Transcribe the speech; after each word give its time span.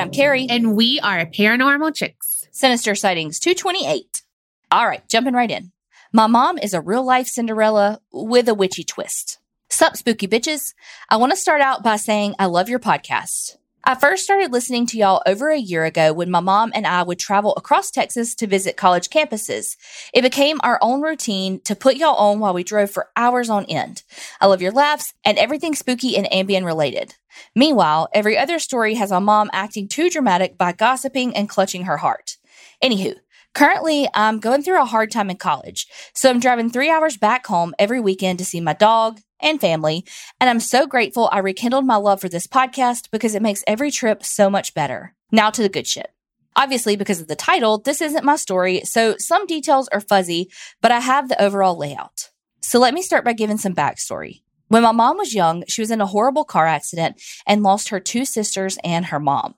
I'm 0.00 0.06
And 0.06 0.12
I'm 0.12 0.14
Carrie. 0.14 0.46
And 0.48 0.76
we 0.76 0.98
are 1.00 1.26
Paranormal 1.26 1.94
Chicks. 1.94 2.46
Sinister 2.52 2.94
Sightings 2.94 3.38
228. 3.38 4.22
All 4.70 4.86
right, 4.86 5.06
jumping 5.10 5.34
right 5.34 5.50
in. 5.50 5.72
My 6.10 6.26
mom 6.26 6.56
is 6.56 6.72
a 6.72 6.80
real 6.80 7.04
life 7.04 7.26
Cinderella 7.26 8.00
with 8.10 8.48
a 8.48 8.54
witchy 8.54 8.82
twist. 8.82 9.38
Sup, 9.68 9.98
spooky 9.98 10.26
bitches. 10.26 10.72
I 11.10 11.18
want 11.18 11.32
to 11.32 11.36
start 11.36 11.60
out 11.60 11.84
by 11.84 11.96
saying 11.96 12.34
I 12.38 12.46
love 12.46 12.70
your 12.70 12.78
podcast. 12.78 13.58
I 13.82 13.94
first 13.94 14.24
started 14.24 14.52
listening 14.52 14.84
to 14.86 14.98
y'all 14.98 15.22
over 15.26 15.48
a 15.48 15.58
year 15.58 15.86
ago 15.86 16.12
when 16.12 16.30
my 16.30 16.40
mom 16.40 16.70
and 16.74 16.86
I 16.86 17.02
would 17.02 17.18
travel 17.18 17.54
across 17.56 17.90
Texas 17.90 18.34
to 18.34 18.46
visit 18.46 18.76
college 18.76 19.08
campuses. 19.08 19.76
It 20.12 20.20
became 20.20 20.60
our 20.62 20.78
own 20.82 21.00
routine 21.00 21.60
to 21.62 21.74
put 21.74 21.96
y'all 21.96 22.14
on 22.16 22.40
while 22.40 22.52
we 22.52 22.62
drove 22.62 22.90
for 22.90 23.08
hours 23.16 23.48
on 23.48 23.64
end. 23.64 24.02
I 24.38 24.46
love 24.46 24.60
your 24.60 24.72
laughs 24.72 25.14
and 25.24 25.38
everything 25.38 25.74
spooky 25.74 26.14
and 26.18 26.30
ambient 26.30 26.66
related. 26.66 27.14
Meanwhile, 27.54 28.08
every 28.12 28.36
other 28.36 28.58
story 28.58 28.94
has 28.96 29.10
my 29.10 29.18
mom 29.18 29.48
acting 29.52 29.88
too 29.88 30.10
dramatic 30.10 30.58
by 30.58 30.72
gossiping 30.72 31.34
and 31.34 31.48
clutching 31.48 31.84
her 31.84 31.96
heart. 31.96 32.36
Anywho, 32.84 33.14
Currently, 33.54 34.08
I'm 34.14 34.38
going 34.38 34.62
through 34.62 34.80
a 34.80 34.86
hard 34.86 35.10
time 35.10 35.30
in 35.30 35.36
college, 35.36 35.86
so 36.14 36.30
I'm 36.30 36.40
driving 36.40 36.70
three 36.70 36.90
hours 36.90 37.16
back 37.16 37.46
home 37.46 37.74
every 37.78 38.00
weekend 38.00 38.38
to 38.38 38.44
see 38.44 38.60
my 38.60 38.74
dog, 38.74 39.20
and 39.42 39.60
family. 39.60 40.04
And 40.40 40.48
I'm 40.48 40.60
so 40.60 40.86
grateful 40.86 41.28
I 41.32 41.38
rekindled 41.38 41.86
my 41.86 41.96
love 41.96 42.20
for 42.20 42.28
this 42.28 42.46
podcast 42.46 43.10
because 43.10 43.34
it 43.34 43.42
makes 43.42 43.64
every 43.66 43.90
trip 43.90 44.24
so 44.24 44.50
much 44.50 44.74
better. 44.74 45.14
Now 45.32 45.50
to 45.50 45.62
the 45.62 45.68
good 45.68 45.86
shit. 45.86 46.12
Obviously, 46.56 46.96
because 46.96 47.20
of 47.20 47.28
the 47.28 47.36
title, 47.36 47.78
this 47.78 48.00
isn't 48.00 48.24
my 48.24 48.36
story, 48.36 48.82
so 48.84 49.14
some 49.18 49.46
details 49.46 49.88
are 49.88 50.00
fuzzy, 50.00 50.50
but 50.80 50.90
I 50.90 51.00
have 51.00 51.28
the 51.28 51.40
overall 51.40 51.78
layout. 51.78 52.30
So 52.60 52.78
let 52.78 52.92
me 52.92 53.02
start 53.02 53.24
by 53.24 53.32
giving 53.32 53.56
some 53.56 53.74
backstory. 53.74 54.42
When 54.68 54.82
my 54.82 54.92
mom 54.92 55.16
was 55.16 55.34
young, 55.34 55.64
she 55.68 55.80
was 55.80 55.90
in 55.90 56.00
a 56.00 56.06
horrible 56.06 56.44
car 56.44 56.66
accident 56.66 57.20
and 57.46 57.62
lost 57.62 57.88
her 57.88 58.00
two 58.00 58.24
sisters 58.24 58.78
and 58.84 59.06
her 59.06 59.20
mom. 59.20 59.54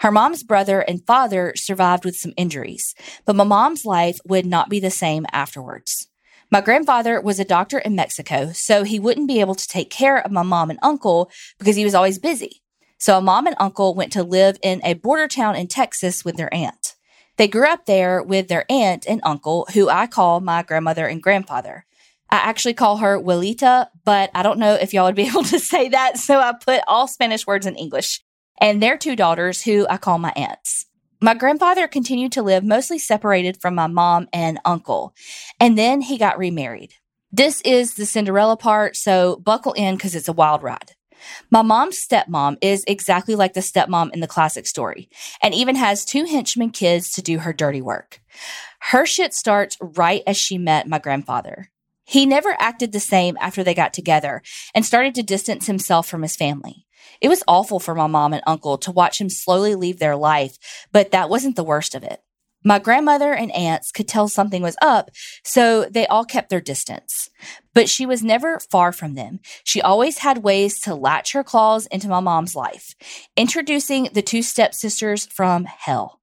Her 0.00 0.10
mom's 0.10 0.42
brother 0.42 0.80
and 0.80 1.04
father 1.06 1.52
survived 1.56 2.04
with 2.04 2.16
some 2.16 2.34
injuries, 2.36 2.94
but 3.24 3.36
my 3.36 3.44
mom's 3.44 3.84
life 3.84 4.18
would 4.26 4.46
not 4.46 4.68
be 4.68 4.80
the 4.80 4.90
same 4.90 5.26
afterwards. 5.32 6.08
My 6.50 6.60
grandfather 6.60 7.20
was 7.20 7.40
a 7.40 7.44
doctor 7.44 7.78
in 7.78 7.96
Mexico, 7.96 8.52
so 8.52 8.84
he 8.84 9.00
wouldn't 9.00 9.28
be 9.28 9.40
able 9.40 9.56
to 9.56 9.66
take 9.66 9.90
care 9.90 10.18
of 10.18 10.30
my 10.30 10.42
mom 10.42 10.70
and 10.70 10.78
uncle 10.80 11.30
because 11.58 11.76
he 11.76 11.84
was 11.84 11.94
always 11.94 12.18
busy. 12.18 12.62
So, 12.98 13.20
my 13.20 13.34
mom 13.34 13.48
and 13.48 13.56
uncle 13.58 13.94
went 13.94 14.12
to 14.12 14.22
live 14.22 14.56
in 14.62 14.80
a 14.84 14.94
border 14.94 15.28
town 15.28 15.56
in 15.56 15.66
Texas 15.66 16.24
with 16.24 16.36
their 16.36 16.52
aunt. 16.54 16.94
They 17.36 17.48
grew 17.48 17.66
up 17.68 17.86
there 17.86 18.22
with 18.22 18.48
their 18.48 18.64
aunt 18.70 19.06
and 19.06 19.20
uncle, 19.22 19.66
who 19.74 19.88
I 19.88 20.06
call 20.06 20.40
my 20.40 20.62
grandmother 20.62 21.06
and 21.06 21.22
grandfather. 21.22 21.84
I 22.30 22.36
actually 22.36 22.74
call 22.74 22.98
her 22.98 23.20
Welita, 23.20 23.88
but 24.04 24.30
I 24.34 24.42
don't 24.42 24.58
know 24.58 24.74
if 24.74 24.94
y'all 24.94 25.04
would 25.04 25.14
be 25.14 25.22
able 25.28 25.44
to 25.44 25.58
say 25.58 25.88
that, 25.90 26.16
so 26.18 26.38
I 26.38 26.52
put 26.52 26.82
all 26.86 27.08
Spanish 27.08 27.46
words 27.46 27.66
in 27.66 27.76
English. 27.76 28.22
And 28.58 28.82
their 28.82 28.96
two 28.96 29.16
daughters, 29.16 29.62
who 29.62 29.86
I 29.88 29.96
call 29.96 30.18
my 30.18 30.32
aunts. 30.36 30.86
My 31.20 31.34
grandfather 31.34 31.88
continued 31.88 32.32
to 32.32 32.42
live 32.42 32.62
mostly 32.62 32.98
separated 32.98 33.60
from 33.60 33.74
my 33.74 33.86
mom 33.86 34.28
and 34.32 34.60
uncle, 34.64 35.14
and 35.58 35.78
then 35.78 36.02
he 36.02 36.18
got 36.18 36.38
remarried. 36.38 36.92
This 37.32 37.60
is 37.62 37.94
the 37.94 38.06
Cinderella 38.06 38.56
part, 38.56 38.96
so 38.96 39.36
buckle 39.36 39.72
in 39.72 39.96
because 39.96 40.14
it's 40.14 40.28
a 40.28 40.32
wild 40.32 40.62
ride. 40.62 40.92
My 41.50 41.62
mom's 41.62 42.06
stepmom 42.06 42.58
is 42.60 42.84
exactly 42.86 43.34
like 43.34 43.54
the 43.54 43.60
stepmom 43.60 44.12
in 44.12 44.20
the 44.20 44.26
classic 44.26 44.66
story, 44.66 45.08
and 45.42 45.54
even 45.54 45.76
has 45.76 46.04
two 46.04 46.24
henchman 46.24 46.70
kids 46.70 47.10
to 47.12 47.22
do 47.22 47.38
her 47.38 47.52
dirty 47.52 47.82
work. 47.82 48.20
Her 48.80 49.06
shit 49.06 49.34
starts 49.34 49.78
right 49.80 50.22
as 50.26 50.36
she 50.36 50.58
met 50.58 50.86
my 50.86 50.98
grandfather. 50.98 51.70
He 52.04 52.24
never 52.24 52.56
acted 52.60 52.92
the 52.92 53.00
same 53.00 53.36
after 53.40 53.64
they 53.64 53.74
got 53.74 53.92
together 53.92 54.42
and 54.74 54.84
started 54.84 55.14
to 55.16 55.22
distance 55.22 55.66
himself 55.66 56.06
from 56.06 56.22
his 56.22 56.36
family. 56.36 56.85
It 57.20 57.28
was 57.28 57.44
awful 57.48 57.80
for 57.80 57.94
my 57.94 58.06
mom 58.06 58.32
and 58.32 58.42
uncle 58.46 58.78
to 58.78 58.92
watch 58.92 59.20
him 59.20 59.28
slowly 59.28 59.74
leave 59.74 59.98
their 59.98 60.16
life, 60.16 60.58
but 60.92 61.10
that 61.10 61.30
wasn't 61.30 61.56
the 61.56 61.64
worst 61.64 61.94
of 61.94 62.02
it. 62.02 62.20
My 62.64 62.80
grandmother 62.80 63.32
and 63.32 63.52
aunts 63.52 63.92
could 63.92 64.08
tell 64.08 64.26
something 64.26 64.60
was 64.60 64.76
up, 64.82 65.10
so 65.44 65.84
they 65.84 66.04
all 66.08 66.24
kept 66.24 66.50
their 66.50 66.60
distance. 66.60 67.30
But 67.74 67.88
she 67.88 68.06
was 68.06 68.24
never 68.24 68.58
far 68.58 68.90
from 68.90 69.14
them. 69.14 69.38
She 69.62 69.80
always 69.80 70.18
had 70.18 70.38
ways 70.38 70.80
to 70.80 70.94
latch 70.96 71.32
her 71.32 71.44
claws 71.44 71.86
into 71.86 72.08
my 72.08 72.18
mom's 72.18 72.56
life, 72.56 72.96
introducing 73.36 74.08
the 74.12 74.22
two 74.22 74.42
stepsisters 74.42 75.26
from 75.26 75.66
hell. 75.66 76.20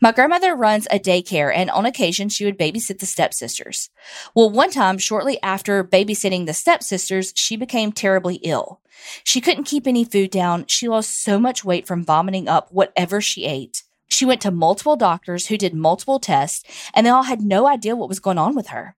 My 0.00 0.12
grandmother 0.12 0.54
runs 0.54 0.86
a 0.90 0.98
daycare, 0.98 1.52
and 1.54 1.70
on 1.70 1.86
occasion, 1.86 2.28
she 2.28 2.44
would 2.44 2.58
babysit 2.58 2.98
the 2.98 3.06
stepsisters. 3.06 3.90
Well, 4.34 4.50
one 4.50 4.70
time, 4.70 4.98
shortly 4.98 5.40
after 5.42 5.82
babysitting 5.84 6.46
the 6.46 6.54
stepsisters, 6.54 7.32
she 7.36 7.56
became 7.56 7.92
terribly 7.92 8.36
ill. 8.36 8.80
She 9.24 9.40
couldn't 9.40 9.64
keep 9.64 9.86
any 9.86 10.04
food 10.04 10.30
down. 10.30 10.66
She 10.66 10.88
lost 10.88 11.22
so 11.22 11.38
much 11.38 11.64
weight 11.64 11.86
from 11.86 12.04
vomiting 12.04 12.48
up 12.48 12.68
whatever 12.70 13.20
she 13.20 13.44
ate. 13.44 13.82
She 14.08 14.24
went 14.24 14.40
to 14.42 14.50
multiple 14.50 14.96
doctors 14.96 15.48
who 15.48 15.58
did 15.58 15.74
multiple 15.74 16.20
tests, 16.20 16.62
and 16.94 17.04
they 17.04 17.10
all 17.10 17.24
had 17.24 17.40
no 17.40 17.66
idea 17.66 17.96
what 17.96 18.08
was 18.08 18.20
going 18.20 18.38
on 18.38 18.54
with 18.54 18.68
her. 18.68 18.96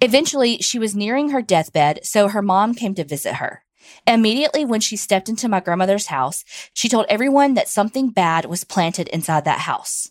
Eventually, 0.00 0.58
she 0.58 0.78
was 0.78 0.94
nearing 0.94 1.30
her 1.30 1.42
deathbed, 1.42 2.00
so 2.04 2.28
her 2.28 2.42
mom 2.42 2.74
came 2.74 2.94
to 2.94 3.04
visit 3.04 3.34
her. 3.34 3.64
Immediately 4.06 4.64
when 4.64 4.80
she 4.80 4.96
stepped 4.96 5.28
into 5.28 5.48
my 5.48 5.60
grandmother's 5.60 6.06
house, 6.06 6.44
she 6.74 6.88
told 6.88 7.06
everyone 7.08 7.54
that 7.54 7.68
something 7.68 8.10
bad 8.10 8.44
was 8.44 8.64
planted 8.64 9.08
inside 9.08 9.44
that 9.44 9.60
house. 9.60 10.10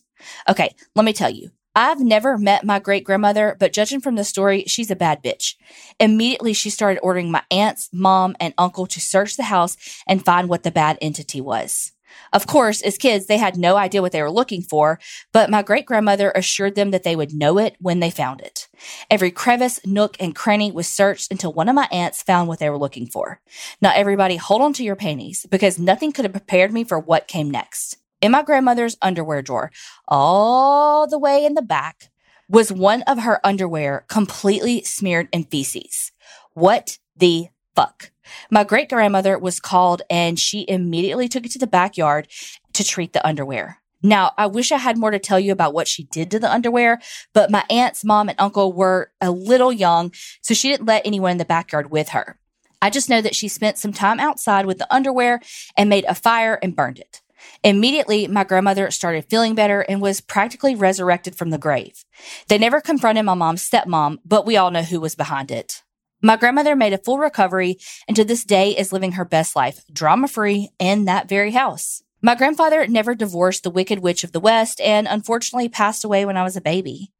Okay, 0.49 0.75
let 0.95 1.05
me 1.05 1.13
tell 1.13 1.29
you. 1.29 1.51
I've 1.77 1.99
never 1.99 2.37
met 2.37 2.63
my 2.63 2.79
great 2.79 3.03
grandmother, 3.03 3.57
but 3.59 3.73
judging 3.73 3.99
from 3.99 4.15
the 4.15 4.23
story, 4.23 4.63
she's 4.65 4.89
a 4.89 4.95
bad 4.95 5.21
bitch. 5.21 5.55
Immediately, 5.99 6.53
she 6.53 6.69
started 6.69 7.01
ordering 7.01 7.31
my 7.31 7.43
aunts, 7.51 7.89
mom, 7.91 8.35
and 8.39 8.53
uncle 8.57 8.85
to 8.87 9.01
search 9.01 9.35
the 9.35 9.43
house 9.43 9.75
and 10.07 10.23
find 10.23 10.47
what 10.47 10.63
the 10.63 10.71
bad 10.71 10.97
entity 11.01 11.41
was. 11.41 11.91
Of 12.33 12.47
course, 12.47 12.81
as 12.81 12.97
kids, 12.97 13.27
they 13.27 13.37
had 13.37 13.57
no 13.57 13.77
idea 13.77 14.01
what 14.01 14.11
they 14.11 14.21
were 14.21 14.31
looking 14.31 14.61
for, 14.61 14.99
but 15.31 15.49
my 15.49 15.61
great 15.61 15.85
grandmother 15.85 16.31
assured 16.35 16.75
them 16.75 16.91
that 16.91 17.03
they 17.03 17.15
would 17.15 17.33
know 17.33 17.57
it 17.57 17.75
when 17.79 17.99
they 17.99 18.11
found 18.11 18.41
it. 18.41 18.67
Every 19.09 19.31
crevice, 19.31 19.79
nook, 19.85 20.17
and 20.19 20.35
cranny 20.35 20.71
was 20.71 20.87
searched 20.87 21.31
until 21.31 21.53
one 21.53 21.69
of 21.69 21.75
my 21.75 21.87
aunts 21.91 22.21
found 22.21 22.47
what 22.47 22.59
they 22.59 22.69
were 22.69 22.77
looking 22.77 23.07
for. 23.07 23.41
Now, 23.81 23.91
everybody, 23.95 24.35
hold 24.37 24.61
on 24.61 24.73
to 24.73 24.83
your 24.83 24.95
panties 24.95 25.45
because 25.49 25.79
nothing 25.79 26.11
could 26.11 26.25
have 26.25 26.33
prepared 26.33 26.73
me 26.73 26.83
for 26.83 26.99
what 26.99 27.27
came 27.27 27.49
next. 27.49 27.97
In 28.21 28.31
my 28.31 28.43
grandmother's 28.43 28.97
underwear 29.01 29.41
drawer, 29.41 29.71
all 30.07 31.07
the 31.07 31.19
way 31.19 31.45
in 31.45 31.53
the 31.53 31.61
back, 31.61 32.09
was 32.47 32.71
one 32.71 33.01
of 33.03 33.19
her 33.19 33.45
underwear 33.45 34.05
completely 34.07 34.83
smeared 34.83 35.27
in 35.31 35.43
feces. 35.43 36.11
What 36.53 36.97
the 37.15 37.47
fuck? 37.75 38.11
My 38.49 38.63
great 38.63 38.89
grandmother 38.89 39.37
was 39.37 39.59
called 39.59 40.01
and 40.09 40.39
she 40.39 40.65
immediately 40.67 41.27
took 41.27 41.45
it 41.45 41.51
to 41.51 41.59
the 41.59 41.67
backyard 41.67 42.27
to 42.73 42.83
treat 42.83 43.13
the 43.13 43.25
underwear. 43.25 43.79
Now, 44.01 44.33
I 44.37 44.45
wish 44.45 44.71
I 44.71 44.77
had 44.77 44.97
more 44.97 45.09
to 45.09 45.17
tell 45.17 45.39
you 45.39 45.51
about 45.51 45.73
what 45.73 45.87
she 45.87 46.03
did 46.03 46.29
to 46.31 46.39
the 46.39 46.51
underwear, 46.51 47.01
but 47.33 47.49
my 47.49 47.63
aunt's 47.69 48.03
mom 48.03 48.29
and 48.29 48.39
uncle 48.39 48.71
were 48.71 49.11
a 49.19 49.31
little 49.31 49.71
young, 49.71 50.13
so 50.41 50.53
she 50.53 50.69
didn't 50.69 50.85
let 50.85 51.05
anyone 51.05 51.31
in 51.31 51.37
the 51.39 51.45
backyard 51.45 51.89
with 51.89 52.09
her. 52.09 52.37
I 52.81 52.91
just 52.91 53.09
know 53.09 53.21
that 53.21 53.35
she 53.35 53.47
spent 53.47 53.79
some 53.79 53.93
time 53.93 54.19
outside 54.19 54.67
with 54.67 54.77
the 54.77 54.93
underwear 54.93 55.39
and 55.75 55.89
made 55.89 56.05
a 56.05 56.13
fire 56.13 56.59
and 56.61 56.75
burned 56.75 56.99
it. 56.99 57.21
Immediately, 57.63 58.27
my 58.27 58.43
grandmother 58.43 58.91
started 58.91 59.25
feeling 59.29 59.55
better 59.55 59.81
and 59.81 60.01
was 60.01 60.21
practically 60.21 60.75
resurrected 60.75 61.35
from 61.35 61.49
the 61.49 61.57
grave. 61.57 62.05
They 62.47 62.57
never 62.57 62.81
confronted 62.81 63.25
my 63.25 63.33
mom's 63.33 63.67
stepmom, 63.67 64.19
but 64.23 64.45
we 64.45 64.57
all 64.57 64.71
know 64.71 64.83
who 64.83 64.99
was 64.99 65.15
behind 65.15 65.49
it. 65.51 65.81
My 66.21 66.37
grandmother 66.37 66.75
made 66.75 66.93
a 66.93 66.97
full 66.97 67.19
recovery 67.19 67.77
and 68.07 68.15
to 68.15 68.23
this 68.23 68.43
day 68.43 68.71
is 68.71 68.93
living 68.93 69.13
her 69.13 69.25
best 69.25 69.55
life, 69.55 69.83
drama 69.91 70.27
free, 70.27 70.69
in 70.79 71.05
that 71.05 71.29
very 71.29 71.51
house. 71.51 72.01
My 72.21 72.35
grandfather 72.35 72.87
never 72.87 73.13
divorced 73.13 73.63
the 73.63 73.69
Wicked 73.69 73.99
Witch 73.99 74.23
of 74.23 74.31
the 74.31 74.39
West 74.39 74.81
and 74.81 75.07
unfortunately 75.07 75.69
passed 75.69 76.03
away 76.03 76.25
when 76.25 76.37
I 76.37 76.43
was 76.43 76.55
a 76.55 76.61
baby. 76.61 77.11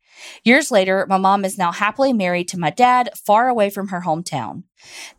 Years 0.44 0.72
later, 0.72 1.06
my 1.08 1.18
mom 1.18 1.46
is 1.46 1.58
now 1.58 1.72
happily 1.72 2.14
married 2.14 2.48
to 2.48 2.60
my 2.60 2.70
dad, 2.70 3.10
far 3.16 3.48
away 3.50 3.70
from 3.70 3.90
her 3.90 4.02
hometown. 4.02 4.64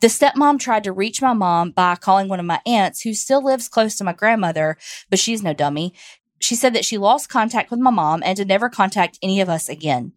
The 0.00 0.08
stepmom 0.08 0.58
tried 0.58 0.84
to 0.84 0.92
reach 0.92 1.22
my 1.22 1.34
mom 1.34 1.70
by 1.70 1.96
calling 1.96 2.28
one 2.28 2.40
of 2.40 2.46
my 2.46 2.60
aunts, 2.66 3.02
who 3.02 3.14
still 3.14 3.44
lives 3.44 3.68
close 3.68 3.96
to 3.96 4.04
my 4.04 4.12
grandmother, 4.12 4.76
but 5.10 5.18
she's 5.18 5.42
no 5.42 5.52
dummy. 5.52 5.92
She 6.38 6.54
said 6.54 6.74
that 6.74 6.84
she 6.84 6.98
lost 6.98 7.28
contact 7.28 7.70
with 7.70 7.80
my 7.80 7.90
mom 7.90 8.22
and 8.24 8.36
to 8.38 8.44
never 8.44 8.68
contact 8.68 9.18
any 9.22 9.40
of 9.40 9.48
us 9.48 9.68
again. 9.68 10.12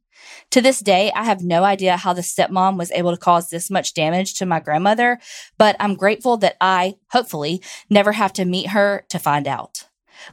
To 0.51 0.61
this 0.61 0.79
day, 0.79 1.11
I 1.15 1.23
have 1.23 1.43
no 1.43 1.63
idea 1.63 1.97
how 1.97 2.13
the 2.13 2.21
stepmom 2.21 2.77
was 2.77 2.91
able 2.91 3.11
to 3.11 3.17
cause 3.17 3.49
this 3.49 3.69
much 3.69 3.93
damage 3.93 4.33
to 4.35 4.45
my 4.45 4.59
grandmother, 4.59 5.19
but 5.57 5.75
I'm 5.79 5.95
grateful 5.95 6.37
that 6.37 6.57
I, 6.59 6.95
hopefully, 7.11 7.61
never 7.89 8.13
have 8.13 8.33
to 8.33 8.45
meet 8.45 8.69
her 8.69 9.05
to 9.09 9.19
find 9.19 9.47
out. 9.47 9.85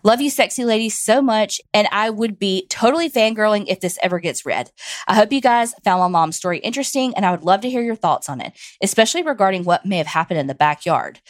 Love 0.03 0.21
you, 0.21 0.31
sexy 0.31 0.65
ladies, 0.65 0.99
so 0.99 1.23
much, 1.23 1.61
and 1.73 1.89
I 1.93 2.11
would 2.11 2.39
be 2.39 2.67
totally 2.69 3.11
fangirling 3.11 3.67
if 3.69 3.81
this 3.81 3.99
ever 4.03 4.19
gets 4.19 4.45
read. 4.45 4.71
I 5.07 5.15
hope 5.15 5.33
you 5.33 5.41
guys 5.41 5.75
found 5.85 6.01
my 6.01 6.09
mom's 6.09 6.37
story 6.37 6.59
interesting, 6.59 7.15
and 7.15 7.25
I 7.25 7.31
would 7.31 7.45
love 7.45 7.61
to 7.63 7.71
hear 7.71 7.83
your 7.83 7.97
thoughts 7.97 8.29
on 8.29 8.41
it, 8.41 8.53
especially 8.83 9.23
regarding 9.23 9.65
what 9.65 9.87
may 9.87 9.99
have 9.99 10.07
happened 10.07 10.41
in 10.41 10.47
the 10.47 10.55
backyard. 10.55 11.21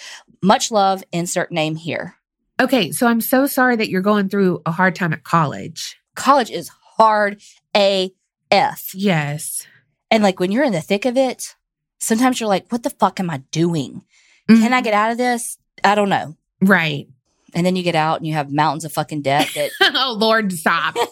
Much 0.43 0.71
love, 0.71 1.03
insert 1.13 1.53
name 1.53 1.77
here. 1.77 2.17
Okay, 2.59 2.91
so 2.93 3.07
I'm 3.07 3.21
so 3.21 3.47
sorry 3.47 3.77
that 3.77 3.91
you're 3.91 4.01
going 4.01 4.29
through 4.29 4.63
a 4.65 4.71
hard 4.71 4.95
time 4.95 5.13
at 5.13 5.25
college. 5.25 6.01
College 6.15 6.51
is 6.51 6.71
hard 6.97 7.43
A 7.77 8.11
F. 8.57 8.91
Yes. 8.95 9.67
And 10.11 10.23
like 10.23 10.41
when 10.41 10.51
you're 10.51 10.65
in 10.65 10.73
the 10.73 10.81
thick 10.81 11.05
of 11.05 11.17
it, 11.17 11.55
sometimes 11.99 12.41
you're 12.41 12.49
like, 12.49 12.71
what 12.71 12.83
the 12.83 12.91
fuck 12.91 13.21
am 13.21 13.31
I 13.31 13.39
doing? 13.51 14.03
Mm-hmm. 14.49 14.63
Can 14.63 14.73
I 14.73 14.81
get 14.81 14.95
out 14.95 15.13
of 15.13 15.19
this? 15.19 15.59
I 15.85 15.95
don't 15.95 16.09
know. 16.09 16.37
Right. 16.61 17.09
And 17.55 17.65
then 17.65 17.77
you 17.77 17.83
get 17.83 17.95
out 17.95 18.19
and 18.19 18.27
you 18.27 18.35
have 18.35 18.53
mountains 18.53 18.85
of 18.85 18.93
fucking 18.93 19.23
debt 19.23 19.49
that 19.55 19.71
oh, 19.95 20.17
Lord, 20.19 20.53
stop. 20.53 20.95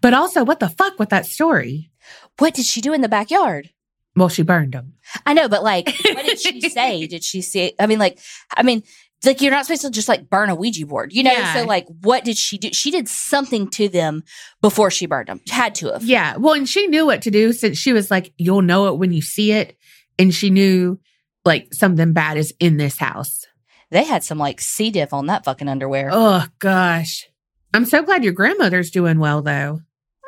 but 0.00 0.14
also, 0.14 0.44
what 0.44 0.60
the 0.60 0.68
fuck 0.68 0.98
with 0.98 1.10
that 1.10 1.26
story? 1.26 1.90
what 2.38 2.54
did 2.54 2.66
she 2.66 2.80
do 2.80 2.92
in 2.92 3.00
the 3.00 3.08
backyard? 3.08 3.70
Well, 4.14 4.28
she 4.28 4.42
burned 4.42 4.72
them. 4.72 4.94
I 5.26 5.34
know, 5.34 5.48
but 5.48 5.62
like, 5.62 5.86
what 6.04 6.24
did 6.24 6.40
she 6.40 6.60
say? 6.70 7.06
Did 7.06 7.22
she 7.22 7.42
say, 7.42 7.74
I 7.78 7.86
mean, 7.86 7.98
like, 7.98 8.18
I 8.56 8.62
mean, 8.62 8.82
like 9.24 9.40
you're 9.40 9.50
not 9.50 9.66
supposed 9.66 9.82
to 9.82 9.90
just 9.90 10.08
like 10.08 10.28
burn 10.28 10.50
a 10.50 10.54
Ouija 10.54 10.86
board, 10.86 11.12
you 11.12 11.22
know? 11.22 11.32
Yeah. 11.32 11.54
So 11.54 11.64
like, 11.64 11.86
what 12.02 12.24
did 12.24 12.36
she 12.36 12.58
do? 12.58 12.72
She 12.72 12.90
did 12.90 13.08
something 13.08 13.68
to 13.70 13.88
them 13.88 14.22
before 14.60 14.90
she 14.90 15.06
burned 15.06 15.28
them. 15.28 15.40
Had 15.48 15.74
to 15.76 15.92
have. 15.92 16.04
Yeah. 16.04 16.36
Well, 16.36 16.54
and 16.54 16.68
she 16.68 16.86
knew 16.86 17.06
what 17.06 17.22
to 17.22 17.30
do 17.30 17.52
since 17.52 17.78
she 17.78 17.92
was 17.92 18.10
like, 18.10 18.32
you'll 18.36 18.62
know 18.62 18.88
it 18.88 18.98
when 18.98 19.12
you 19.12 19.22
see 19.22 19.52
it. 19.52 19.76
And 20.18 20.34
she 20.34 20.50
knew 20.50 20.98
like 21.44 21.72
something 21.72 22.12
bad 22.12 22.36
is 22.36 22.54
in 22.60 22.76
this 22.76 22.98
house. 22.98 23.46
They 23.90 24.04
had 24.04 24.24
some 24.24 24.38
like 24.38 24.60
C 24.60 24.90
diff 24.90 25.12
on 25.12 25.26
that 25.26 25.44
fucking 25.44 25.68
underwear. 25.68 26.10
Oh, 26.12 26.44
gosh. 26.58 27.28
I'm 27.72 27.84
so 27.84 28.02
glad 28.02 28.24
your 28.24 28.32
grandmother's 28.32 28.90
doing 28.90 29.18
well, 29.18 29.42
though. 29.42 29.80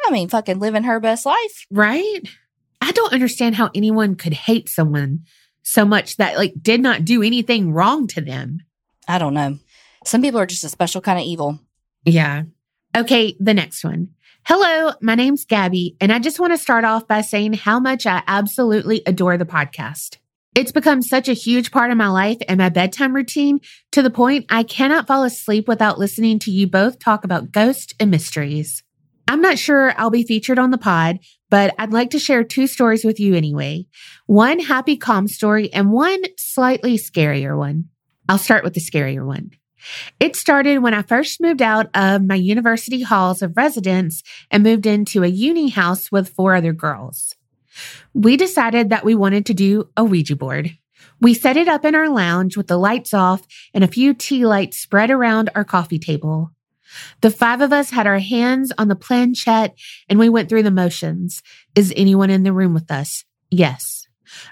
I 0.07 0.11
mean, 0.11 0.29
fucking 0.29 0.59
living 0.59 0.85
her 0.85 1.01
best 1.01 1.27
life. 1.27 1.67
Right? 1.71 2.21
I 2.81 2.93
don't 2.93 3.13
understand 3.13 3.57
how 3.57 3.71
anyone 3.75 4.15
could 4.15 4.33
hate 4.33 4.69
someone 4.69 5.25
so 5.63 5.85
much 5.85 6.17
that 6.17 6.39
like 6.39 6.55
did 6.61 6.81
not 6.81 7.05
do 7.05 7.23
anything 7.23 7.73
wrong 7.73 8.07
to 8.09 8.21
them. 8.21 8.61
I 9.09 9.19
don't 9.19 9.35
know. 9.35 9.59
Some 10.05 10.23
people 10.23 10.39
are 10.39 10.47
just 10.47 10.65
a 10.65 10.69
special 10.69 11.01
kind 11.01 11.19
of 11.19 11.25
evil. 11.25 11.59
Yeah. 12.05 12.45
Okay, 12.97 13.37
the 13.41 13.55
next 13.55 13.83
one. 13.83 14.11
Hello, 14.45 14.93
my 15.03 15.15
name's 15.15 15.45
Gabby, 15.45 15.97
and 16.01 16.13
I 16.13 16.19
just 16.19 16.39
want 16.39 16.53
to 16.53 16.59
start 16.59 16.85
off 16.85 17.09
by 17.09 17.23
saying 17.23 17.55
how 17.55 17.81
much 17.81 18.07
I 18.07 18.23
absolutely 18.27 19.03
adore 19.05 19.37
the 19.37 19.45
podcast. 19.45 20.19
It's 20.55 20.73
become 20.73 21.03
such 21.03 21.29
a 21.29 21.35
huge 21.35 21.71
part 21.71 21.91
of 21.91 21.97
my 21.97 22.09
life 22.09 22.39
and 22.49 22.59
my 22.59 22.69
bedtime 22.69 23.15
routine 23.15 23.61
to 23.93 24.03
the 24.03 24.11
point 24.11 24.47
I 24.49 24.63
cannot 24.63 25.07
fall 25.07 25.25
asleep 25.25 25.69
without 25.69 25.99
listening 25.99 26.39
to 26.41 26.51
you 26.51 26.67
both 26.67 26.99
talk 26.99 27.25
about 27.25 27.53
ghosts 27.53 27.95
and 28.01 28.11
mysteries. 28.11 28.83
I'm 29.29 29.43
not 29.43 29.59
sure 29.59 29.93
I'll 29.99 30.11
be 30.11 30.23
featured 30.23 30.59
on 30.59 30.71
the 30.71 30.79
pod, 30.79 31.19
but 31.51 31.75
I'd 31.79 31.93
like 31.93 32.11
to 32.11 32.19
share 32.19 32.43
two 32.43 32.67
stories 32.67 33.05
with 33.05 33.21
you 33.21 33.35
anyway. 33.35 33.87
One 34.27 34.59
happy, 34.59 34.97
calm 34.97 35.29
story 35.29 35.73
and 35.73 35.93
one 35.93 36.23
slightly 36.39 36.97
scarier 36.97 37.57
one. 37.57 37.91
I'll 38.29 38.39
start 38.39 38.65
with 38.65 38.75
the 38.75 38.81
scarier 38.81 39.25
one. 39.25 39.53
It 40.21 40.37
started 40.37 40.79
when 40.79 40.95
I 40.95 41.03
first 41.03 41.41
moved 41.41 41.63
out 41.63 41.89
of 41.95 42.25
my 42.25 42.35
university 42.35 43.03
halls 43.03 43.43
of 43.43 43.57
residence 43.57 44.23
and 44.51 44.63
moved 44.63 44.87
into 44.87 45.23
a 45.23 45.29
uni 45.29 45.69
house 45.69 46.11
with 46.11 46.31
four 46.31 46.55
other 46.55 46.73
girls. 46.73 47.35
We 48.13 48.37
decided 48.37 48.91
that 48.91 49.05
we 49.05 49.15
wanted 49.15 49.47
to 49.47 49.55
do 49.55 49.89
a 49.97 50.05
Ouija 50.05 50.37
board. 50.37 50.77
We 51.21 51.35
set 51.35 51.57
it 51.57 51.69
up 51.69 51.85
in 51.85 51.95
our 51.95 52.09
lounge 52.09 52.57
with 52.57 52.67
the 52.67 52.77
lights 52.77 53.15
off 53.15 53.47
and 53.73 53.85
a 53.85 53.89
few 53.89 54.15
tea 54.15 54.47
lights 54.47 54.79
spread 54.79 55.11
around 55.11 55.51
our 55.55 55.65
coffee 55.65 55.99
table. 55.99 56.51
The 57.21 57.31
five 57.31 57.61
of 57.61 57.73
us 57.73 57.91
had 57.91 58.07
our 58.07 58.19
hands 58.19 58.73
on 58.79 58.89
the 58.89 58.97
planchette 58.97 59.77
and 60.09 60.19
we 60.19 60.29
went 60.29 60.49
through 60.49 60.63
the 60.63 60.71
motions. 60.71 61.43
Is 61.75 61.93
anyone 61.97 62.31
in 62.31 62.43
the 62.43 62.53
room 62.53 62.75
with 62.75 62.91
us? 62.91 63.25
Yes. 63.51 64.07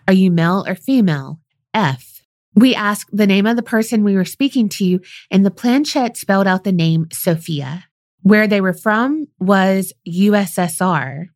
Are 0.07 0.15
you 0.15 0.31
male 0.31 0.65
or 0.67 0.75
female? 0.75 1.41
F. 1.75 2.16
We 2.57 2.75
asked 2.75 3.11
the 3.15 3.27
name 3.27 3.45
of 3.45 3.57
the 3.57 3.63
person 3.63 4.03
we 4.03 4.17
were 4.17 4.25
speaking 4.25 4.71
to, 4.71 5.01
and 5.31 5.45
the 5.45 5.51
planchette 5.51 6.17
spelled 6.17 6.47
out 6.47 6.65
the 6.65 6.73
name 6.73 7.07
Sophia. 7.13 7.85
Where 8.23 8.47
they 8.47 8.63
were 8.63 8.73
from 8.73 9.29
was 9.39 9.93
USSR. 10.09 11.27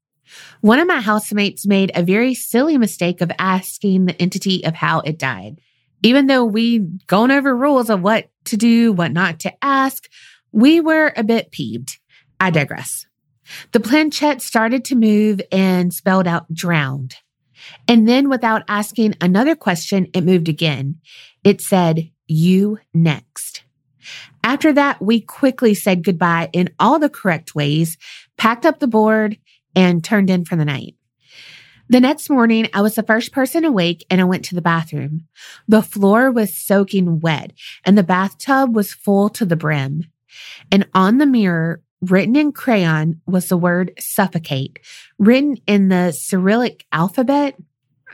One 0.62 0.78
of 0.78 0.88
my 0.88 1.00
housemates 1.00 1.66
made 1.66 1.92
a 1.94 2.02
very 2.02 2.32
silly 2.32 2.78
mistake 2.78 3.20
of 3.20 3.30
asking 3.38 4.06
the 4.06 4.20
entity 4.20 4.64
of 4.64 4.74
how 4.74 5.00
it 5.00 5.18
died. 5.18 5.60
Even 6.02 6.26
though 6.26 6.44
we'd 6.44 7.06
gone 7.06 7.30
over 7.30 7.54
rules 7.54 7.90
of 7.90 8.00
what 8.00 8.30
to 8.46 8.56
do, 8.56 8.90
what 8.90 9.12
not 9.12 9.40
to 9.40 9.52
ask, 9.62 10.08
we 10.52 10.80
were 10.80 11.12
a 11.16 11.22
bit 11.22 11.50
peeved. 11.50 11.98
I 12.40 12.50
digress. 12.50 13.06
The 13.72 13.80
planchette 13.80 14.40
started 14.40 14.86
to 14.86 14.96
move 14.96 15.42
and 15.52 15.92
spelled 15.92 16.26
out 16.26 16.52
drowned. 16.52 17.16
And 17.88 18.08
then 18.08 18.28
without 18.28 18.62
asking 18.68 19.14
another 19.20 19.54
question, 19.54 20.08
it 20.14 20.24
moved 20.24 20.48
again. 20.48 21.00
It 21.44 21.60
said, 21.60 22.10
you 22.26 22.78
next. 22.94 23.64
After 24.42 24.72
that, 24.72 25.02
we 25.02 25.20
quickly 25.20 25.74
said 25.74 26.04
goodbye 26.04 26.48
in 26.52 26.70
all 26.78 26.98
the 26.98 27.08
correct 27.08 27.54
ways, 27.54 27.98
packed 28.36 28.64
up 28.64 28.78
the 28.78 28.86
board, 28.86 29.36
and 29.74 30.02
turned 30.02 30.30
in 30.30 30.44
for 30.44 30.56
the 30.56 30.64
night. 30.64 30.96
The 31.88 32.00
next 32.00 32.30
morning, 32.30 32.68
I 32.72 32.82
was 32.82 32.94
the 32.94 33.02
first 33.02 33.32
person 33.32 33.64
awake 33.64 34.06
and 34.08 34.20
I 34.20 34.24
went 34.24 34.44
to 34.46 34.54
the 34.54 34.62
bathroom. 34.62 35.26
The 35.66 35.82
floor 35.82 36.30
was 36.30 36.56
soaking 36.56 37.18
wet 37.18 37.52
and 37.84 37.98
the 37.98 38.04
bathtub 38.04 38.76
was 38.76 38.94
full 38.94 39.28
to 39.30 39.44
the 39.44 39.56
brim. 39.56 40.04
And 40.70 40.86
on 40.94 41.18
the 41.18 41.26
mirror, 41.26 41.82
written 42.02 42.36
in 42.36 42.52
crayon, 42.52 43.20
was 43.26 43.48
the 43.48 43.56
word 43.56 43.92
suffocate, 43.98 44.78
written 45.18 45.56
in 45.66 45.88
the 45.88 46.12
Cyrillic 46.12 46.86
alphabet. 46.92 47.56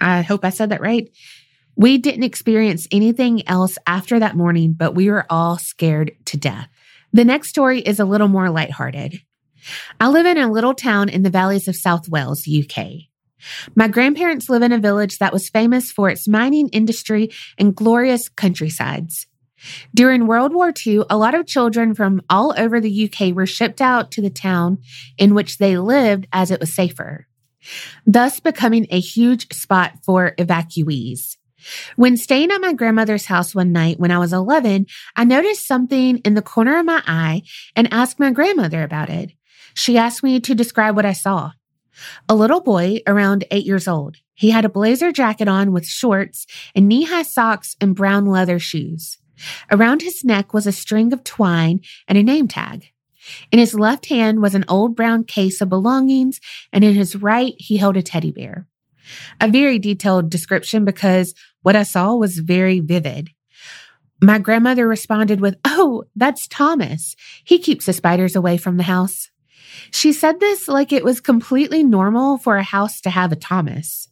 I 0.01 0.23
hope 0.23 0.45
I 0.45 0.51
said 0.51 0.71
that 0.71 0.81
right. 0.81 1.11
We 1.77 1.99
didn't 1.99 2.25
experience 2.25 2.89
anything 2.91 3.47
else 3.49 3.77
after 3.87 4.19
that 4.19 4.37
morning, 4.37 4.73
but 4.73 4.95
we 4.95 5.11
were 5.11 5.27
all 5.29 5.59
scared 5.59 6.13
to 6.27 6.37
death. 6.37 6.69
The 7.13 7.25
next 7.25 7.49
story 7.49 7.81
is 7.81 8.01
a 8.01 8.05
little 8.05 8.29
more 8.29 8.51
lighthearted. 8.51 9.21
I 10.01 10.09
live 10.09 10.27
in 10.27 10.39
a 10.39 10.51
little 10.51 10.75
town 10.75 11.09
in 11.09 11.23
the 11.23 11.31
valleys 11.31 11.69
of 11.69 11.77
South 11.77 12.09
Wales, 12.09 12.49
UK. 12.49 12.87
My 13.75 13.89
grandparents 13.89 14.49
live 14.49 14.63
in 14.63 14.73
a 14.73 14.79
village 14.79 15.19
that 15.19 15.33
was 15.33 15.49
famous 15.49 15.93
for 15.93 16.09
its 16.09 16.27
mining 16.27 16.69
industry 16.71 17.31
and 17.59 17.75
glorious 17.75 18.29
countrysides. 18.29 19.27
During 19.95 20.27
World 20.27 20.55
War 20.55 20.73
II, 20.87 21.03
a 21.09 21.17
lot 21.17 21.35
of 21.35 21.47
children 21.47 21.95
from 21.95 22.23
all 22.29 22.55
over 22.59 22.81
the 22.81 23.11
UK 23.11 23.35
were 23.35 23.47
shipped 23.47 23.81
out 23.81 24.11
to 24.13 24.23
the 24.23 24.31
town 24.31 24.79
in 25.19 25.35
which 25.35 25.59
they 25.59 25.79
lived 25.79 26.27
as 26.33 26.51
it 26.51 26.61
was 26.61 26.75
safer, 26.75 27.27
thus 28.07 28.41
becoming 28.41 28.87
a 28.91 29.01
huge 29.01 29.53
spot 29.55 29.93
for 30.05 30.35
evacuees. 30.39 31.37
When 31.97 32.17
staying 32.17 32.51
at 32.51 32.61
my 32.61 32.73
grandmother's 32.73 33.27
house 33.27 33.55
one 33.55 33.73
night 33.73 33.99
when 33.99 34.11
I 34.11 34.19
was 34.19 34.33
11, 34.33 34.87
I 35.17 35.25
noticed 35.25 35.67
something 35.67 36.19
in 36.19 36.35
the 36.35 36.43
corner 36.43 36.79
of 36.79 36.87
my 36.87 37.03
eye 37.07 37.43
and 37.75 37.93
asked 37.93 38.21
my 38.21 38.31
grandmother 38.31 38.83
about 38.83 39.11
it. 39.11 39.33
She 39.75 39.99
asked 39.99 40.23
me 40.23 40.41
to 40.41 40.55
describe 40.55 40.97
what 40.97 41.07
I 41.07 41.13
saw. 41.13 41.53
A 42.29 42.35
little 42.35 42.61
boy 42.61 43.01
around 43.07 43.45
eight 43.51 43.65
years 43.65 43.89
old. 43.89 44.17
He 44.35 44.51
had 44.51 44.65
a 44.65 44.71
blazer 44.71 45.13
jacket 45.13 45.49
on 45.49 45.73
with 45.73 45.87
shorts 45.87 46.47
and 46.75 46.89
knee 46.89 47.05
high 47.05 47.23
socks 47.23 47.75
and 47.81 47.97
brown 47.97 48.27
leather 48.27 48.59
shoes. 48.59 49.19
Around 49.71 50.03
his 50.03 50.25
neck 50.25 50.55
was 50.55 50.67
a 50.67 50.73
string 50.73 51.13
of 51.13 51.25
twine 51.25 51.81
and 52.09 52.17
a 52.17 52.23
name 52.23 52.49
tag. 52.49 52.91
In 53.51 53.59
his 53.59 53.75
left 53.75 54.07
hand 54.07 54.41
was 54.41 54.55
an 54.55 54.65
old 54.69 54.95
brown 54.95 55.25
case 55.25 55.61
of 55.61 55.69
belongings, 55.69 56.41
and 56.73 56.85
in 56.85 56.95
his 56.95 57.17
right, 57.17 57.55
he 57.59 57.77
held 57.77 57.97
a 57.97 58.03
teddy 58.03 58.31
bear. 58.31 58.67
A 59.41 59.49
very 59.49 59.79
detailed 59.79 60.31
description 60.31 60.85
because 60.85 61.35
what 61.63 61.77
I 61.77 61.83
saw 61.83 62.15
was 62.15 62.39
very 62.39 62.81
vivid. 62.81 63.31
My 64.23 64.39
grandmother 64.39 64.89
responded 64.89 65.41
with, 65.41 65.57
Oh, 65.65 66.05
that's 66.15 66.49
Thomas. 66.49 67.17
He 67.45 67.59
keeps 67.59 67.87
the 67.87 67.93
spiders 67.93 68.35
away 68.35 68.57
from 68.57 68.77
the 68.77 68.85
house. 68.85 69.31
She 69.91 70.13
said 70.13 70.41
this 70.41 70.69
like 70.69 70.93
it 70.93 71.05
was 71.05 71.21
completely 71.21 71.85
normal 71.85 72.39
for 72.39 72.57
a 72.57 72.63
house 72.63 73.01
to 73.03 73.11
have 73.11 73.31
a 73.31 73.37
Thomas. 73.37 74.09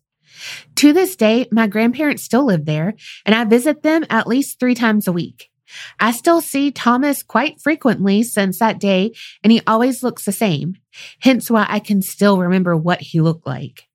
To 0.76 0.92
this 0.92 1.16
day, 1.16 1.46
my 1.50 1.66
grandparents 1.66 2.24
still 2.24 2.46
live 2.46 2.64
there, 2.64 2.94
and 3.24 3.34
I 3.34 3.44
visit 3.44 3.82
them 3.82 4.04
at 4.10 4.26
least 4.26 4.58
three 4.58 4.74
times 4.74 5.06
a 5.06 5.12
week. 5.12 5.50
I 5.98 6.12
still 6.12 6.40
see 6.40 6.70
Thomas 6.70 7.22
quite 7.22 7.60
frequently 7.60 8.22
since 8.22 8.58
that 8.58 8.78
day, 8.78 9.12
and 9.42 9.52
he 9.52 9.62
always 9.66 10.02
looks 10.02 10.24
the 10.24 10.32
same, 10.32 10.76
hence 11.20 11.50
why 11.50 11.66
I 11.68 11.78
can 11.78 12.02
still 12.02 12.38
remember 12.38 12.76
what 12.76 13.00
he 13.00 13.20
looked 13.20 13.46
like. 13.46 13.88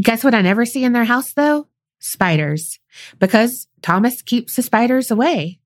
Guess 0.00 0.24
what 0.24 0.34
I 0.34 0.42
never 0.42 0.64
see 0.64 0.84
in 0.84 0.92
their 0.92 1.04
house, 1.04 1.32
though? 1.32 1.68
Spiders, 1.98 2.78
because 3.18 3.68
Thomas 3.80 4.22
keeps 4.22 4.56
the 4.56 4.62
spiders 4.62 5.10
away. 5.10 5.60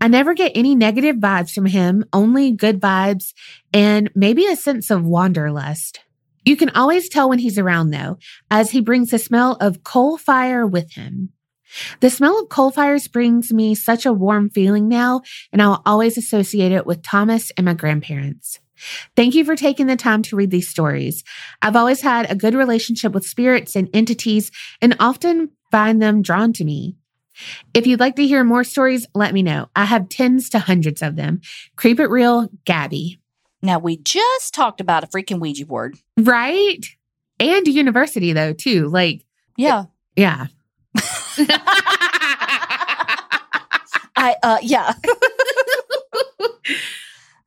I 0.00 0.08
never 0.08 0.34
get 0.34 0.52
any 0.54 0.74
negative 0.74 1.16
vibes 1.16 1.52
from 1.52 1.66
him, 1.66 2.04
only 2.12 2.50
good 2.50 2.80
vibes 2.80 3.32
and 3.72 4.10
maybe 4.14 4.46
a 4.46 4.56
sense 4.56 4.90
of 4.90 5.04
wanderlust. 5.04 6.00
You 6.44 6.56
can 6.56 6.70
always 6.70 7.08
tell 7.08 7.28
when 7.28 7.38
he's 7.38 7.58
around 7.58 7.90
though, 7.90 8.18
as 8.50 8.70
he 8.70 8.80
brings 8.80 9.10
the 9.10 9.18
smell 9.18 9.56
of 9.60 9.84
coal 9.84 10.18
fire 10.18 10.66
with 10.66 10.92
him. 10.92 11.30
The 12.00 12.10
smell 12.10 12.40
of 12.40 12.48
coal 12.48 12.70
fires 12.70 13.08
brings 13.08 13.52
me 13.52 13.74
such 13.74 14.06
a 14.06 14.12
warm 14.12 14.50
feeling 14.50 14.88
now, 14.88 15.22
and 15.52 15.60
I'll 15.60 15.82
always 15.84 16.16
associate 16.16 16.72
it 16.72 16.86
with 16.86 17.02
Thomas 17.02 17.50
and 17.56 17.64
my 17.64 17.74
grandparents. 17.74 18.60
Thank 19.16 19.34
you 19.34 19.44
for 19.44 19.56
taking 19.56 19.86
the 19.86 19.96
time 19.96 20.22
to 20.22 20.36
read 20.36 20.50
these 20.50 20.68
stories. 20.68 21.24
I've 21.62 21.76
always 21.76 22.02
had 22.02 22.30
a 22.30 22.36
good 22.36 22.54
relationship 22.54 23.12
with 23.12 23.26
spirits 23.26 23.76
and 23.76 23.88
entities 23.94 24.50
and 24.80 24.96
often 25.00 25.50
find 25.70 26.00
them 26.02 26.22
drawn 26.22 26.52
to 26.54 26.64
me. 26.64 26.96
If 27.72 27.86
you'd 27.86 28.00
like 28.00 28.16
to 28.16 28.26
hear 28.26 28.44
more 28.44 28.62
stories, 28.62 29.06
let 29.14 29.34
me 29.34 29.42
know. 29.42 29.68
I 29.74 29.86
have 29.86 30.08
tens 30.08 30.48
to 30.50 30.60
hundreds 30.60 31.02
of 31.02 31.16
them. 31.16 31.40
Creep 31.76 31.98
it 31.98 32.10
real, 32.10 32.48
Gabby. 32.64 33.20
Now, 33.64 33.78
we 33.78 33.96
just 33.96 34.52
talked 34.54 34.80
about 34.80 35.04
a 35.04 35.06
freaking 35.06 35.40
Ouija 35.40 35.64
board. 35.66 35.96
Right? 36.18 36.80
And 37.40 37.66
university 37.66 38.32
though, 38.34 38.52
too. 38.52 38.88
Like, 38.88 39.24
Yeah. 39.56 39.84
yeah. 40.16 40.46
I 44.16 44.36
uh 44.42 44.58
yeah. 44.62 44.94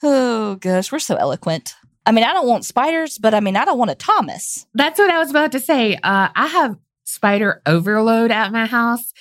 oh 0.03 0.55
gosh, 0.55 0.91
we're 0.91 0.99
so 0.99 1.15
eloquent. 1.15 1.75
I 2.05 2.11
mean, 2.11 2.23
I 2.23 2.33
don't 2.33 2.47
want 2.47 2.65
spiders, 2.65 3.17
but 3.17 3.33
I 3.33 3.39
mean, 3.39 3.55
I 3.55 3.65
don't 3.65 3.77
want 3.77 3.91
a 3.91 3.95
Thomas. 3.95 4.65
That's 4.73 4.99
what 4.99 5.09
I 5.09 5.19
was 5.19 5.29
about 5.29 5.51
to 5.53 5.59
say. 5.59 5.95
Uh, 5.95 6.29
I 6.35 6.47
have 6.47 6.77
spider 7.03 7.61
overload 7.65 8.31
at 8.31 8.51
my 8.51 8.65
house. 8.65 9.13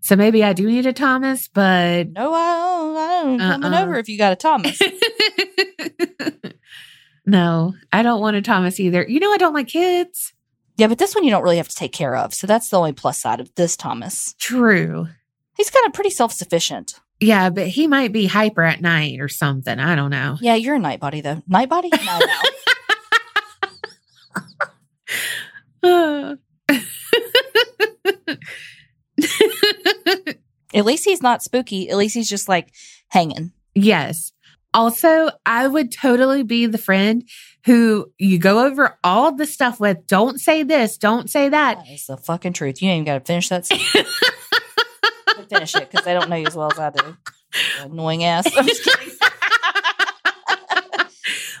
So 0.00 0.16
maybe 0.16 0.42
I 0.42 0.52
do 0.52 0.66
need 0.66 0.86
a 0.86 0.92
Thomas, 0.92 1.48
but 1.48 2.08
No, 2.10 2.32
I 2.34 2.56
don't. 2.56 2.96
I 2.96 3.22
don't 3.22 3.38
coming 3.62 3.74
Uh-uh. 3.74 3.82
over 3.82 3.98
if 3.98 4.08
you 4.08 4.18
got 4.18 4.32
a 4.32 4.36
Thomas. 4.36 4.80
no, 7.26 7.74
I 7.92 8.02
don't 8.02 8.20
want 8.20 8.36
a 8.36 8.42
Thomas 8.42 8.78
either. 8.80 9.04
You 9.08 9.20
know, 9.20 9.32
I 9.32 9.36
don't 9.38 9.54
like 9.54 9.68
kids. 9.68 10.32
yeah, 10.76 10.86
but 10.86 10.98
this 10.98 11.14
one 11.14 11.24
you 11.24 11.30
don't 11.30 11.42
really 11.42 11.56
have 11.58 11.68
to 11.68 11.76
take 11.76 11.92
care 11.92 12.16
of. 12.16 12.34
So 12.34 12.46
that's 12.46 12.68
the 12.68 12.78
only 12.78 12.92
plus 12.92 13.20
side 13.20 13.40
of 13.40 13.54
this 13.54 13.76
Thomas. 13.76 14.34
True. 14.38 15.08
He's 15.56 15.70
kind 15.70 15.86
of 15.86 15.92
pretty 15.92 16.10
self 16.10 16.32
sufficient. 16.32 16.94
Yeah, 17.20 17.50
but 17.50 17.68
he 17.68 17.86
might 17.86 18.10
be 18.12 18.26
hyper 18.26 18.62
at 18.62 18.80
night 18.80 19.20
or 19.20 19.28
something. 19.28 19.78
I 19.78 19.94
don't 19.94 20.10
know. 20.10 20.38
Yeah, 20.40 20.56
you're 20.56 20.74
a 20.74 20.78
night 20.80 20.98
body 20.98 21.20
though. 21.20 21.42
Night 21.46 21.68
body? 21.68 21.90
No, 21.92 22.18
no. 25.84 26.36
At 30.74 30.84
least 30.86 31.04
he's 31.04 31.22
not 31.22 31.42
spooky. 31.42 31.90
At 31.90 31.96
least 31.98 32.14
he's 32.14 32.28
just 32.28 32.48
like 32.48 32.72
hanging. 33.08 33.52
yes. 33.74 34.31
Also, 34.74 35.30
I 35.44 35.66
would 35.66 35.92
totally 35.92 36.42
be 36.42 36.66
the 36.66 36.78
friend 36.78 37.28
who 37.64 38.10
you 38.18 38.38
go 38.38 38.66
over 38.66 38.98
all 39.04 39.34
the 39.34 39.46
stuff 39.46 39.78
with. 39.78 40.06
Don't 40.06 40.40
say 40.40 40.62
this. 40.62 40.96
Don't 40.96 41.28
say 41.30 41.48
that. 41.50 41.82
It's 41.86 42.06
the 42.06 42.16
fucking 42.16 42.54
truth. 42.54 42.82
You 42.82 42.88
ain't 42.88 43.02
even 43.02 43.04
got 43.04 43.18
to 43.18 43.24
finish 43.24 43.48
that. 43.50 43.66
finish 45.48 45.74
it 45.74 45.90
because 45.90 46.04
they 46.04 46.14
don't 46.14 46.30
know 46.30 46.36
you 46.36 46.46
as 46.46 46.56
well 46.56 46.70
as 46.72 46.78
I 46.78 46.90
do. 46.90 47.16
Annoying 47.80 48.24
ass. 48.24 48.46
I'm 48.56 48.66
just 48.66 48.84
kidding. 48.84 49.12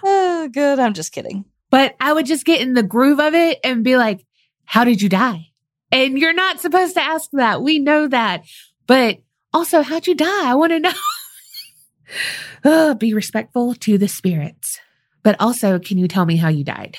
oh, 0.02 0.48
good. 0.52 0.78
I'm 0.78 0.94
just 0.94 1.12
kidding. 1.12 1.44
But 1.70 1.94
I 2.00 2.12
would 2.12 2.26
just 2.26 2.44
get 2.44 2.60
in 2.60 2.74
the 2.74 2.82
groove 2.82 3.20
of 3.20 3.34
it 3.34 3.58
and 3.62 3.84
be 3.84 3.96
like, 3.96 4.24
how 4.64 4.84
did 4.84 5.02
you 5.02 5.08
die? 5.08 5.48
And 5.90 6.18
you're 6.18 6.32
not 6.32 6.60
supposed 6.60 6.94
to 6.94 7.02
ask 7.02 7.30
that. 7.32 7.62
We 7.62 7.78
know 7.78 8.08
that. 8.08 8.44
But 8.86 9.18
also, 9.52 9.82
how'd 9.82 10.06
you 10.06 10.14
die? 10.14 10.50
I 10.50 10.54
want 10.54 10.72
to 10.72 10.80
know. 10.80 10.92
Ugh, 12.64 12.72
uh, 12.90 12.94
be 12.94 13.14
respectful 13.14 13.74
to 13.74 13.98
the 13.98 14.08
spirits. 14.08 14.80
But 15.22 15.36
also, 15.40 15.78
can 15.78 15.98
you 15.98 16.08
tell 16.08 16.26
me 16.26 16.36
how 16.36 16.48
you 16.48 16.64
died? 16.64 16.98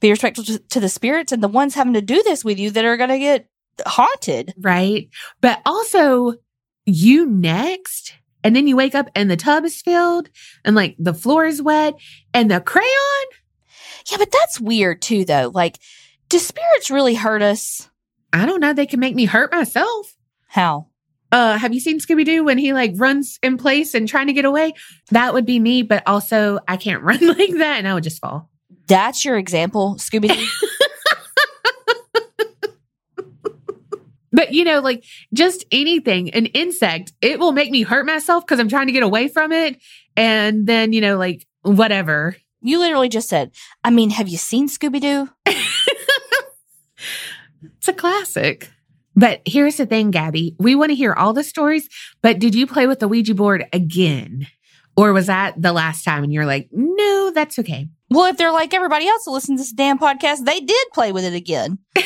Be 0.00 0.10
respectful 0.10 0.44
to, 0.44 0.58
to 0.58 0.80
the 0.80 0.88
spirits 0.88 1.32
and 1.32 1.42
the 1.42 1.48
ones 1.48 1.74
having 1.74 1.94
to 1.94 2.02
do 2.02 2.22
this 2.22 2.44
with 2.44 2.58
you 2.58 2.70
that 2.70 2.84
are 2.84 2.96
going 2.96 3.10
to 3.10 3.18
get 3.18 3.48
haunted. 3.86 4.54
Right. 4.58 5.08
But 5.40 5.60
also, 5.66 6.34
you 6.86 7.26
next. 7.26 8.14
And 8.42 8.54
then 8.54 8.66
you 8.66 8.76
wake 8.76 8.94
up 8.94 9.08
and 9.14 9.30
the 9.30 9.36
tub 9.36 9.64
is 9.64 9.80
filled 9.80 10.28
and 10.64 10.76
like 10.76 10.96
the 10.98 11.14
floor 11.14 11.46
is 11.46 11.62
wet 11.62 11.94
and 12.34 12.50
the 12.50 12.60
crayon. 12.60 13.26
Yeah, 14.10 14.18
but 14.18 14.30
that's 14.30 14.60
weird 14.60 15.00
too, 15.00 15.24
though. 15.24 15.50
Like, 15.52 15.78
do 16.28 16.38
spirits 16.38 16.90
really 16.90 17.14
hurt 17.14 17.40
us? 17.40 17.88
I 18.32 18.44
don't 18.44 18.60
know. 18.60 18.74
They 18.74 18.86
can 18.86 19.00
make 19.00 19.14
me 19.14 19.24
hurt 19.24 19.50
myself. 19.52 20.14
How? 20.46 20.88
Uh, 21.34 21.58
have 21.58 21.74
you 21.74 21.80
seen 21.80 21.98
Scooby 21.98 22.24
Doo 22.24 22.44
when 22.44 22.58
he 22.58 22.72
like 22.72 22.92
runs 22.94 23.40
in 23.42 23.56
place 23.58 23.92
and 23.92 24.08
trying 24.08 24.28
to 24.28 24.32
get 24.32 24.44
away? 24.44 24.72
That 25.10 25.34
would 25.34 25.44
be 25.44 25.58
me, 25.58 25.82
but 25.82 26.04
also 26.06 26.60
I 26.68 26.76
can't 26.76 27.02
run 27.08 27.26
like 27.26 27.50
that 27.54 27.78
and 27.78 27.88
I 27.88 27.94
would 27.94 28.04
just 28.04 28.20
fall. 28.20 28.48
That's 28.86 29.24
your 29.24 29.36
example, 29.36 29.96
Scooby 29.98 30.28
Doo? 30.32 30.46
But 34.30 34.52
you 34.52 34.64
know, 34.64 34.80
like 34.80 35.04
just 35.32 35.64
anything, 35.70 36.30
an 36.30 36.46
insect, 36.46 37.12
it 37.22 37.38
will 37.38 37.52
make 37.52 37.70
me 37.70 37.82
hurt 37.82 38.04
myself 38.04 38.44
because 38.44 38.58
I'm 38.58 38.68
trying 38.68 38.88
to 38.88 38.92
get 38.92 39.04
away 39.04 39.28
from 39.28 39.52
it. 39.52 39.80
And 40.16 40.66
then, 40.66 40.92
you 40.92 41.00
know, 41.00 41.16
like 41.16 41.46
whatever. 41.62 42.36
you 42.60 42.80
literally 42.80 43.08
just 43.08 43.28
said, 43.28 43.52
I 43.84 43.90
mean, 43.90 44.10
have 44.10 44.26
you 44.26 44.36
seen 44.36 44.68
Scooby 44.68 45.00
Doo? 45.00 45.30
It's 47.78 47.88
a 47.88 47.92
classic. 47.92 48.70
But 49.16 49.42
here's 49.44 49.76
the 49.76 49.86
thing, 49.86 50.10
Gabby. 50.10 50.56
We 50.58 50.74
want 50.74 50.90
to 50.90 50.96
hear 50.96 51.12
all 51.12 51.32
the 51.32 51.44
stories, 51.44 51.88
but 52.22 52.38
did 52.38 52.54
you 52.54 52.66
play 52.66 52.86
with 52.86 53.00
the 53.00 53.08
Ouija 53.08 53.34
board 53.34 53.66
again? 53.72 54.46
Or 54.96 55.12
was 55.12 55.26
that 55.26 55.60
the 55.60 55.72
last 55.72 56.04
time 56.04 56.22
and 56.22 56.32
you're 56.32 56.46
like, 56.46 56.68
no, 56.72 57.32
that's 57.34 57.58
okay? 57.58 57.88
Well, 58.10 58.26
if 58.26 58.36
they're 58.36 58.52
like 58.52 58.74
everybody 58.74 59.08
else 59.08 59.24
who 59.24 59.32
listens 59.32 59.60
to 59.60 59.64
this 59.64 59.72
damn 59.72 59.98
podcast, 59.98 60.44
they 60.44 60.60
did 60.60 60.86
play 60.92 61.10
with 61.12 61.24
it 61.24 61.34
again. 61.34 61.78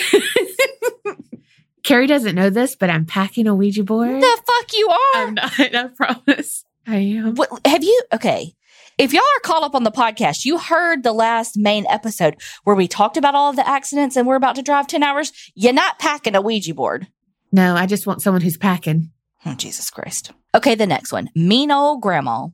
Carrie 1.84 2.06
doesn't 2.06 2.34
know 2.34 2.50
this, 2.50 2.76
but 2.76 2.90
I'm 2.90 3.06
packing 3.06 3.46
a 3.46 3.54
Ouija 3.54 3.84
board. 3.84 4.20
The 4.20 4.42
fuck 4.46 4.72
you 4.74 4.88
are? 4.88 5.22
I'm 5.22 5.34
not, 5.34 5.52
I 5.58 5.88
promise. 5.88 6.64
I 6.86 6.96
am. 6.96 7.34
What, 7.34 7.50
have 7.66 7.84
you? 7.84 8.02
Okay. 8.12 8.54
If 8.98 9.12
y'all 9.12 9.22
are 9.22 9.40
caught 9.44 9.62
up 9.62 9.76
on 9.76 9.84
the 9.84 9.92
podcast, 9.92 10.44
you 10.44 10.58
heard 10.58 11.04
the 11.04 11.12
last 11.12 11.56
main 11.56 11.86
episode 11.86 12.34
where 12.64 12.74
we 12.74 12.88
talked 12.88 13.16
about 13.16 13.36
all 13.36 13.48
of 13.48 13.54
the 13.54 13.66
accidents 13.66 14.16
and 14.16 14.26
we're 14.26 14.34
about 14.34 14.56
to 14.56 14.62
drive 14.62 14.88
10 14.88 15.04
hours. 15.04 15.30
You're 15.54 15.72
not 15.72 16.00
packing 16.00 16.34
a 16.34 16.42
Ouija 16.42 16.74
board. 16.74 17.06
No, 17.52 17.76
I 17.76 17.86
just 17.86 18.08
want 18.08 18.22
someone 18.22 18.42
who's 18.42 18.56
packing. 18.56 19.12
Oh, 19.46 19.54
Jesus 19.54 19.88
Christ. 19.88 20.32
Okay, 20.52 20.74
the 20.74 20.84
next 20.84 21.12
one. 21.12 21.30
Mean 21.36 21.70
old 21.70 22.02
grandma. 22.02 22.48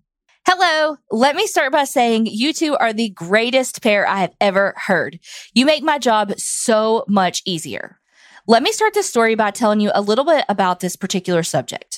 Hello. 0.47 0.99
Let 1.11 1.35
me 1.35 1.47
start 1.47 1.73
by 1.73 1.85
saying 1.85 2.27
you 2.27 2.53
two 2.53 2.77
are 2.77 2.93
the 2.93 3.09
greatest 3.09 3.81
pair 3.81 4.07
I 4.07 4.19
have 4.19 4.35
ever 4.39 4.75
heard. 4.77 5.21
You 5.55 5.65
make 5.65 5.83
my 5.83 5.99
job 5.99 6.39
so 6.39 7.07
much 7.09 7.41
easier. 7.47 7.99
Let 8.47 8.63
me 8.63 8.71
start 8.71 8.93
this 8.93 9.09
story 9.09 9.35
by 9.35 9.51
telling 9.51 9.81
you 9.81 9.91
a 9.95 10.03
little 10.03 10.27
bit 10.27 10.45
about 10.51 10.81
this 10.81 10.95
particular 10.95 11.43
subject. 11.43 11.94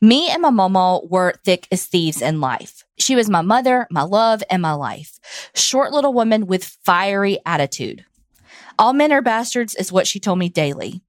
Me 0.00 0.28
and 0.28 0.42
my 0.42 0.50
mama 0.50 1.00
were 1.04 1.34
thick 1.44 1.66
as 1.70 1.86
thieves 1.86 2.22
in 2.22 2.40
life. 2.40 2.84
She 2.98 3.16
was 3.16 3.28
my 3.28 3.42
mother, 3.42 3.86
my 3.90 4.02
love, 4.02 4.42
and 4.50 4.62
my 4.62 4.72
life. 4.72 5.18
Short 5.54 5.92
little 5.92 6.12
woman 6.12 6.46
with 6.46 6.76
fiery 6.84 7.38
attitude. 7.44 8.04
All 8.78 8.92
men 8.92 9.12
are 9.12 9.22
bastards 9.22 9.74
is 9.74 9.92
what 9.92 10.06
she 10.06 10.20
told 10.20 10.38
me 10.38 10.48
daily. 10.48 11.00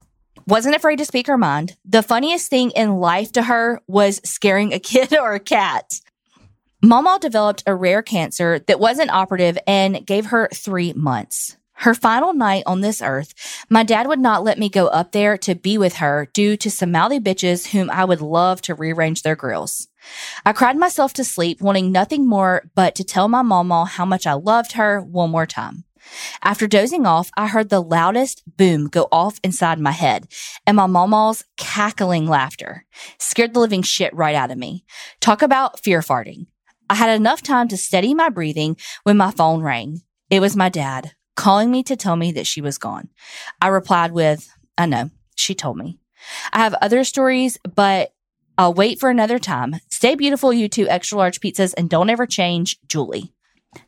Wasn't 0.47 0.75
afraid 0.75 0.97
to 0.97 1.05
speak 1.05 1.27
her 1.27 1.37
mind. 1.37 1.75
The 1.83 2.01
funniest 2.01 2.49
thing 2.49 2.71
in 2.71 2.97
life 2.97 3.33
to 3.33 3.43
her 3.43 3.81
was 3.87 4.21
scaring 4.23 4.73
a 4.73 4.79
kid 4.79 5.17
or 5.19 5.33
a 5.33 5.39
cat. 5.39 5.99
Mama 6.81 7.17
developed 7.19 7.63
a 7.65 7.75
rare 7.75 8.01
cancer 8.01 8.59
that 8.59 8.79
wasn't 8.79 9.11
operative 9.11 9.57
and 9.67 10.05
gave 10.05 10.27
her 10.27 10.47
three 10.53 10.93
months. 10.93 11.56
Her 11.81 11.93
final 11.93 12.33
night 12.33 12.63
on 12.65 12.81
this 12.81 13.03
earth, 13.03 13.35
my 13.69 13.83
dad 13.83 14.07
would 14.07 14.19
not 14.19 14.43
let 14.43 14.57
me 14.57 14.67
go 14.67 14.87
up 14.87 15.11
there 15.11 15.37
to 15.37 15.53
be 15.53 15.77
with 15.77 15.97
her 15.97 16.27
due 16.33 16.57
to 16.57 16.71
some 16.71 16.91
mouthy 16.91 17.19
bitches 17.19 17.67
whom 17.67 17.91
I 17.91 18.03
would 18.03 18.19
love 18.19 18.63
to 18.63 18.73
rearrange 18.73 19.21
their 19.21 19.35
grills. 19.35 19.87
I 20.43 20.53
cried 20.53 20.75
myself 20.75 21.13
to 21.13 21.23
sleep, 21.23 21.61
wanting 21.61 21.91
nothing 21.91 22.27
more 22.27 22.63
but 22.73 22.95
to 22.95 23.03
tell 23.03 23.27
my 23.27 23.43
mama 23.43 23.85
how 23.85 24.05
much 24.05 24.25
I 24.25 24.33
loved 24.33 24.71
her 24.71 24.99
one 24.99 25.29
more 25.29 25.45
time. 25.45 25.83
After 26.41 26.65
dozing 26.65 27.05
off, 27.05 27.29
I 27.37 27.45
heard 27.45 27.69
the 27.69 27.83
loudest 27.83 28.41
boom 28.57 28.87
go 28.87 29.07
off 29.11 29.39
inside 29.43 29.79
my 29.79 29.91
head 29.91 30.27
and 30.65 30.77
my 30.77 30.87
mama's 30.87 31.43
cackling 31.57 32.27
laughter 32.27 32.85
scared 33.19 33.53
the 33.53 33.59
living 33.59 33.83
shit 33.83 34.15
right 34.15 34.35
out 34.35 34.49
of 34.49 34.57
me. 34.57 34.83
Talk 35.19 35.43
about 35.43 35.79
fear 35.79 35.99
farting. 35.99 36.47
I 36.89 36.95
had 36.95 37.15
enough 37.15 37.43
time 37.43 37.67
to 37.67 37.77
steady 37.77 38.15
my 38.15 38.29
breathing 38.29 38.77
when 39.03 39.17
my 39.17 39.29
phone 39.29 39.61
rang. 39.61 40.01
It 40.31 40.39
was 40.39 40.55
my 40.55 40.69
dad 40.69 41.11
calling 41.37 41.71
me 41.71 41.83
to 41.83 41.95
tell 41.95 42.17
me 42.17 42.33
that 42.33 42.45
she 42.47 42.59
was 42.59 42.77
gone. 42.77 43.07
I 43.61 43.67
replied 43.69 44.11
with, 44.11 44.49
I 44.77 44.85
know, 44.87 45.09
she 45.35 45.55
told 45.55 45.77
me. 45.77 45.99
I 46.51 46.59
have 46.59 46.73
other 46.81 47.05
stories, 47.05 47.57
but 47.63 48.11
I'll 48.57 48.73
wait 48.73 48.99
for 48.99 49.09
another 49.09 49.39
time. 49.39 49.75
Stay 49.89 50.15
beautiful, 50.15 50.51
you 50.51 50.67
two 50.67 50.89
extra 50.89 51.17
large 51.17 51.39
pizzas, 51.39 51.73
and 51.77 51.89
don't 51.89 52.09
ever 52.09 52.25
change, 52.25 52.77
Julie. 52.89 53.31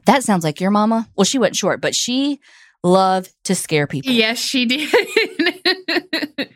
That 0.06 0.24
sounds 0.24 0.44
like 0.44 0.62
your 0.62 0.72
mama. 0.72 1.10
Well, 1.18 1.26
she 1.26 1.40
wasn't 1.40 1.58
short, 1.58 1.82
but 1.82 1.96
she 1.96 2.40
loved 2.84 3.34
to 3.46 3.56
scare 3.56 3.88
people. 3.88 4.12
Yes, 4.12 4.38
she 4.38 4.66
did. 4.66 4.88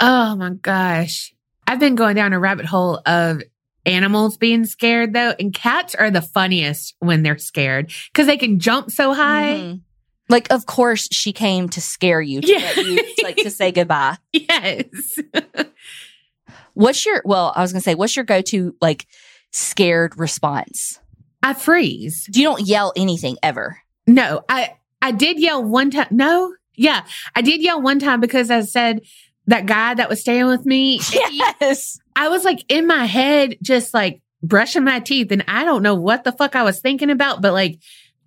oh 0.00 0.36
my 0.36 0.50
gosh. 0.62 1.34
I've 1.66 1.80
been 1.80 1.94
going 1.96 2.14
down 2.14 2.32
a 2.32 2.38
rabbit 2.38 2.66
hole 2.66 3.00
of 3.04 3.42
animals 3.86 4.36
being 4.36 4.64
scared 4.64 5.12
though, 5.12 5.34
and 5.38 5.52
cats 5.52 5.94
are 5.94 6.10
the 6.10 6.22
funniest 6.22 6.94
when 7.00 7.22
they're 7.22 7.38
scared 7.38 7.92
because 8.12 8.26
they 8.26 8.36
can 8.36 8.60
jump 8.60 8.90
so 8.90 9.12
high. 9.12 9.54
Mhm. 9.54 9.80
Like, 10.28 10.50
of 10.50 10.66
course, 10.66 11.08
she 11.12 11.32
came 11.32 11.68
to 11.70 11.80
scare 11.80 12.20
you, 12.20 12.40
to 12.40 12.46
Yeah. 12.52 12.80
you, 12.80 13.14
like 13.22 13.36
to 13.36 13.50
say 13.50 13.72
goodbye. 13.72 14.16
Yes. 14.32 15.18
What's 16.74 17.04
your, 17.06 17.22
well, 17.24 17.52
I 17.54 17.62
was 17.62 17.72
going 17.72 17.80
to 17.80 17.84
say, 17.84 17.94
what's 17.94 18.16
your 18.16 18.24
go 18.24 18.40
to, 18.42 18.74
like, 18.80 19.06
scared 19.52 20.18
response? 20.18 20.98
I 21.42 21.54
freeze. 21.54 22.26
Do 22.30 22.40
you 22.40 22.48
don't 22.48 22.66
yell 22.66 22.92
anything 22.96 23.36
ever. 23.42 23.78
No, 24.06 24.42
I 24.48 24.74
I 25.00 25.12
did 25.12 25.38
yell 25.38 25.62
one 25.62 25.90
time. 25.90 26.08
No, 26.10 26.54
yeah, 26.74 27.04
I 27.34 27.42
did 27.42 27.62
yell 27.62 27.80
one 27.80 27.98
time 27.98 28.20
because 28.20 28.50
I 28.50 28.62
said 28.62 29.00
that 29.46 29.66
guy 29.66 29.94
that 29.94 30.08
was 30.08 30.20
staying 30.20 30.46
with 30.46 30.64
me. 30.66 31.00
Yes. 31.30 31.98
I 32.16 32.28
was 32.28 32.44
like 32.44 32.64
in 32.68 32.86
my 32.86 33.04
head, 33.04 33.56
just 33.62 33.92
like 33.94 34.20
brushing 34.42 34.84
my 34.84 35.00
teeth, 35.00 35.30
and 35.32 35.44
I 35.46 35.64
don't 35.64 35.82
know 35.82 35.94
what 35.94 36.24
the 36.24 36.32
fuck 36.32 36.56
I 36.56 36.62
was 36.62 36.80
thinking 36.80 37.10
about, 37.10 37.40
but 37.42 37.52
like 37.52 37.78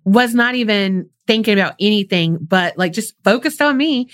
was 0.04 0.34
not 0.34 0.54
even 0.54 1.10
thinking 1.26 1.58
about 1.58 1.74
anything, 1.80 2.38
but 2.40 2.76
like 2.78 2.92
just 2.92 3.14
focused 3.24 3.60
on 3.60 3.76
me. 3.76 4.08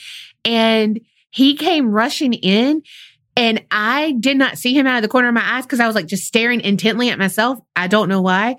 And 0.44 1.00
he 1.30 1.56
came 1.56 1.90
rushing 1.90 2.32
in, 2.34 2.82
And 3.36 3.64
I 3.70 4.12
did 4.20 4.36
not 4.36 4.58
see 4.58 4.74
him 4.74 4.86
out 4.86 4.96
of 4.96 5.02
the 5.02 5.08
corner 5.08 5.28
of 5.28 5.34
my 5.34 5.56
eyes 5.56 5.64
because 5.64 5.80
I 5.80 5.86
was 5.86 5.96
like 5.96 6.06
just 6.06 6.24
staring 6.24 6.60
intently 6.60 7.10
at 7.10 7.18
myself. 7.18 7.58
I 7.74 7.88
don't 7.88 8.08
know 8.08 8.22
why. 8.22 8.56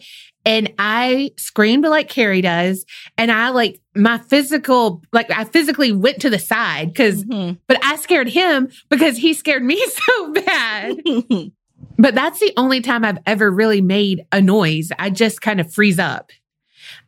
And 0.47 0.73
I 0.77 1.31
screamed 1.37 1.85
like 1.85 2.07
Carrie 2.09 2.41
does. 2.41 2.85
And 3.17 3.31
I 3.31 3.49
like 3.49 3.79
my 3.95 4.17
physical, 4.17 5.01
like 5.13 5.31
I 5.31 5.45
physically 5.45 5.91
went 5.93 6.19
to 6.21 6.29
the 6.29 6.37
side 6.39 6.89
because, 6.93 7.23
Mhm. 7.23 7.57
but 7.67 7.79
I 7.83 7.95
scared 7.95 8.27
him 8.29 8.69
because 8.89 9.17
he 9.17 9.33
scared 9.33 9.63
me 9.63 9.83
so 10.05 10.33
bad. 10.33 10.97
But 11.97 12.13
that's 12.13 12.39
the 12.39 12.51
only 12.57 12.81
time 12.81 13.05
I've 13.05 13.19
ever 13.25 13.49
really 13.49 13.79
made 13.81 14.25
a 14.33 14.41
noise. 14.41 14.91
I 14.99 15.09
just 15.09 15.41
kind 15.41 15.61
of 15.61 15.73
freeze 15.73 15.99
up. 15.99 16.29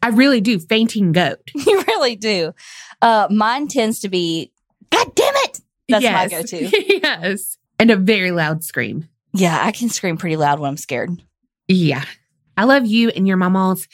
I 0.02 0.10
really 0.10 0.42
do 0.42 0.60
fainting 0.60 1.12
goat. 1.12 1.40
you 1.56 1.84
really 1.88 2.16
do. 2.16 2.54
Uh, 3.02 3.28
mine 3.32 3.68
tends 3.68 4.00
to 4.02 4.10
be, 4.10 4.52
God 4.90 5.14
damn 5.16 5.34
it. 5.36 5.60
That's 5.90 6.04
my 6.04 6.28
Yes. 6.28 6.32
go-to. 6.32 6.84
yes. 7.02 7.58
And 7.80 7.92
a 7.92 7.96
very 7.96 8.32
loud 8.32 8.64
scream. 8.64 9.08
Yeah, 9.34 9.58
I 9.62 9.72
can 9.72 9.90
scream 9.90 10.18
pretty 10.18 10.36
loud 10.38 10.60
when 10.60 10.70
I'm 10.70 10.78
scared. 10.78 11.12
Yeah. 11.68 12.04
I 12.56 12.64
love 12.64 12.86
you 12.86 13.10
and 13.10 13.28
your 13.28 13.38
mama's 13.38 13.88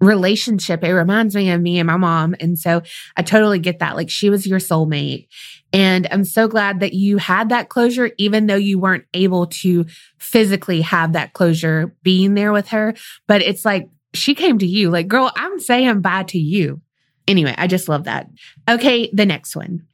relationship. 0.00 0.84
It 0.84 0.92
reminds 0.92 1.34
me 1.34 1.50
of 1.50 1.60
me 1.60 1.78
and 1.78 1.86
my 1.86 1.96
mom. 1.96 2.34
And 2.38 2.58
so 2.58 2.82
I 3.16 3.22
totally 3.22 3.58
get 3.58 3.78
that. 3.78 3.96
Like 3.96 4.10
she 4.10 4.30
was 4.30 4.46
your 4.46 4.58
soulmate. 4.58 5.26
And 5.72 6.06
I'm 6.10 6.24
so 6.24 6.48
glad 6.48 6.80
that 6.80 6.92
you 6.92 7.16
had 7.16 7.48
that 7.48 7.68
closure, 7.68 8.10
even 8.18 8.46
though 8.46 8.54
you 8.56 8.78
weren't 8.78 9.06
able 9.14 9.46
to 9.46 9.86
physically 10.18 10.82
have 10.82 11.14
that 11.14 11.32
closure 11.32 11.94
being 12.02 12.34
there 12.34 12.52
with 12.52 12.68
her. 12.68 12.94
But 13.26 13.42
it's 13.42 13.64
like 13.64 13.88
she 14.16 14.34
came 14.34 14.58
to 14.58 14.66
you, 14.66 14.90
like, 14.90 15.08
girl, 15.08 15.32
I'm 15.36 15.58
saying 15.60 16.00
bye 16.00 16.24
to 16.24 16.38
you. 16.38 16.80
Anyway, 17.28 17.54
I 17.56 17.66
just 17.66 17.88
love 17.88 18.04
that. 18.04 18.28
Okay, 18.68 19.10
the 19.12 19.26
next 19.26 19.56
one. 19.56 19.86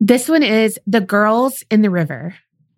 This 0.00 0.28
one 0.28 0.42
is 0.42 0.78
The 0.86 1.00
Girls 1.00 1.62
in 1.70 1.82
the 1.82 1.90
River. 1.90 2.34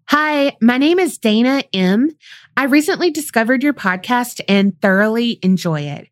Hi, 0.07 0.57
my 0.61 0.77
name 0.77 0.99
is 0.99 1.17
Dana 1.17 1.63
M. 1.73 2.11
I 2.57 2.65
recently 2.65 3.11
discovered 3.11 3.63
your 3.63 3.73
podcast 3.73 4.43
and 4.47 4.79
thoroughly 4.83 5.39
enjoy 5.43 5.83
it. 5.83 6.09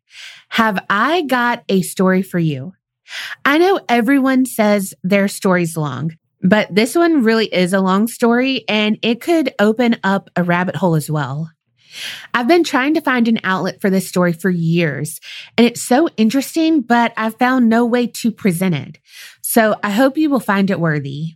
Have 0.49 0.83
I 0.89 1.21
got 1.23 1.63
a 1.69 1.81
story 1.81 2.23
for 2.23 2.39
you? 2.39 2.73
I 3.45 3.57
know 3.57 3.79
everyone 3.87 4.45
says 4.45 4.93
their 5.03 5.27
story's 5.27 5.77
long, 5.77 6.11
but 6.41 6.73
this 6.73 6.95
one 6.95 7.23
really 7.23 7.45
is 7.45 7.73
a 7.73 7.81
long 7.81 8.07
story 8.07 8.63
and 8.67 8.97
it 9.03 9.21
could 9.21 9.53
open 9.59 9.97
up 10.03 10.29
a 10.35 10.43
rabbit 10.43 10.75
hole 10.75 10.95
as 10.95 11.11
well. 11.11 11.51
I've 12.33 12.47
been 12.47 12.63
trying 12.63 12.93
to 12.95 13.01
find 13.01 13.27
an 13.27 13.39
outlet 13.43 13.81
for 13.81 13.89
this 13.89 14.07
story 14.07 14.33
for 14.33 14.49
years, 14.49 15.19
and 15.57 15.67
it's 15.67 15.81
so 15.81 16.07
interesting, 16.17 16.81
but 16.81 17.13
I've 17.17 17.37
found 17.37 17.69
no 17.69 17.85
way 17.85 18.07
to 18.07 18.31
present 18.31 18.75
it. 18.75 18.99
So 19.41 19.79
I 19.83 19.91
hope 19.91 20.17
you 20.17 20.29
will 20.29 20.39
find 20.39 20.69
it 20.69 20.79
worthy. 20.79 21.35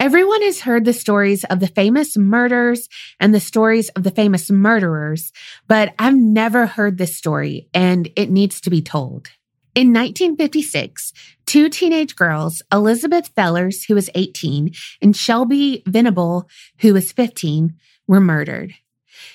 Everyone 0.00 0.40
has 0.42 0.60
heard 0.62 0.86
the 0.86 0.94
stories 0.94 1.44
of 1.44 1.60
the 1.60 1.66
famous 1.66 2.16
murders 2.16 2.88
and 3.20 3.34
the 3.34 3.40
stories 3.40 3.90
of 3.90 4.02
the 4.02 4.10
famous 4.10 4.50
murderers, 4.50 5.30
but 5.68 5.92
I've 5.98 6.16
never 6.16 6.64
heard 6.64 6.96
this 6.96 7.16
story 7.16 7.68
and 7.74 8.08
it 8.16 8.30
needs 8.30 8.62
to 8.62 8.70
be 8.70 8.80
told. 8.80 9.28
In 9.74 9.92
1956, 9.92 11.12
two 11.44 11.68
teenage 11.68 12.16
girls, 12.16 12.62
Elizabeth 12.72 13.28
Fellers, 13.36 13.84
who 13.84 13.94
was 13.94 14.08
18, 14.14 14.72
and 15.02 15.14
Shelby 15.14 15.82
Venable, 15.86 16.48
who 16.78 16.94
was 16.94 17.12
15, 17.12 17.74
were 18.08 18.20
murdered. 18.20 18.74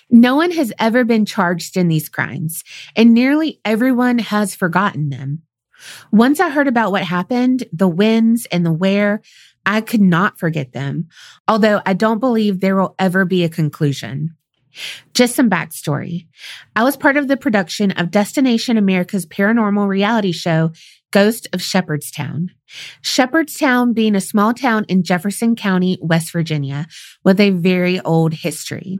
No 0.10 0.36
one 0.36 0.52
has 0.52 0.72
ever 0.80 1.04
been 1.04 1.26
charged 1.26 1.78
in 1.78 1.88
these 1.88 2.10
crimes, 2.10 2.64
and 2.96 3.14
nearly 3.14 3.60
everyone 3.66 4.20
has 4.20 4.56
forgotten 4.56 5.10
them. 5.10 5.42
Once 6.12 6.40
I 6.40 6.50
heard 6.50 6.68
about 6.68 6.92
what 6.92 7.04
happened, 7.04 7.66
the 7.74 7.88
whens 7.88 8.46
and 8.52 8.66
the 8.66 8.72
where, 8.72 9.22
I 9.66 9.82
could 9.82 10.02
not 10.02 10.40
forget 10.40 10.74
them, 10.74 11.08
although 11.48 11.82
I 11.86 11.94
don't 11.94 12.20
believe 12.20 12.60
there 12.60 12.76
will 12.76 12.96
ever 13.00 13.26
be 13.26 13.44
a 13.44 13.50
conclusion. 13.50 14.36
Just 15.14 15.36
some 15.36 15.50
backstory. 15.50 16.28
I 16.76 16.84
was 16.84 16.98
part 16.98 17.18
of 17.18 17.28
the 17.28 17.38
production 17.38 17.92
of 17.92 18.12
Destination 18.12 18.78
America's 18.78 19.26
paranormal 19.26 19.88
reality 19.88 20.34
show, 20.34 20.72
Ghost 21.12 21.48
of 21.54 21.62
Shepherdstown. 21.62 22.52
Shepherdstown 23.02 23.94
being 23.94 24.16
a 24.16 24.22
small 24.22 24.54
town 24.54 24.86
in 24.90 25.04
Jefferson 25.04 25.56
County, 25.56 25.98
West 26.02 26.32
Virginia, 26.32 26.88
with 27.24 27.40
a 27.40 27.52
very 27.52 28.02
old 28.02 28.34
history. 28.34 29.00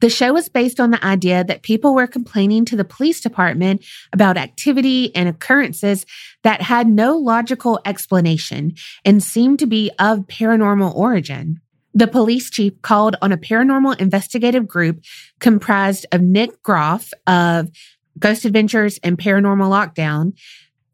The 0.00 0.10
show 0.10 0.32
was 0.32 0.48
based 0.48 0.80
on 0.80 0.90
the 0.90 1.04
idea 1.04 1.44
that 1.44 1.62
people 1.62 1.94
were 1.94 2.06
complaining 2.06 2.64
to 2.66 2.76
the 2.76 2.84
police 2.84 3.20
department 3.20 3.84
about 4.12 4.36
activity 4.36 5.14
and 5.14 5.28
occurrences 5.28 6.06
that 6.42 6.62
had 6.62 6.88
no 6.88 7.16
logical 7.16 7.80
explanation 7.84 8.74
and 9.04 9.22
seemed 9.22 9.58
to 9.60 9.66
be 9.66 9.90
of 9.98 10.20
paranormal 10.20 10.94
origin. 10.94 11.60
The 11.94 12.08
police 12.08 12.50
chief 12.50 12.80
called 12.82 13.16
on 13.22 13.30
a 13.30 13.38
paranormal 13.38 14.00
investigative 14.00 14.66
group 14.66 15.04
comprised 15.38 16.06
of 16.10 16.20
Nick 16.20 16.62
Groff 16.62 17.12
of 17.26 17.70
Ghost 18.18 18.44
Adventures 18.44 18.98
and 19.02 19.16
Paranormal 19.16 19.70
Lockdown, 19.70 20.36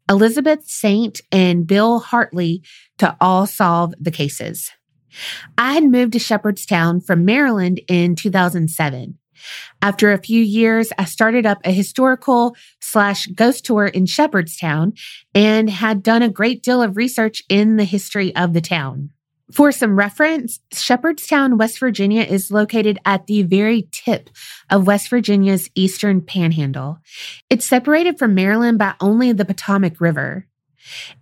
Elizabeth 0.09 0.65
Saint, 0.67 1.21
and 1.31 1.65
Bill 1.65 1.99
Hartley 1.99 2.61
to 2.99 3.15
all 3.19 3.47
solve 3.47 3.93
the 3.99 4.11
cases. 4.11 4.71
I 5.57 5.73
had 5.73 5.83
moved 5.83 6.13
to 6.13 6.19
Shepherdstown 6.19 7.01
from 7.01 7.25
Maryland 7.25 7.81
in 7.87 8.15
2007. 8.15 9.17
After 9.81 10.11
a 10.11 10.17
few 10.17 10.41
years, 10.41 10.91
I 10.97 11.05
started 11.05 11.45
up 11.45 11.59
a 11.63 11.71
historical 11.71 12.55
slash 12.79 13.27
ghost 13.27 13.65
tour 13.65 13.87
in 13.87 14.05
Shepherdstown 14.05 14.93
and 15.33 15.69
had 15.69 16.03
done 16.03 16.21
a 16.21 16.29
great 16.29 16.61
deal 16.63 16.81
of 16.81 16.97
research 16.97 17.43
in 17.49 17.77
the 17.77 17.83
history 17.83 18.35
of 18.35 18.53
the 18.53 18.61
town. 18.61 19.09
For 19.51 19.73
some 19.73 19.97
reference, 19.97 20.61
Shepherdstown, 20.71 21.57
West 21.57 21.79
Virginia 21.79 22.21
is 22.21 22.51
located 22.51 22.99
at 23.03 23.27
the 23.27 23.43
very 23.43 23.89
tip 23.91 24.29
of 24.69 24.87
West 24.87 25.09
Virginia's 25.09 25.69
eastern 25.75 26.21
panhandle. 26.21 26.99
It's 27.49 27.65
separated 27.65 28.17
from 28.17 28.33
Maryland 28.33 28.77
by 28.77 28.93
only 29.01 29.33
the 29.33 29.43
Potomac 29.43 29.99
River. 29.99 30.47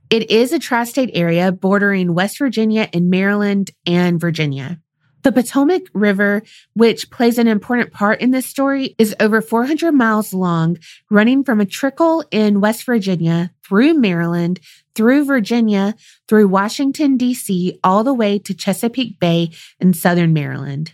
It 0.09 0.31
is 0.31 0.51
a 0.51 0.59
tri 0.59 0.83
state 0.83 1.11
area 1.13 1.51
bordering 1.51 2.13
West 2.13 2.39
Virginia 2.39 2.89
and 2.93 3.09
Maryland 3.09 3.71
and 3.85 4.19
Virginia. 4.19 4.79
The 5.21 5.33
Potomac 5.33 5.83
River, 5.93 6.43
which 6.73 7.11
plays 7.11 7.37
an 7.37 7.47
important 7.47 7.91
part 7.91 8.21
in 8.21 8.31
this 8.31 8.45
story, 8.45 8.95
is 8.97 9.13
over 9.19 9.41
400 9.41 9.91
miles 9.91 10.33
long, 10.33 10.77
running 11.11 11.43
from 11.43 11.59
a 11.59 11.65
trickle 11.65 12.23
in 12.31 12.61
West 12.61 12.85
Virginia 12.85 13.51
through 13.67 13.95
Maryland, 13.95 14.61
through 14.95 15.25
Virginia, 15.25 15.95
through 16.29 16.47
Washington, 16.47 17.17
D.C., 17.17 17.77
all 17.83 18.05
the 18.05 18.13
way 18.13 18.39
to 18.39 18.53
Chesapeake 18.53 19.19
Bay 19.19 19.51
in 19.79 19.93
southern 19.93 20.31
Maryland. 20.31 20.93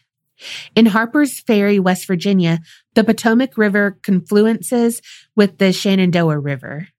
In 0.75 0.87
Harper's 0.87 1.39
Ferry, 1.39 1.79
West 1.79 2.07
Virginia, 2.07 2.59
the 2.95 3.03
Potomac 3.03 3.57
River 3.57 3.97
confluences 4.01 5.01
with 5.35 5.59
the 5.59 5.71
Shenandoah 5.71 6.39
River. 6.39 6.89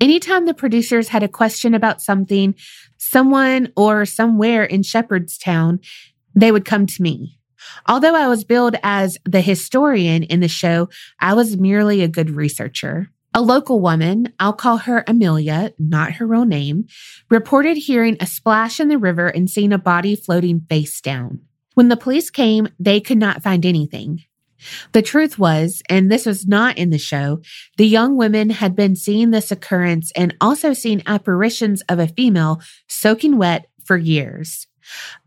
Anytime 0.00 0.46
the 0.46 0.54
producers 0.54 1.08
had 1.08 1.22
a 1.22 1.28
question 1.28 1.74
about 1.74 2.02
something, 2.02 2.54
someone 2.98 3.72
or 3.76 4.04
somewhere 4.04 4.64
in 4.64 4.82
Shepherdstown, 4.82 5.80
they 6.34 6.52
would 6.52 6.64
come 6.64 6.86
to 6.86 7.02
me. 7.02 7.38
Although 7.86 8.14
I 8.14 8.28
was 8.28 8.44
billed 8.44 8.76
as 8.82 9.18
the 9.24 9.40
historian 9.40 10.24
in 10.24 10.40
the 10.40 10.48
show, 10.48 10.88
I 11.20 11.34
was 11.34 11.56
merely 11.56 12.02
a 12.02 12.08
good 12.08 12.30
researcher. 12.30 13.10
A 13.34 13.40
local 13.40 13.80
woman, 13.80 14.32
I'll 14.38 14.52
call 14.52 14.78
her 14.78 15.04
Amelia, 15.06 15.72
not 15.78 16.14
her 16.14 16.26
real 16.26 16.44
name, 16.44 16.86
reported 17.30 17.76
hearing 17.78 18.16
a 18.20 18.26
splash 18.26 18.78
in 18.78 18.88
the 18.88 18.98
river 18.98 19.28
and 19.28 19.48
seeing 19.48 19.72
a 19.72 19.78
body 19.78 20.16
floating 20.16 20.60
face 20.68 21.00
down. 21.00 21.40
When 21.74 21.88
the 21.88 21.96
police 21.96 22.30
came, 22.30 22.68
they 22.78 23.00
could 23.00 23.16
not 23.16 23.42
find 23.42 23.64
anything. 23.64 24.24
The 24.92 25.02
truth 25.02 25.38
was, 25.38 25.82
and 25.88 26.10
this 26.10 26.26
was 26.26 26.46
not 26.46 26.78
in 26.78 26.90
the 26.90 26.98
show, 26.98 27.40
the 27.76 27.86
young 27.86 28.16
women 28.16 28.50
had 28.50 28.76
been 28.76 28.96
seeing 28.96 29.30
this 29.30 29.50
occurrence 29.50 30.12
and 30.16 30.36
also 30.40 30.72
seen 30.72 31.02
apparitions 31.06 31.82
of 31.88 31.98
a 31.98 32.08
female 32.08 32.60
soaking 32.88 33.38
wet 33.38 33.66
for 33.84 33.96
years. 33.96 34.66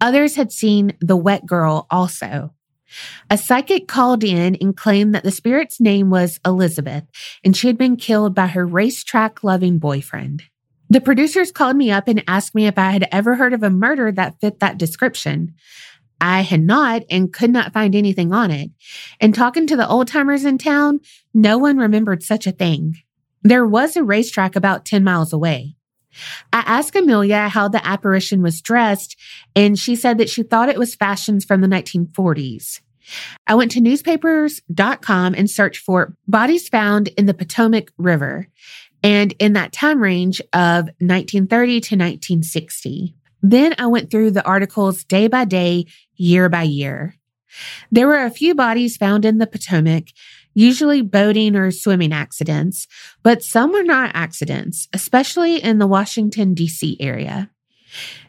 Others 0.02 0.36
had 0.36 0.52
seen 0.52 0.94
the 1.00 1.18
wet 1.18 1.46
girl 1.46 1.88
also. 1.90 2.54
A 3.30 3.38
psychic 3.38 3.88
called 3.88 4.24
in 4.24 4.56
and 4.56 4.76
claimed 4.76 5.14
that 5.16 5.24
the 5.24 5.32
spirit's 5.32 5.82
name 5.82 6.10
was 6.10 6.40
Elizabeth 6.46 7.04
and 7.44 7.56
she 7.56 7.68
had 7.68 7.78
been 7.78 7.98
killed 7.98 8.36
by 8.36 8.48
her 8.48 8.66
racetrack 8.66 9.44
loving 9.44 9.80
boyfriend. 9.80 10.44
The 10.90 11.02
producers 11.02 11.52
called 11.52 11.76
me 11.76 11.90
up 11.90 12.08
and 12.08 12.24
asked 12.28 12.54
me 12.54 12.68
if 12.68 12.78
I 12.78 12.92
had 12.92 13.08
ever 13.12 13.36
heard 13.36 13.54
of 13.54 13.64
a 13.64 13.70
murder 13.70 14.12
that 14.12 14.40
fit 14.40 14.60
that 14.60 14.78
description. 14.78 15.56
I 16.20 16.42
had 16.42 16.62
not 16.62 17.04
and 17.10 17.34
could 17.34 17.52
not 17.52 17.74
find 17.74 17.96
anything 17.96 18.34
on 18.34 18.52
it. 18.52 18.72
And 19.20 19.34
talking 19.34 19.68
to 19.68 19.76
the 19.76 19.88
old 19.88 20.08
timers 20.08 20.46
in 20.46 20.58
town, 20.58 21.02
no 21.34 21.58
one 21.58 21.78
remembered 21.78 22.24
such 22.24 22.48
a 22.48 22.52
thing. 22.52 22.96
There 23.44 23.66
was 23.66 23.96
a 23.96 24.04
racetrack 24.04 24.56
about 24.56 24.86
10 24.86 25.04
miles 25.04 25.34
away. 25.34 25.76
I 26.54 26.64
asked 26.66 26.96
Amelia 26.96 27.50
how 27.50 27.68
the 27.68 27.86
apparition 27.86 28.42
was 28.42 28.62
dressed, 28.62 29.18
and 29.56 29.78
she 29.78 29.96
said 29.96 30.18
that 30.18 30.30
she 30.30 30.44
thought 30.44 30.70
it 30.70 30.80
was 30.80 30.96
fashions 30.96 31.46
from 31.46 31.62
the 31.62 31.68
1940s. 31.68 32.80
I 33.46 33.56
went 33.56 33.72
to 33.72 33.82
newspapers.com 33.82 35.36
and 35.36 35.50
searched 35.50 35.82
for 35.82 36.16
bodies 36.28 36.70
found 36.70 37.10
in 37.10 37.26
the 37.26 37.34
Potomac 37.34 37.92
River 37.98 38.48
and 39.04 39.34
in 39.38 39.54
that 39.54 39.72
time 39.72 40.02
range 40.02 40.42
of 40.54 40.86
1930 41.00 41.48
to 41.82 41.96
1960. 41.96 43.16
Then 43.48 43.76
I 43.78 43.86
went 43.86 44.10
through 44.10 44.32
the 44.32 44.44
articles 44.44 45.04
day 45.04 45.28
by 45.28 45.46
day, 45.46 45.86
year 46.16 46.50
by 46.50 46.64
year. 46.64 47.16
There 47.92 48.08
were 48.08 48.24
a 48.24 48.32
few 48.32 48.56
bodies 48.56 48.98
found 48.98 49.24
in 49.24 49.38
the 49.38 49.46
Potomac, 49.46 50.06
usually 50.56 51.04
boating 51.04 51.56
or 51.56 51.70
swimming 51.70 52.12
accidents, 52.12 52.88
but 53.22 53.44
some 53.44 53.72
were 53.72 53.84
not 53.84 54.10
accidents, 54.16 54.88
especially 54.94 55.62
in 55.62 55.78
the 55.78 55.86
Washington, 55.86 56.56
D.C. 56.56 56.98
area. 57.00 57.52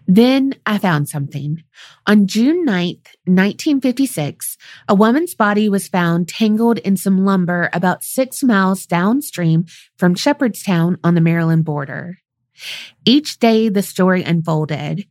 Then 0.07 0.55
I 0.67 0.77
found 0.77 1.09
something. 1.09 1.63
On 2.07 2.27
June 2.27 2.67
9th, 2.67 3.09
1956, 3.25 4.59
a 4.87 4.95
woman's 4.95 5.35
body 5.35 5.71
was 5.71 5.89
found 5.89 6.29
tangled 6.29 6.77
in 6.79 6.99
some 6.99 7.25
lumber 7.25 7.71
about 7.73 8.05
six 8.05 8.43
miles 8.43 8.85
downstream 8.85 9.65
from 9.97 10.15
Shepherdstown 10.15 10.99
on 11.03 11.15
the 11.15 11.23
Maryland 11.23 11.65
border. 11.65 12.19
Each 13.05 13.39
day 13.39 13.69
the 13.69 13.83
story 13.83 14.23
unfolded. 14.23 15.07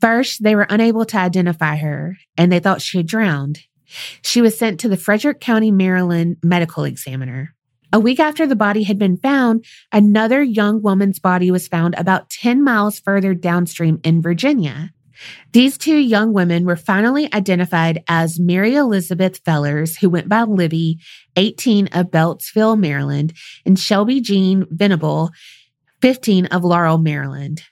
First, 0.00 0.42
they 0.42 0.54
were 0.54 0.66
unable 0.68 1.04
to 1.06 1.18
identify 1.18 1.76
her 1.76 2.16
and 2.36 2.52
they 2.52 2.60
thought 2.60 2.82
she 2.82 2.98
had 2.98 3.06
drowned. 3.06 3.60
She 4.22 4.40
was 4.40 4.58
sent 4.58 4.80
to 4.80 4.88
the 4.88 4.96
Frederick 4.96 5.40
County, 5.40 5.70
Maryland 5.70 6.36
medical 6.42 6.84
examiner. 6.84 7.54
A 7.90 7.98
week 7.98 8.20
after 8.20 8.46
the 8.46 8.54
body 8.54 8.82
had 8.82 8.98
been 8.98 9.16
found, 9.16 9.64
another 9.90 10.42
young 10.42 10.82
woman's 10.82 11.18
body 11.18 11.50
was 11.50 11.68
found 11.68 11.94
about 11.96 12.28
10 12.28 12.62
miles 12.62 13.00
further 13.00 13.32
downstream 13.32 13.98
in 14.04 14.20
Virginia. 14.20 14.92
These 15.52 15.78
two 15.78 15.96
young 15.96 16.32
women 16.32 16.64
were 16.64 16.76
finally 16.76 17.32
identified 17.32 18.04
as 18.06 18.38
Mary 18.38 18.76
Elizabeth 18.76 19.38
Fellers, 19.44 19.96
who 19.96 20.10
went 20.10 20.28
by 20.28 20.42
Libby, 20.42 20.98
18 21.36 21.88
of 21.88 22.10
Beltsville, 22.10 22.78
Maryland, 22.78 23.32
and 23.64 23.78
Shelby 23.78 24.20
Jean 24.20 24.66
Venable, 24.70 25.30
15 26.00 26.46
of 26.46 26.64
Laurel, 26.64 26.98
Maryland. 26.98 27.62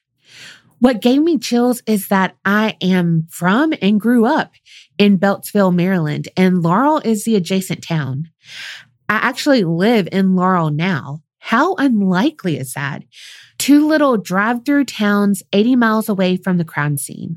What 0.79 1.01
gave 1.01 1.23
me 1.23 1.39
chills 1.39 1.83
is 1.87 2.09
that 2.09 2.37
I 2.45 2.77
am 2.83 3.27
from 3.31 3.73
and 3.81 4.01
grew 4.01 4.27
up 4.27 4.53
in 4.99 5.19
Beltsville, 5.19 5.75
Maryland, 5.75 6.29
and 6.37 6.63
Laurel 6.63 6.99
is 6.99 7.25
the 7.25 7.37
adjacent 7.37 7.83
town. 7.83 8.31
I 9.09 9.17
actually 9.17 9.65
live 9.65 10.09
in 10.13 10.37
Laurel 10.37 10.71
now. 10.71 11.23
How 11.39 11.75
unlikely 11.77 12.59
is 12.59 12.75
that? 12.75 13.05
Two 13.59 13.87
little 13.87 14.17
drive 14.17 14.65
through 14.65 14.85
towns 14.85 15.43
80 15.53 15.77
miles 15.77 16.09
away 16.09 16.37
from 16.37 16.59
the 16.59 16.65
crime 16.65 16.99
scene. 16.99 17.37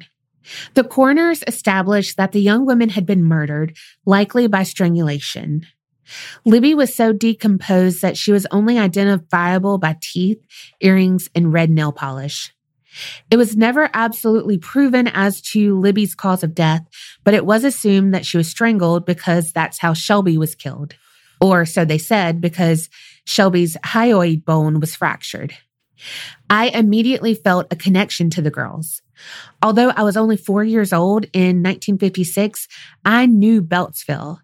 The 0.74 0.84
coroners 0.84 1.44
established 1.48 2.18
that 2.18 2.32
the 2.32 2.42
young 2.42 2.66
women 2.66 2.90
had 2.90 3.06
been 3.06 3.24
murdered, 3.24 3.78
likely 4.06 4.48
by 4.48 4.64
strangulation. 4.64 5.66
Libby 6.46 6.74
was 6.74 6.94
so 6.94 7.14
decomposed 7.14 8.02
that 8.02 8.18
she 8.18 8.32
was 8.32 8.48
only 8.52 8.78
identifiable 8.78 9.78
by 9.78 9.98
teeth, 10.02 10.44
earrings, 10.80 11.30
and 11.36 11.54
red 11.54 11.70
nail 11.70 11.92
polish. 11.92 12.54
It 13.30 13.38
was 13.38 13.56
never 13.56 13.90
absolutely 13.94 14.58
proven 14.58 15.08
as 15.08 15.42
to 15.54 15.80
Libby's 15.80 16.16
cause 16.16 16.44
of 16.44 16.56
death, 16.56 16.86
but 17.24 17.34
it 17.34 17.46
was 17.46 17.64
assumed 17.64 18.14
that 18.14 18.26
she 18.26 18.38
was 18.38 18.50
strangled 18.50 19.06
because 19.06 19.52
that's 19.52 19.80
how 19.80 19.94
Shelby 19.94 20.38
was 20.38 20.56
killed 20.56 20.96
or 21.42 21.66
so 21.66 21.86
they 21.86 21.98
said, 21.98 22.42
because 22.42 22.90
Shelby's 23.26 23.78
hyoid 23.78 24.46
bone 24.46 24.80
was 24.80 24.96
fractured. 24.96 25.56
I 26.50 26.70
immediately 26.70 27.34
felt 27.34 27.72
a 27.72 27.76
connection 27.76 28.30
to 28.32 28.42
the 28.42 28.52
girls. 28.52 29.02
Although 29.62 29.90
I 29.90 30.04
was 30.04 30.16
only 30.16 30.38
four 30.38 30.64
years 30.64 30.94
old 30.94 31.26
in 31.34 31.62
1956, 31.62 32.68
I 33.04 33.26
knew 33.26 33.62
Beltsville. 33.62 34.40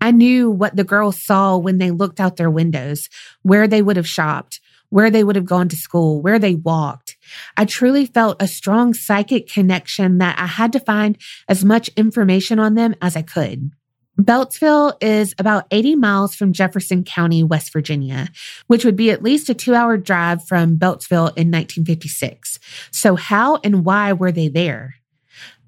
I 0.00 0.10
knew 0.10 0.50
what 0.50 0.76
the 0.76 0.84
girls 0.84 1.22
saw 1.22 1.56
when 1.56 1.78
they 1.78 1.90
looked 1.90 2.20
out 2.20 2.36
their 2.36 2.50
windows, 2.50 3.08
where 3.42 3.66
they 3.66 3.82
would 3.82 3.96
have 3.96 4.08
shopped, 4.08 4.60
where 4.90 5.10
they 5.10 5.24
would 5.24 5.36
have 5.36 5.44
gone 5.44 5.68
to 5.68 5.76
school, 5.76 6.22
where 6.22 6.38
they 6.38 6.54
walked. 6.54 7.16
I 7.56 7.64
truly 7.64 8.06
felt 8.06 8.40
a 8.40 8.46
strong 8.46 8.94
psychic 8.94 9.48
connection 9.48 10.18
that 10.18 10.38
I 10.38 10.46
had 10.46 10.72
to 10.72 10.80
find 10.80 11.18
as 11.48 11.64
much 11.64 11.88
information 11.96 12.58
on 12.58 12.74
them 12.74 12.94
as 13.02 13.16
I 13.16 13.22
could. 13.22 13.72
Beltsville 14.20 14.96
is 15.00 15.34
about 15.38 15.66
80 15.72 15.96
miles 15.96 16.36
from 16.36 16.52
Jefferson 16.52 17.02
County, 17.02 17.42
West 17.42 17.72
Virginia, 17.72 18.28
which 18.68 18.84
would 18.84 18.94
be 18.94 19.10
at 19.10 19.22
least 19.22 19.48
a 19.48 19.54
two 19.54 19.74
hour 19.74 19.96
drive 19.96 20.46
from 20.46 20.78
Beltsville 20.78 21.36
in 21.36 21.50
1956. 21.50 22.60
So, 22.92 23.16
how 23.16 23.56
and 23.64 23.84
why 23.84 24.12
were 24.12 24.30
they 24.30 24.48
there? 24.48 24.94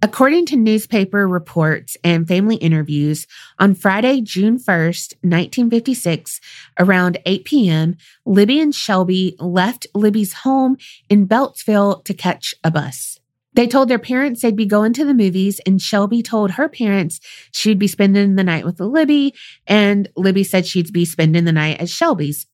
According 0.02 0.44
to 0.46 0.56
newspaper 0.56 1.26
reports 1.26 1.96
and 2.04 2.28
family 2.28 2.56
interviews, 2.56 3.26
on 3.58 3.74
Friday, 3.74 4.20
June 4.20 4.58
1st, 4.58 5.14
1956, 5.22 6.40
around 6.78 7.18
8 7.24 7.44
p.m., 7.44 7.96
Libby 8.26 8.60
and 8.60 8.74
Shelby 8.74 9.36
left 9.38 9.86
Libby's 9.94 10.34
home 10.34 10.76
in 11.08 11.26
Beltsville 11.26 12.04
to 12.04 12.12
catch 12.12 12.54
a 12.62 12.70
bus. 12.70 13.20
They 13.54 13.66
told 13.66 13.88
their 13.88 13.98
parents 13.98 14.42
they'd 14.42 14.54
be 14.54 14.66
going 14.66 14.92
to 14.92 15.04
the 15.06 15.14
movies, 15.14 15.60
and 15.64 15.80
Shelby 15.80 16.22
told 16.22 16.52
her 16.52 16.68
parents 16.68 17.18
she'd 17.52 17.78
be 17.78 17.88
spending 17.88 18.36
the 18.36 18.44
night 18.44 18.66
with 18.66 18.78
Libby, 18.78 19.34
and 19.66 20.10
Libby 20.14 20.44
said 20.44 20.66
she'd 20.66 20.92
be 20.92 21.06
spending 21.06 21.46
the 21.46 21.52
night 21.52 21.80
at 21.80 21.88
Shelby's. 21.88 22.46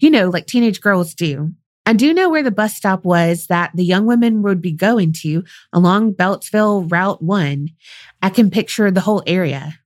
You 0.00 0.10
know, 0.10 0.28
like 0.28 0.46
teenage 0.46 0.82
girls 0.82 1.14
do. 1.14 1.54
I 1.86 1.92
do 1.92 2.14
know 2.14 2.30
where 2.30 2.42
the 2.42 2.50
bus 2.50 2.74
stop 2.74 3.04
was 3.04 3.46
that 3.48 3.72
the 3.74 3.84
young 3.84 4.06
women 4.06 4.42
would 4.42 4.62
be 4.62 4.72
going 4.72 5.12
to 5.20 5.44
along 5.72 6.14
Beltsville 6.14 6.90
Route 6.90 7.22
1. 7.22 7.68
I 8.22 8.30
can 8.30 8.50
picture 8.50 8.90
the 8.90 9.02
whole 9.02 9.22
area. 9.26 9.80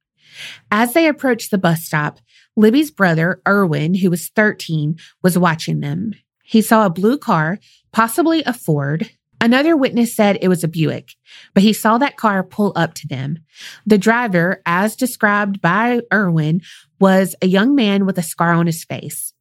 As 0.70 0.92
they 0.92 1.08
approached 1.08 1.50
the 1.50 1.58
bus 1.58 1.82
stop, 1.82 2.20
Libby's 2.56 2.92
brother, 2.92 3.42
Erwin, 3.46 3.94
who 3.94 4.10
was 4.10 4.28
13, 4.28 4.96
was 5.22 5.38
watching 5.38 5.80
them. 5.80 6.12
He 6.44 6.62
saw 6.62 6.86
a 6.86 6.90
blue 6.90 7.18
car, 7.18 7.58
possibly 7.92 8.42
a 8.44 8.52
Ford, 8.52 9.10
Another 9.40 9.76
witness 9.76 10.16
said 10.16 10.38
it 10.40 10.48
was 10.48 10.64
a 10.64 10.68
Buick, 10.68 11.14
but 11.54 11.62
he 11.62 11.72
saw 11.72 11.98
that 11.98 12.16
car 12.16 12.42
pull 12.42 12.72
up 12.74 12.94
to 12.94 13.06
them. 13.06 13.38
The 13.86 13.98
driver, 13.98 14.62
as 14.66 14.96
described 14.96 15.60
by 15.60 16.00
Erwin, 16.12 16.62
was 16.98 17.36
a 17.40 17.46
young 17.46 17.74
man 17.76 18.04
with 18.04 18.18
a 18.18 18.22
scar 18.22 18.52
on 18.52 18.66
his 18.66 18.82
face. 18.82 19.32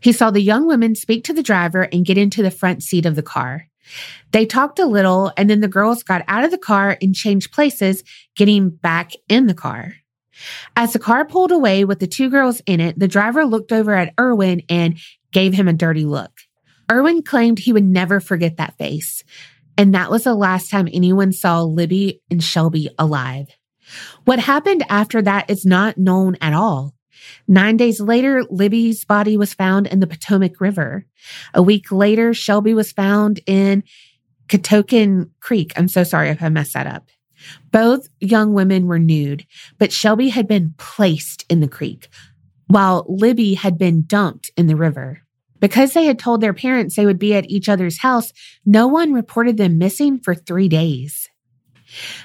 He 0.00 0.12
saw 0.12 0.30
the 0.30 0.40
young 0.40 0.66
woman 0.66 0.94
speak 0.94 1.24
to 1.24 1.32
the 1.32 1.42
driver 1.42 1.82
and 1.82 2.06
get 2.06 2.18
into 2.18 2.42
the 2.42 2.50
front 2.50 2.82
seat 2.82 3.06
of 3.06 3.16
the 3.16 3.22
car. 3.22 3.68
They 4.32 4.46
talked 4.46 4.78
a 4.78 4.86
little, 4.86 5.32
and 5.36 5.48
then 5.48 5.60
the 5.60 5.68
girls 5.68 6.02
got 6.02 6.24
out 6.28 6.44
of 6.44 6.50
the 6.50 6.58
car 6.58 6.96
and 7.00 7.14
changed 7.14 7.52
places, 7.52 8.04
getting 8.36 8.70
back 8.70 9.12
in 9.28 9.46
the 9.46 9.54
car. 9.54 9.94
As 10.76 10.92
the 10.92 10.98
car 10.98 11.24
pulled 11.24 11.52
away 11.52 11.84
with 11.84 11.98
the 11.98 12.06
two 12.06 12.30
girls 12.30 12.60
in 12.66 12.80
it, 12.80 12.98
the 12.98 13.08
driver 13.08 13.44
looked 13.44 13.72
over 13.72 13.94
at 13.94 14.14
Erwin 14.20 14.62
and 14.68 14.98
gave 15.32 15.54
him 15.54 15.68
a 15.68 15.72
dirty 15.72 16.04
look. 16.04 16.32
Erwin 16.90 17.22
claimed 17.22 17.58
he 17.58 17.72
would 17.72 17.84
never 17.84 18.20
forget 18.20 18.56
that 18.56 18.78
face. 18.78 19.22
And 19.76 19.94
that 19.94 20.10
was 20.10 20.24
the 20.24 20.34
last 20.34 20.70
time 20.70 20.88
anyone 20.92 21.32
saw 21.32 21.62
Libby 21.62 22.20
and 22.30 22.42
Shelby 22.42 22.90
alive. 22.98 23.48
What 24.24 24.38
happened 24.38 24.84
after 24.88 25.22
that 25.22 25.50
is 25.50 25.64
not 25.64 25.98
known 25.98 26.36
at 26.40 26.52
all. 26.52 26.94
Nine 27.46 27.76
days 27.76 28.00
later, 28.00 28.44
Libby's 28.50 29.04
body 29.04 29.36
was 29.36 29.54
found 29.54 29.86
in 29.86 30.00
the 30.00 30.06
Potomac 30.06 30.60
River. 30.60 31.06
A 31.54 31.62
week 31.62 31.90
later, 31.90 32.34
Shelby 32.34 32.74
was 32.74 32.92
found 32.92 33.40
in 33.46 33.82
Catoctin 34.48 35.30
Creek. 35.40 35.72
I'm 35.76 35.88
so 35.88 36.04
sorry 36.04 36.30
if 36.30 36.42
I 36.42 36.48
messed 36.48 36.74
that 36.74 36.86
up. 36.86 37.08
Both 37.70 38.08
young 38.20 38.52
women 38.52 38.86
were 38.86 38.98
nude, 38.98 39.46
but 39.78 39.92
Shelby 39.92 40.28
had 40.28 40.48
been 40.48 40.74
placed 40.76 41.44
in 41.48 41.60
the 41.60 41.68
creek, 41.68 42.08
while 42.66 43.06
Libby 43.08 43.54
had 43.54 43.78
been 43.78 44.04
dumped 44.06 44.50
in 44.56 44.66
the 44.66 44.76
river. 44.76 45.22
Because 45.60 45.92
they 45.92 46.04
had 46.04 46.18
told 46.18 46.40
their 46.40 46.54
parents 46.54 46.94
they 46.94 47.06
would 47.06 47.18
be 47.18 47.34
at 47.34 47.50
each 47.50 47.68
other's 47.68 48.00
house, 48.00 48.32
no 48.64 48.86
one 48.86 49.12
reported 49.12 49.56
them 49.56 49.78
missing 49.78 50.18
for 50.18 50.34
three 50.34 50.68
days. 50.68 51.28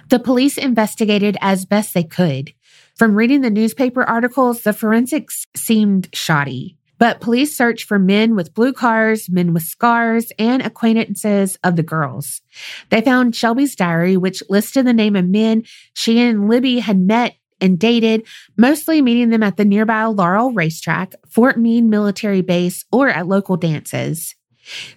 The 0.10 0.20
police 0.20 0.58
investigated 0.58 1.38
as 1.42 1.66
best 1.66 1.94
they 1.94 2.04
could. 2.04 2.54
From 2.96 3.16
reading 3.16 3.42
the 3.42 3.50
newspaper 3.50 4.04
articles, 4.04 4.62
the 4.62 4.74
forensics 4.74 5.46
seemed 5.56 6.10
shoddy. 6.14 6.78
But 7.00 7.22
police 7.22 7.58
searched 7.58 7.88
for 7.88 7.98
men 7.98 8.36
with 8.36 8.54
blue 8.54 8.72
cars, 8.72 9.30
men 9.30 9.52
with 9.52 9.64
scars, 9.64 10.32
and 10.38 10.62
acquaintances 10.62 11.58
of 11.64 11.76
the 11.76 11.84
girls. 11.84 12.42
They 12.90 13.02
found 13.02 13.36
Shelby's 13.36 13.76
diary, 13.76 14.16
which 14.16 14.44
listed 14.48 14.86
the 14.86 14.94
name 14.94 15.16
of 15.16 15.28
men 15.28 15.64
she 15.94 16.20
and 16.20 16.48
Libby 16.48 16.80
had 16.80 17.00
met 17.00 17.36
and 17.60 17.80
dated, 17.80 18.28
mostly 18.58 19.02
meeting 19.02 19.32
them 19.32 19.42
at 19.42 19.58
the 19.58 19.66
nearby 19.66 20.06
Laurel 20.06 20.52
racetrack, 20.52 21.16
Fort 21.28 21.58
Meade 21.58 21.86
military 21.86 22.42
base, 22.42 22.86
or 22.92 23.10
at 23.10 23.28
local 23.28 23.58
dances. 23.58 24.36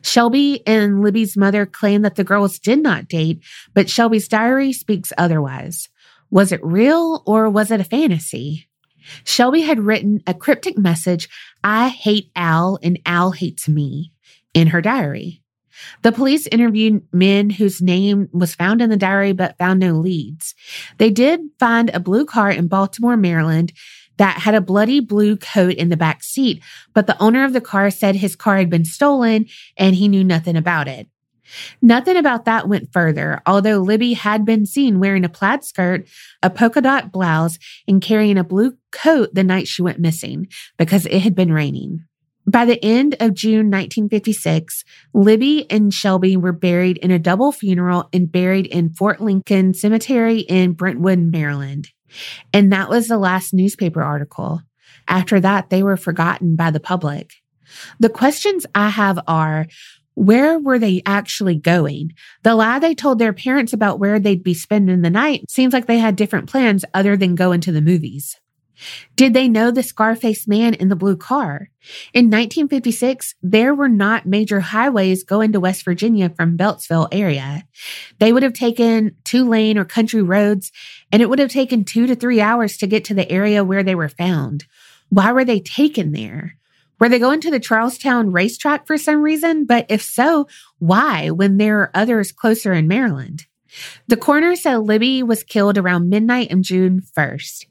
Shelby 0.02 0.64
and 0.66 1.02
Libby's 1.02 1.36
mother 1.36 1.66
claim 1.66 2.02
that 2.02 2.14
the 2.14 2.24
girls 2.24 2.58
did 2.58 2.82
not 2.82 3.08
date, 3.08 3.42
but 3.74 3.90
Shelby's 3.90 4.28
diary 4.28 4.72
speaks 4.72 5.12
otherwise. 5.18 5.88
Was 6.30 6.52
it 6.52 6.64
real 6.64 7.22
or 7.26 7.48
was 7.48 7.70
it 7.70 7.80
a 7.80 7.84
fantasy? 7.84 8.68
Shelby 9.24 9.62
had 9.62 9.80
written 9.80 10.22
a 10.26 10.34
cryptic 10.34 10.76
message, 10.76 11.28
I 11.62 11.88
hate 11.88 12.30
Al 12.34 12.78
and 12.82 12.98
Al 13.06 13.30
hates 13.30 13.68
me, 13.68 14.12
in 14.52 14.68
her 14.68 14.80
diary. 14.80 15.42
The 16.02 16.12
police 16.12 16.46
interviewed 16.46 17.06
men 17.12 17.50
whose 17.50 17.82
name 17.82 18.28
was 18.32 18.54
found 18.54 18.80
in 18.80 18.90
the 18.90 18.96
diary 18.96 19.32
but 19.32 19.58
found 19.58 19.80
no 19.80 19.92
leads. 19.92 20.54
They 20.98 21.10
did 21.10 21.40
find 21.58 21.90
a 21.90 22.00
blue 22.00 22.24
car 22.24 22.50
in 22.50 22.68
Baltimore, 22.68 23.16
Maryland 23.16 23.72
that 24.16 24.38
had 24.38 24.54
a 24.54 24.62
bloody 24.62 25.00
blue 25.00 25.36
coat 25.36 25.74
in 25.74 25.90
the 25.90 25.96
back 25.96 26.22
seat, 26.22 26.62
but 26.94 27.06
the 27.06 27.20
owner 27.22 27.44
of 27.44 27.52
the 27.52 27.60
car 27.60 27.90
said 27.90 28.16
his 28.16 28.34
car 28.34 28.56
had 28.56 28.70
been 28.70 28.84
stolen 28.84 29.46
and 29.76 29.94
he 29.94 30.08
knew 30.08 30.24
nothing 30.24 30.56
about 30.56 30.88
it. 30.88 31.06
Nothing 31.80 32.16
about 32.16 32.44
that 32.44 32.68
went 32.68 32.92
further, 32.92 33.40
although 33.46 33.78
Libby 33.78 34.14
had 34.14 34.44
been 34.44 34.66
seen 34.66 35.00
wearing 35.00 35.24
a 35.24 35.28
plaid 35.28 35.64
skirt, 35.64 36.08
a 36.42 36.50
polka 36.50 36.80
dot 36.80 37.12
blouse, 37.12 37.58
and 37.86 38.02
carrying 38.02 38.38
a 38.38 38.44
blue 38.44 38.76
coat 38.92 39.34
the 39.34 39.44
night 39.44 39.68
she 39.68 39.82
went 39.82 39.98
missing 39.98 40.48
because 40.76 41.06
it 41.06 41.20
had 41.20 41.34
been 41.34 41.52
raining. 41.52 42.04
By 42.48 42.64
the 42.64 42.82
end 42.84 43.16
of 43.18 43.34
June 43.34 43.70
1956, 43.70 44.84
Libby 45.12 45.68
and 45.68 45.92
Shelby 45.92 46.36
were 46.36 46.52
buried 46.52 46.98
in 46.98 47.10
a 47.10 47.18
double 47.18 47.50
funeral 47.50 48.08
and 48.12 48.30
buried 48.30 48.66
in 48.66 48.90
Fort 48.90 49.20
Lincoln 49.20 49.74
Cemetery 49.74 50.40
in 50.40 50.72
Brentwood, 50.72 51.18
Maryland. 51.18 51.88
And 52.52 52.72
that 52.72 52.88
was 52.88 53.08
the 53.08 53.18
last 53.18 53.52
newspaper 53.52 54.00
article. 54.00 54.62
After 55.08 55.40
that, 55.40 55.70
they 55.70 55.82
were 55.82 55.96
forgotten 55.96 56.54
by 56.54 56.70
the 56.70 56.78
public. 56.78 57.32
The 57.98 58.08
questions 58.08 58.64
I 58.74 58.90
have 58.90 59.18
are 59.26 59.66
where 60.16 60.58
were 60.58 60.78
they 60.78 61.02
actually 61.04 61.56
going? 61.56 62.12
The 62.42 62.54
lie 62.54 62.78
they 62.78 62.94
told 62.94 63.18
their 63.18 63.34
parents 63.34 63.72
about 63.72 64.00
where 64.00 64.18
they'd 64.18 64.42
be 64.42 64.54
spending 64.54 65.02
the 65.02 65.10
night 65.10 65.48
seems 65.50 65.72
like 65.72 65.86
they 65.86 65.98
had 65.98 66.16
different 66.16 66.48
plans 66.48 66.84
other 66.94 67.16
than 67.16 67.34
going 67.34 67.60
to 67.60 67.72
the 67.72 67.82
movies. 67.82 68.34
Did 69.14 69.34
they 69.34 69.48
know 69.48 69.70
the 69.70 69.82
Scarface 69.82 70.48
man 70.48 70.74
in 70.74 70.88
the 70.88 70.96
blue 70.96 71.16
car? 71.16 71.70
In 72.12 72.26
1956, 72.26 73.34
there 73.42 73.74
were 73.74 73.88
not 73.88 74.26
major 74.26 74.60
highways 74.60 75.22
going 75.22 75.52
to 75.52 75.60
West 75.60 75.84
Virginia 75.84 76.30
from 76.30 76.56
Beltsville 76.56 77.08
area. 77.12 77.64
They 78.18 78.32
would 78.32 78.42
have 78.42 78.52
taken 78.52 79.16
two 79.24 79.48
lane 79.48 79.78
or 79.78 79.84
country 79.84 80.22
roads, 80.22 80.72
and 81.12 81.22
it 81.22 81.28
would 81.28 81.38
have 81.38 81.50
taken 81.50 81.84
two 81.84 82.06
to 82.06 82.14
three 82.14 82.40
hours 82.40 82.76
to 82.78 82.86
get 82.86 83.04
to 83.06 83.14
the 83.14 83.30
area 83.30 83.64
where 83.64 83.82
they 83.82 83.94
were 83.94 84.08
found. 84.08 84.64
Why 85.08 85.32
were 85.32 85.44
they 85.44 85.60
taken 85.60 86.12
there? 86.12 86.56
Were 86.98 87.08
they 87.08 87.18
going 87.18 87.40
to 87.42 87.50
the 87.50 87.60
Charlestown 87.60 88.32
racetrack 88.32 88.86
for 88.86 88.96
some 88.96 89.22
reason? 89.22 89.66
But 89.66 89.86
if 89.88 90.02
so, 90.02 90.48
why 90.78 91.30
when 91.30 91.58
there 91.58 91.80
are 91.80 91.90
others 91.94 92.32
closer 92.32 92.72
in 92.72 92.88
Maryland? 92.88 93.46
The 94.08 94.16
coroner 94.16 94.56
said 94.56 94.76
Libby 94.78 95.22
was 95.22 95.42
killed 95.42 95.76
around 95.76 96.08
midnight 96.08 96.52
on 96.52 96.62
June 96.62 97.02
1st. 97.16 97.66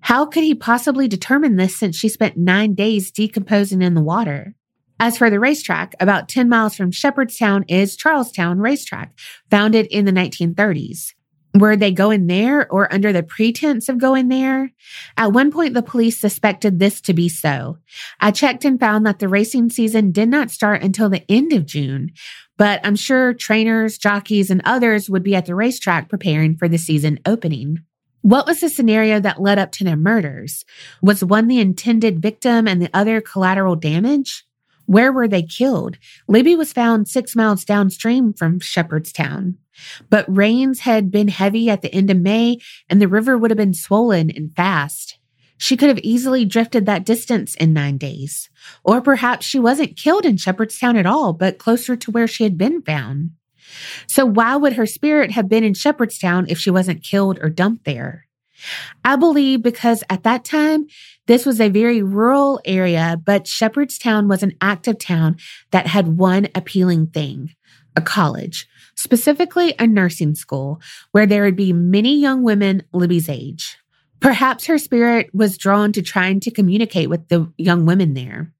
How 0.00 0.24
could 0.24 0.44
he 0.44 0.54
possibly 0.54 1.08
determine 1.08 1.56
this 1.56 1.76
since 1.76 1.96
she 1.96 2.08
spent 2.08 2.36
nine 2.36 2.74
days 2.74 3.10
decomposing 3.10 3.82
in 3.82 3.94
the 3.94 4.02
water? 4.02 4.54
As 5.00 5.18
for 5.18 5.28
the 5.28 5.40
racetrack, 5.40 5.94
about 5.98 6.28
10 6.28 6.48
miles 6.48 6.76
from 6.76 6.92
Shepherdstown 6.92 7.64
is 7.68 7.96
Charlestown 7.96 8.60
Racetrack, 8.60 9.12
founded 9.50 9.86
in 9.86 10.04
the 10.04 10.12
1930s. 10.12 11.14
Were 11.58 11.76
they 11.76 11.92
going 11.92 12.26
there 12.26 12.70
or 12.70 12.92
under 12.92 13.12
the 13.12 13.22
pretense 13.22 13.88
of 13.88 13.98
going 13.98 14.28
there? 14.28 14.72
At 15.16 15.32
one 15.32 15.50
point, 15.50 15.74
the 15.74 15.82
police 15.82 16.18
suspected 16.18 16.78
this 16.78 17.00
to 17.02 17.14
be 17.14 17.28
so. 17.28 17.78
I 18.20 18.30
checked 18.30 18.64
and 18.64 18.78
found 18.78 19.06
that 19.06 19.18
the 19.18 19.28
racing 19.28 19.70
season 19.70 20.12
did 20.12 20.28
not 20.28 20.50
start 20.50 20.82
until 20.82 21.08
the 21.08 21.24
end 21.30 21.52
of 21.52 21.66
June, 21.66 22.12
but 22.56 22.80
I'm 22.84 22.96
sure 22.96 23.32
trainers, 23.34 23.98
jockeys, 23.98 24.50
and 24.50 24.62
others 24.64 25.08
would 25.08 25.22
be 25.22 25.34
at 25.34 25.46
the 25.46 25.54
racetrack 25.54 26.08
preparing 26.08 26.56
for 26.56 26.68
the 26.68 26.78
season 26.78 27.20
opening. 27.24 27.78
What 28.22 28.46
was 28.46 28.60
the 28.60 28.68
scenario 28.68 29.20
that 29.20 29.40
led 29.40 29.58
up 29.58 29.70
to 29.72 29.84
their 29.84 29.96
murders? 29.96 30.64
Was 31.00 31.22
one 31.22 31.46
the 31.46 31.60
intended 31.60 32.20
victim 32.20 32.66
and 32.66 32.82
the 32.82 32.90
other 32.92 33.20
collateral 33.20 33.76
damage? 33.76 34.44
Where 34.86 35.12
were 35.12 35.28
they 35.28 35.42
killed? 35.42 35.98
Libby 36.28 36.56
was 36.56 36.72
found 36.72 37.08
six 37.08 37.36
miles 37.36 37.64
downstream 37.64 38.32
from 38.32 38.60
Shepherdstown. 38.60 39.58
But 40.08 40.34
rains 40.34 40.80
had 40.80 41.10
been 41.10 41.28
heavy 41.28 41.68
at 41.68 41.82
the 41.82 41.94
end 41.94 42.10
of 42.10 42.16
May, 42.16 42.58
and 42.88 43.00
the 43.00 43.08
river 43.08 43.36
would 43.36 43.50
have 43.50 43.58
been 43.58 43.74
swollen 43.74 44.30
and 44.30 44.54
fast. 44.56 45.18
She 45.58 45.76
could 45.76 45.88
have 45.88 45.98
easily 45.98 46.44
drifted 46.44 46.86
that 46.86 47.04
distance 47.04 47.54
in 47.54 47.72
nine 47.72 47.98
days. 47.98 48.50
Or 48.84 49.00
perhaps 49.00 49.46
she 49.46 49.58
wasn't 49.58 49.96
killed 49.96 50.24
in 50.24 50.36
Shepherdstown 50.36 50.96
at 50.96 51.06
all, 51.06 51.32
but 51.32 51.58
closer 51.58 51.96
to 51.96 52.10
where 52.10 52.26
she 52.26 52.44
had 52.44 52.58
been 52.58 52.82
found. 52.82 53.30
So 54.06 54.24
why 54.24 54.56
would 54.56 54.74
her 54.74 54.86
spirit 54.86 55.32
have 55.32 55.48
been 55.48 55.64
in 55.64 55.74
Shepherdstown 55.74 56.46
if 56.48 56.58
she 56.58 56.70
wasn't 56.70 57.02
killed 57.02 57.38
or 57.42 57.48
dumped 57.48 57.84
there? 57.84 58.25
I 59.04 59.16
believe 59.16 59.62
because 59.62 60.02
at 60.10 60.22
that 60.24 60.44
time, 60.44 60.86
this 61.26 61.44
was 61.46 61.60
a 61.60 61.68
very 61.68 62.02
rural 62.02 62.60
area, 62.64 63.20
but 63.24 63.46
Shepherdstown 63.46 64.28
was 64.28 64.42
an 64.42 64.54
active 64.60 64.98
town 64.98 65.36
that 65.70 65.86
had 65.86 66.18
one 66.18 66.48
appealing 66.54 67.08
thing 67.08 67.54
a 67.96 68.00
college, 68.02 68.68
specifically 68.94 69.74
a 69.78 69.86
nursing 69.86 70.34
school, 70.34 70.80
where 71.12 71.26
there 71.26 71.44
would 71.44 71.56
be 71.56 71.72
many 71.72 72.20
young 72.20 72.42
women 72.42 72.82
Libby's 72.92 73.28
age. 73.28 73.78
Perhaps 74.20 74.66
her 74.66 74.78
spirit 74.78 75.30
was 75.32 75.56
drawn 75.56 75.92
to 75.92 76.02
trying 76.02 76.40
to 76.40 76.50
communicate 76.50 77.08
with 77.08 77.28
the 77.28 77.50
young 77.56 77.86
women 77.86 78.14
there. 78.14 78.52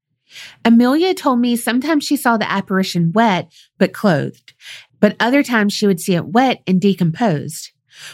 Amelia 0.65 1.13
told 1.13 1.39
me 1.39 1.55
sometimes 1.55 2.03
she 2.03 2.17
saw 2.17 2.37
the 2.37 2.51
apparition 2.51 3.11
wet 3.11 3.51
but 3.77 3.93
clothed, 3.93 4.53
but 4.99 5.15
other 5.19 5.43
times 5.43 5.73
she 5.73 5.87
would 5.87 5.99
see 5.99 6.15
it 6.15 6.25
wet 6.25 6.61
and 6.67 6.81
decomposed. 6.81 7.71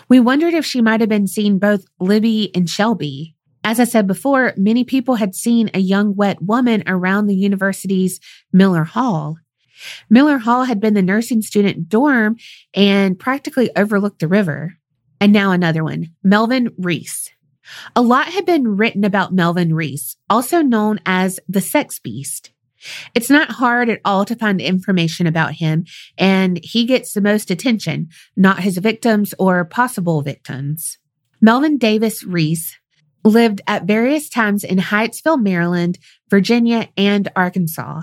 We 0.09 0.19
wondered 0.19 0.53
if 0.53 0.65
she 0.65 0.81
might 0.81 0.99
have 0.99 1.09
been 1.09 1.27
seeing 1.27 1.59
both 1.59 1.85
Libby 1.99 2.51
and 2.55 2.69
Shelby. 2.69 3.35
As 3.63 3.79
I 3.79 3.85
said 3.85 4.07
before, 4.07 4.53
many 4.57 4.83
people 4.83 5.15
had 5.15 5.35
seen 5.35 5.69
a 5.73 5.79
young 5.79 6.15
wet 6.15 6.41
woman 6.41 6.83
around 6.85 7.27
the 7.27 7.35
university's 7.35 8.19
Miller 8.51 8.83
Hall. 8.83 9.37
Miller 10.09 10.37
Hall 10.37 10.65
had 10.65 10.79
been 10.79 10.93
the 10.93 11.01
nursing 11.01 11.41
student 11.41 11.89
dorm 11.89 12.37
and 12.73 13.19
practically 13.19 13.69
overlooked 13.75 14.19
the 14.19 14.27
river. 14.27 14.75
And 15.19 15.31
now 15.31 15.51
another 15.51 15.83
one 15.83 16.11
Melvin 16.23 16.73
Rees. 16.77 17.31
A 17.95 18.01
lot 18.01 18.27
had 18.27 18.45
been 18.45 18.75
written 18.75 19.03
about 19.03 19.33
Melvin 19.33 19.73
Rees, 19.73 20.17
also 20.29 20.61
known 20.61 20.99
as 21.05 21.39
the 21.47 21.61
sex 21.61 21.99
beast. 21.99 22.51
It's 23.15 23.29
not 23.29 23.51
hard 23.51 23.89
at 23.89 24.01
all 24.03 24.25
to 24.25 24.35
find 24.35 24.59
information 24.61 25.27
about 25.27 25.53
him, 25.53 25.85
and 26.17 26.59
he 26.63 26.85
gets 26.85 27.13
the 27.13 27.21
most 27.21 27.51
attention, 27.51 28.09
not 28.35 28.59
his 28.59 28.77
victims 28.77 29.33
or 29.39 29.65
possible 29.65 30.21
victims. 30.21 30.97
Melvin 31.41 31.77
Davis 31.77 32.23
Rees 32.23 32.77
lived 33.23 33.61
at 33.67 33.85
various 33.85 34.29
times 34.29 34.63
in 34.63 34.77
Hyattsville, 34.77 35.41
Maryland, 35.41 35.97
Virginia, 36.29 36.89
and 36.97 37.29
Arkansas. 37.35 38.01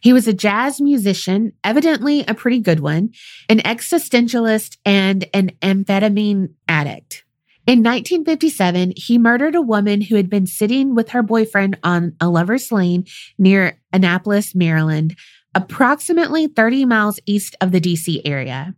He 0.00 0.12
was 0.12 0.26
a 0.26 0.32
jazz 0.32 0.80
musician, 0.80 1.52
evidently 1.62 2.24
a 2.26 2.34
pretty 2.34 2.60
good 2.60 2.80
one, 2.80 3.10
an 3.48 3.58
existentialist, 3.58 4.76
and 4.84 5.28
an 5.32 5.52
amphetamine 5.62 6.54
addict. 6.68 7.24
In 7.70 7.84
1957, 7.84 8.94
he 8.96 9.16
murdered 9.16 9.54
a 9.54 9.62
woman 9.62 10.00
who 10.00 10.16
had 10.16 10.28
been 10.28 10.48
sitting 10.48 10.96
with 10.96 11.10
her 11.10 11.22
boyfriend 11.22 11.78
on 11.84 12.16
a 12.20 12.28
lover's 12.28 12.72
lane 12.72 13.06
near 13.38 13.78
Annapolis, 13.92 14.56
Maryland, 14.56 15.16
approximately 15.54 16.48
30 16.48 16.84
miles 16.86 17.20
east 17.26 17.54
of 17.60 17.70
the 17.70 17.80
DC 17.80 18.22
area. 18.24 18.74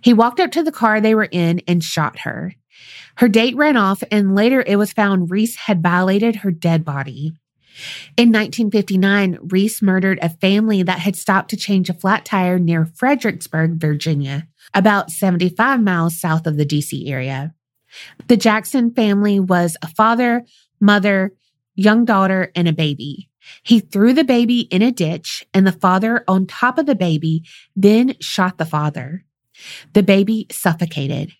He 0.00 0.14
walked 0.14 0.40
up 0.40 0.52
to 0.52 0.62
the 0.62 0.72
car 0.72 1.02
they 1.02 1.14
were 1.14 1.28
in 1.30 1.60
and 1.68 1.84
shot 1.84 2.20
her. 2.20 2.54
Her 3.16 3.28
date 3.28 3.56
ran 3.56 3.76
off, 3.76 4.02
and 4.10 4.34
later 4.34 4.64
it 4.66 4.76
was 4.76 4.90
found 4.90 5.30
Rees 5.30 5.56
had 5.56 5.82
violated 5.82 6.36
her 6.36 6.50
dead 6.50 6.82
body. 6.82 7.34
In 8.16 8.32
1959, 8.32 9.36
Rees 9.50 9.82
murdered 9.82 10.18
a 10.22 10.30
family 10.30 10.82
that 10.82 11.00
had 11.00 11.14
stopped 11.14 11.50
to 11.50 11.58
change 11.58 11.90
a 11.90 11.94
flat 11.94 12.24
tire 12.24 12.58
near 12.58 12.86
Fredericksburg, 12.86 13.72
Virginia, 13.72 14.48
about 14.72 15.10
75 15.10 15.82
miles 15.82 16.18
south 16.18 16.46
of 16.46 16.56
the 16.56 16.64
DC 16.64 17.06
area. 17.10 17.52
The 18.28 18.36
Jackson 18.36 18.92
family 18.92 19.40
was 19.40 19.76
a 19.82 19.88
father, 19.88 20.44
mother, 20.80 21.32
young 21.74 22.04
daughter, 22.04 22.50
and 22.54 22.68
a 22.68 22.72
baby. 22.72 23.28
He 23.62 23.80
threw 23.80 24.12
the 24.12 24.24
baby 24.24 24.60
in 24.60 24.82
a 24.82 24.92
ditch 24.92 25.44
and 25.52 25.66
the 25.66 25.72
father 25.72 26.24
on 26.26 26.46
top 26.46 26.78
of 26.78 26.86
the 26.86 26.94
baby, 26.94 27.44
then 27.76 28.14
shot 28.20 28.58
the 28.58 28.64
father. 28.64 29.24
The 29.92 30.02
baby 30.02 30.46
suffocated. 30.50 31.32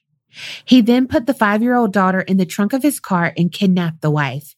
He 0.64 0.80
then 0.80 1.06
put 1.06 1.26
the 1.26 1.34
five 1.34 1.62
year 1.62 1.76
old 1.76 1.92
daughter 1.92 2.20
in 2.20 2.36
the 2.36 2.46
trunk 2.46 2.72
of 2.72 2.82
his 2.82 3.00
car 3.00 3.32
and 3.36 3.52
kidnapped 3.52 4.00
the 4.02 4.10
wife. 4.10 4.54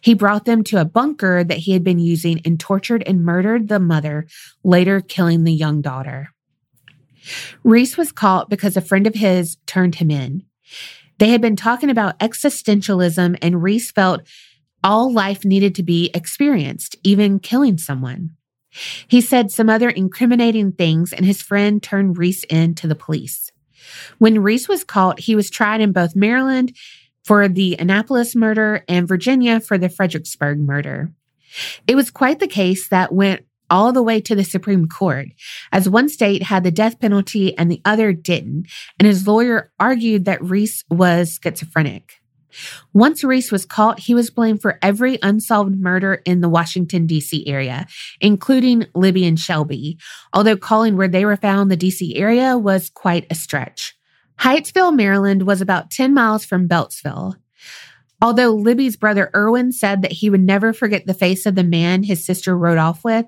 He 0.00 0.14
brought 0.14 0.46
them 0.46 0.64
to 0.64 0.80
a 0.80 0.86
bunker 0.86 1.44
that 1.44 1.58
he 1.58 1.72
had 1.72 1.84
been 1.84 1.98
using 1.98 2.40
and 2.44 2.58
tortured 2.58 3.02
and 3.06 3.24
murdered 3.24 3.68
the 3.68 3.78
mother, 3.78 4.26
later 4.64 5.00
killing 5.00 5.44
the 5.44 5.52
young 5.52 5.82
daughter. 5.82 6.30
Rees 7.62 7.96
was 7.96 8.12
caught 8.12 8.48
because 8.48 8.76
a 8.76 8.80
friend 8.80 9.06
of 9.06 9.14
his 9.14 9.58
turned 9.66 9.96
him 9.96 10.10
in. 10.10 10.44
They 11.18 11.30
had 11.30 11.40
been 11.40 11.56
talking 11.56 11.90
about 11.90 12.18
existentialism, 12.20 13.38
and 13.42 13.62
Rees 13.62 13.90
felt 13.90 14.22
all 14.82 15.12
life 15.12 15.44
needed 15.44 15.74
to 15.74 15.82
be 15.82 16.10
experienced, 16.14 16.96
even 17.02 17.40
killing 17.40 17.78
someone. 17.78 18.30
He 19.08 19.20
said 19.20 19.50
some 19.50 19.68
other 19.68 19.88
incriminating 19.88 20.72
things, 20.72 21.12
and 21.12 21.24
his 21.24 21.42
friend 21.42 21.82
turned 21.82 22.18
Rees 22.18 22.44
in 22.48 22.74
to 22.76 22.86
the 22.86 22.94
police. 22.94 23.50
When 24.18 24.42
Rees 24.42 24.68
was 24.68 24.84
caught, 24.84 25.20
he 25.20 25.34
was 25.34 25.50
tried 25.50 25.80
in 25.80 25.92
both 25.92 26.14
Maryland 26.14 26.76
for 27.24 27.48
the 27.48 27.76
Annapolis 27.78 28.36
murder 28.36 28.84
and 28.88 29.08
Virginia 29.08 29.60
for 29.60 29.78
the 29.78 29.88
Fredericksburg 29.88 30.58
murder. 30.60 31.12
It 31.86 31.94
was 31.96 32.10
quite 32.10 32.38
the 32.38 32.46
case 32.46 32.88
that 32.88 33.12
went 33.12 33.44
all 33.70 33.92
the 33.92 34.02
way 34.02 34.20
to 34.20 34.34
the 34.34 34.44
Supreme 34.44 34.88
Court, 34.88 35.28
as 35.72 35.88
one 35.88 36.08
state 36.08 36.42
had 36.42 36.64
the 36.64 36.70
death 36.70 37.00
penalty 37.00 37.56
and 37.56 37.70
the 37.70 37.80
other 37.84 38.12
didn't, 38.12 38.66
and 38.98 39.06
his 39.06 39.26
lawyer 39.26 39.72
argued 39.78 40.24
that 40.24 40.42
Rees 40.42 40.84
was 40.90 41.38
schizophrenic. 41.42 42.14
Once 42.92 43.22
Rees 43.22 43.52
was 43.52 43.66
caught, 43.66 44.00
he 44.00 44.14
was 44.14 44.30
blamed 44.30 44.62
for 44.62 44.78
every 44.82 45.18
unsolved 45.22 45.78
murder 45.78 46.22
in 46.24 46.40
the 46.40 46.48
Washington, 46.48 47.06
D.C. 47.06 47.46
area, 47.46 47.86
including 48.20 48.86
Libby 48.94 49.26
and 49.26 49.38
Shelby, 49.38 49.98
although 50.32 50.56
calling 50.56 50.96
where 50.96 51.08
they 51.08 51.24
were 51.24 51.36
found, 51.36 51.70
the 51.70 51.76
D.C. 51.76 52.16
area, 52.16 52.56
was 52.56 52.90
quite 52.90 53.26
a 53.30 53.34
stretch. 53.34 53.94
Hyattsville, 54.40 54.94
Maryland 54.94 55.42
was 55.42 55.60
about 55.60 55.90
10 55.90 56.14
miles 56.14 56.44
from 56.44 56.68
Beltsville. 56.68 57.34
Although 58.20 58.54
Libby's 58.54 58.96
brother 58.96 59.30
Erwin 59.34 59.72
said 59.72 60.02
that 60.02 60.12
he 60.12 60.28
would 60.28 60.42
never 60.42 60.72
forget 60.72 61.06
the 61.06 61.14
face 61.14 61.46
of 61.46 61.54
the 61.54 61.64
man 61.64 62.02
his 62.02 62.26
sister 62.26 62.56
rode 62.56 62.78
off 62.78 63.04
with, 63.04 63.26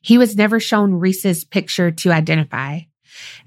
he 0.00 0.18
was 0.18 0.36
never 0.36 0.58
shown 0.58 0.94
Rees's 0.94 1.44
picture 1.44 1.90
to 1.90 2.10
identify. 2.10 2.80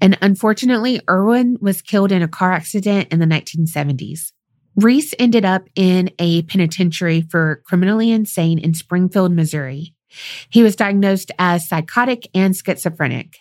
And 0.00 0.16
unfortunately, 0.22 1.00
Erwin 1.08 1.58
was 1.60 1.82
killed 1.82 2.12
in 2.12 2.22
a 2.22 2.28
car 2.28 2.52
accident 2.52 3.08
in 3.12 3.18
the 3.18 3.26
1970s. 3.26 4.32
Rees 4.76 5.14
ended 5.18 5.44
up 5.44 5.68
in 5.74 6.10
a 6.18 6.42
penitentiary 6.42 7.22
for 7.22 7.62
criminally 7.66 8.10
insane 8.10 8.58
in 8.58 8.74
Springfield, 8.74 9.32
Missouri. 9.32 9.94
He 10.50 10.62
was 10.62 10.76
diagnosed 10.76 11.30
as 11.38 11.68
psychotic 11.68 12.28
and 12.34 12.54
schizophrenic. 12.54 13.38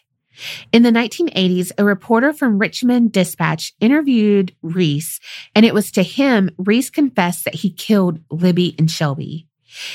In 0.71 0.83
the 0.83 0.91
1980s, 0.91 1.71
a 1.77 1.85
reporter 1.85 2.33
from 2.33 2.57
Richmond 2.57 3.11
Dispatch 3.11 3.73
interviewed 3.79 4.55
Rees, 4.61 5.19
and 5.53 5.65
it 5.65 5.73
was 5.73 5.91
to 5.91 6.03
him 6.03 6.49
Rees 6.57 6.89
confessed 6.89 7.45
that 7.45 7.55
he 7.55 7.71
killed 7.71 8.19
Libby 8.29 8.75
and 8.77 8.89
Shelby. 8.89 9.47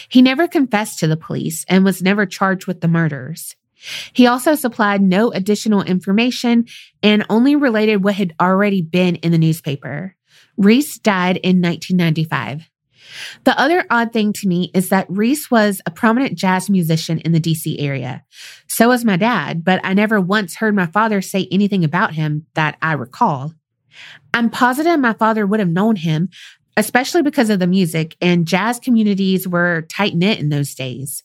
He 0.09 0.23
never 0.23 0.47
confessed 0.47 0.99
to 0.99 1.07
the 1.07 1.17
police 1.17 1.65
and 1.69 1.85
was 1.85 2.03
never 2.03 2.27
charged 2.27 2.67
with 2.67 2.81
the 2.81 2.89
murders. 2.89 3.57
He 4.13 4.27
also 4.27 4.55
supplied 4.55 5.01
no 5.01 5.31
additional 5.33 5.83
information 5.83 6.67
and 7.03 7.25
only 7.31 7.57
related 7.57 8.05
what 8.05 8.15
had 8.15 8.35
already 8.41 8.83
been 8.83 9.17
in 9.17 9.33
the 9.33 9.39
newspaper. 9.39 10.17
Rees 10.57 10.99
died 10.99 11.39
in 11.39 11.63
1995. 11.63 12.69
The 13.45 13.59
other 13.59 13.85
odd 13.91 14.13
thing 14.13 14.33
to 14.35 14.49
me 14.49 14.71
is 14.75 14.89
that 14.89 15.07
Rees 15.09 15.51
was 15.51 15.81
a 15.87 15.91
prominent 15.91 16.37
jazz 16.37 16.71
musician 16.71 17.19
in 17.21 17.33
the 17.33 17.41
DC 17.41 17.77
area. 17.79 18.25
So 18.69 18.89
was 18.89 19.05
my 19.05 19.17
dad, 19.17 19.65
but 19.65 19.81
I 19.85 19.95
never 19.95 20.21
once 20.21 20.57
heard 20.57 20.75
my 20.75 20.87
father 20.87 21.21
say 21.23 21.49
anything 21.51 21.85
about 21.85 22.15
him 22.15 22.47
that 22.55 22.77
I 22.83 22.93
recall. 22.93 23.53
I'm 24.33 24.51
positive 24.51 24.99
my 25.01 25.15
father 25.15 25.47
would 25.47 25.61
have 25.61 25.69
known 25.69 25.97
him, 25.97 26.29
especially 26.77 27.23
because 27.23 27.51
of 27.51 27.59
the 27.59 27.67
music, 27.67 28.17
and 28.21 28.47
jazz 28.47 28.79
communities 28.79 29.47
were 29.47 29.83
tight 29.83 30.15
knit 30.15 30.39
in 30.39 30.49
those 30.49 30.75
days. 30.75 31.25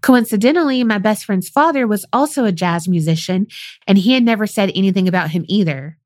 Coincidentally, 0.00 0.84
my 0.84 0.98
best 0.98 1.24
friend's 1.24 1.48
father 1.48 1.86
was 1.86 2.06
also 2.12 2.44
a 2.44 2.52
jazz 2.52 2.86
musician, 2.86 3.46
and 3.86 3.98
he 3.98 4.12
had 4.12 4.22
never 4.22 4.46
said 4.46 4.70
anything 4.74 5.08
about 5.08 5.30
him 5.30 5.44
either. 5.48 5.98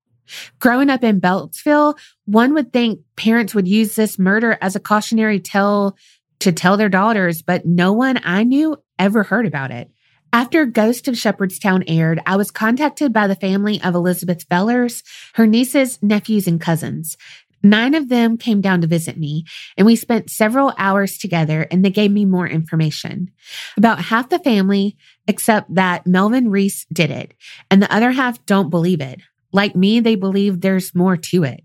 Growing 0.58 0.90
up 0.90 1.04
in 1.04 1.20
Beltsville, 1.20 1.98
one 2.24 2.54
would 2.54 2.72
think 2.72 3.00
parents 3.16 3.54
would 3.54 3.68
use 3.68 3.94
this 3.94 4.18
murder 4.18 4.58
as 4.60 4.76
a 4.76 4.80
cautionary 4.80 5.40
tale 5.40 5.96
to 6.40 6.52
tell 6.52 6.76
their 6.76 6.88
daughters, 6.88 7.42
but 7.42 7.66
no 7.66 7.92
one 7.92 8.20
I 8.24 8.44
knew 8.44 8.76
ever 8.98 9.22
heard 9.22 9.46
about 9.46 9.70
it. 9.70 9.90
After 10.32 10.64
Ghost 10.64 11.08
of 11.08 11.18
Shepherdstown 11.18 11.84
aired, 11.88 12.20
I 12.24 12.36
was 12.36 12.52
contacted 12.52 13.12
by 13.12 13.26
the 13.26 13.34
family 13.34 13.80
of 13.82 13.94
Elizabeth 13.94 14.44
Fellers, 14.48 15.02
her 15.34 15.46
nieces, 15.46 16.00
nephews, 16.02 16.46
and 16.46 16.60
cousins. 16.60 17.16
Nine 17.62 17.94
of 17.94 18.08
them 18.08 18.38
came 18.38 18.60
down 18.60 18.80
to 18.80 18.86
visit 18.86 19.18
me, 19.18 19.44
and 19.76 19.86
we 19.86 19.96
spent 19.96 20.30
several 20.30 20.72
hours 20.78 21.18
together, 21.18 21.66
and 21.70 21.84
they 21.84 21.90
gave 21.90 22.10
me 22.10 22.24
more 22.24 22.48
information. 22.48 23.30
About 23.76 24.00
half 24.00 24.30
the 24.30 24.38
family, 24.38 24.96
except 25.26 25.74
that 25.74 26.06
Melvin 26.06 26.48
Rees 26.48 26.86
did 26.92 27.10
it, 27.10 27.34
and 27.70 27.82
the 27.82 27.92
other 27.92 28.12
half 28.12 28.44
don't 28.46 28.70
believe 28.70 29.00
it. 29.00 29.20
Like 29.52 29.74
me, 29.74 30.00
they 30.00 30.14
believe 30.14 30.60
there's 30.60 30.94
more 30.94 31.16
to 31.16 31.44
it. 31.44 31.64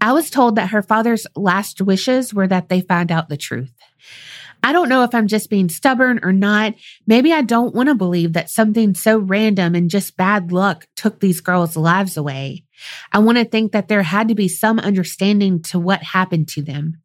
I 0.00 0.12
was 0.12 0.30
told 0.30 0.56
that 0.56 0.70
her 0.70 0.82
father's 0.82 1.26
last 1.36 1.80
wishes 1.80 2.34
were 2.34 2.48
that 2.48 2.68
they 2.68 2.80
find 2.80 3.12
out 3.12 3.28
the 3.28 3.36
truth. 3.36 3.72
I 4.64 4.72
don't 4.72 4.88
know 4.88 5.02
if 5.02 5.14
I'm 5.14 5.26
just 5.26 5.50
being 5.50 5.68
stubborn 5.68 6.20
or 6.22 6.32
not. 6.32 6.74
Maybe 7.06 7.32
I 7.32 7.42
don't 7.42 7.74
want 7.74 7.88
to 7.88 7.96
believe 7.96 8.32
that 8.34 8.48
something 8.48 8.94
so 8.94 9.18
random 9.18 9.74
and 9.74 9.90
just 9.90 10.16
bad 10.16 10.52
luck 10.52 10.86
took 10.94 11.18
these 11.18 11.40
girls' 11.40 11.76
lives 11.76 12.16
away. 12.16 12.64
I 13.10 13.18
want 13.18 13.38
to 13.38 13.44
think 13.44 13.72
that 13.72 13.88
there 13.88 14.04
had 14.04 14.28
to 14.28 14.36
be 14.36 14.48
some 14.48 14.78
understanding 14.78 15.62
to 15.62 15.80
what 15.80 16.02
happened 16.02 16.48
to 16.50 16.62
them. 16.62 16.98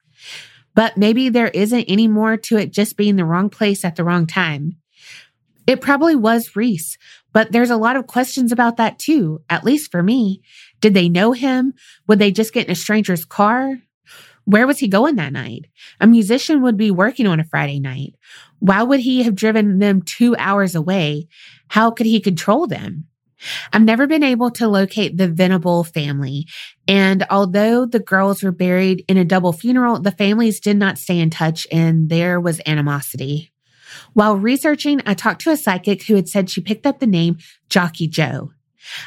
But 0.76 0.98
maybe 0.98 1.30
there 1.30 1.48
isn't 1.48 1.86
any 1.86 2.08
more 2.08 2.38
to 2.38 2.58
it 2.58 2.72
just 2.72 2.96
being 2.96 3.16
the 3.16 3.26
wrong 3.26 3.50
place 3.50 3.84
at 3.84 3.96
the 3.96 4.04
wrong 4.04 4.28
time. 4.28 4.78
It 5.66 5.82
probably 5.82 6.16
was 6.16 6.56
Rees, 6.56 7.00
but 7.38 7.52
there's 7.52 7.70
a 7.70 7.78
lot 7.78 7.96
of 7.96 8.08
questions 8.08 8.52
about 8.52 8.78
that 8.78 8.98
too, 8.98 9.44
at 9.48 9.64
least 9.64 9.92
for 9.92 10.02
me. 10.02 10.42
Did 10.82 10.96
they 10.96 11.08
know 11.08 11.34
him? 11.34 11.76
Would 12.08 12.18
they 12.18 12.32
just 12.32 12.52
get 12.52 12.66
in 12.66 12.72
a 12.72 12.76
stranger's 12.76 13.26
car? 13.26 13.78
Where 14.46 14.66
was 14.66 14.80
he 14.80 14.88
going 14.88 15.18
that 15.18 15.34
night? 15.34 15.68
A 16.00 16.08
musician 16.08 16.64
would 16.64 16.78
be 16.78 16.90
working 16.90 17.28
on 17.28 17.40
a 17.40 17.44
Friday 17.44 17.80
night. 17.80 18.16
Why 18.58 18.82
would 18.82 19.02
he 19.02 19.22
have 19.22 19.36
driven 19.36 19.78
them 19.78 20.02
two 20.02 20.36
hours 20.38 20.74
away? 20.74 21.28
How 21.68 21.92
could 21.92 22.08
he 22.08 22.20
control 22.20 22.66
them? 22.66 23.06
I've 23.72 23.84
never 23.84 24.08
been 24.08 24.24
able 24.24 24.50
to 24.54 24.68
locate 24.68 25.16
the 25.16 25.28
Venable 25.28 25.84
family. 25.84 26.48
And 26.88 27.24
although 27.30 27.86
the 27.86 28.00
girls 28.00 28.42
were 28.42 28.52
buried 28.52 29.06
in 29.08 29.18
a 29.18 29.24
double 29.24 29.54
funeral, 29.54 30.00
the 30.00 30.10
families 30.10 30.60
did 30.60 30.78
not 30.78 30.98
stay 30.98 31.20
in 31.20 31.30
touch 31.30 31.68
and 31.72 32.10
there 32.10 32.40
was 32.40 32.60
animosity. 32.66 33.52
While 34.14 34.38
researching, 34.38 35.02
I 35.06 35.14
talked 35.14 35.42
to 35.42 35.52
a 35.52 35.58
psychic 35.58 36.04
who 36.04 36.16
had 36.16 36.30
said 36.30 36.50
she 36.50 36.62
picked 36.62 36.86
up 36.86 37.00
the 37.00 37.08
name 37.08 37.38
Jockey 37.70 38.08
Joe. 38.08 38.52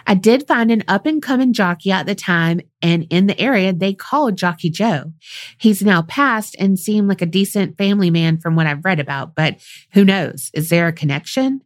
I 0.07 0.15
did 0.15 0.47
find 0.47 0.71
an 0.71 0.85
up 0.89 1.07
and 1.07 1.23
coming 1.23 1.53
jockey 1.53 1.91
at 1.91 2.07
the 2.07 2.15
time, 2.15 2.61
and 2.83 3.07
in 3.11 3.27
the 3.27 3.41
area, 3.41 3.73
they 3.73 3.95
called 3.95 4.37
Jockey 4.37 4.71
Joe. 4.71 5.13
He's 5.59 5.83
now 5.83 6.03
passed 6.03 6.57
and 6.59 6.79
seemed 6.79 7.09
like 7.09 7.23
a 7.23 7.27
decent 7.27 7.79
family 7.79 8.11
man 8.11 8.39
from 8.39 8.57
what 8.57 8.67
I've 8.67 8.85
read 8.85 9.01
about, 9.01 9.35
but 9.35 9.57
who 9.93 10.05
knows? 10.05 10.51
Is 10.55 10.69
there 10.69 10.89
a 10.89 10.93
connection? 10.93 11.63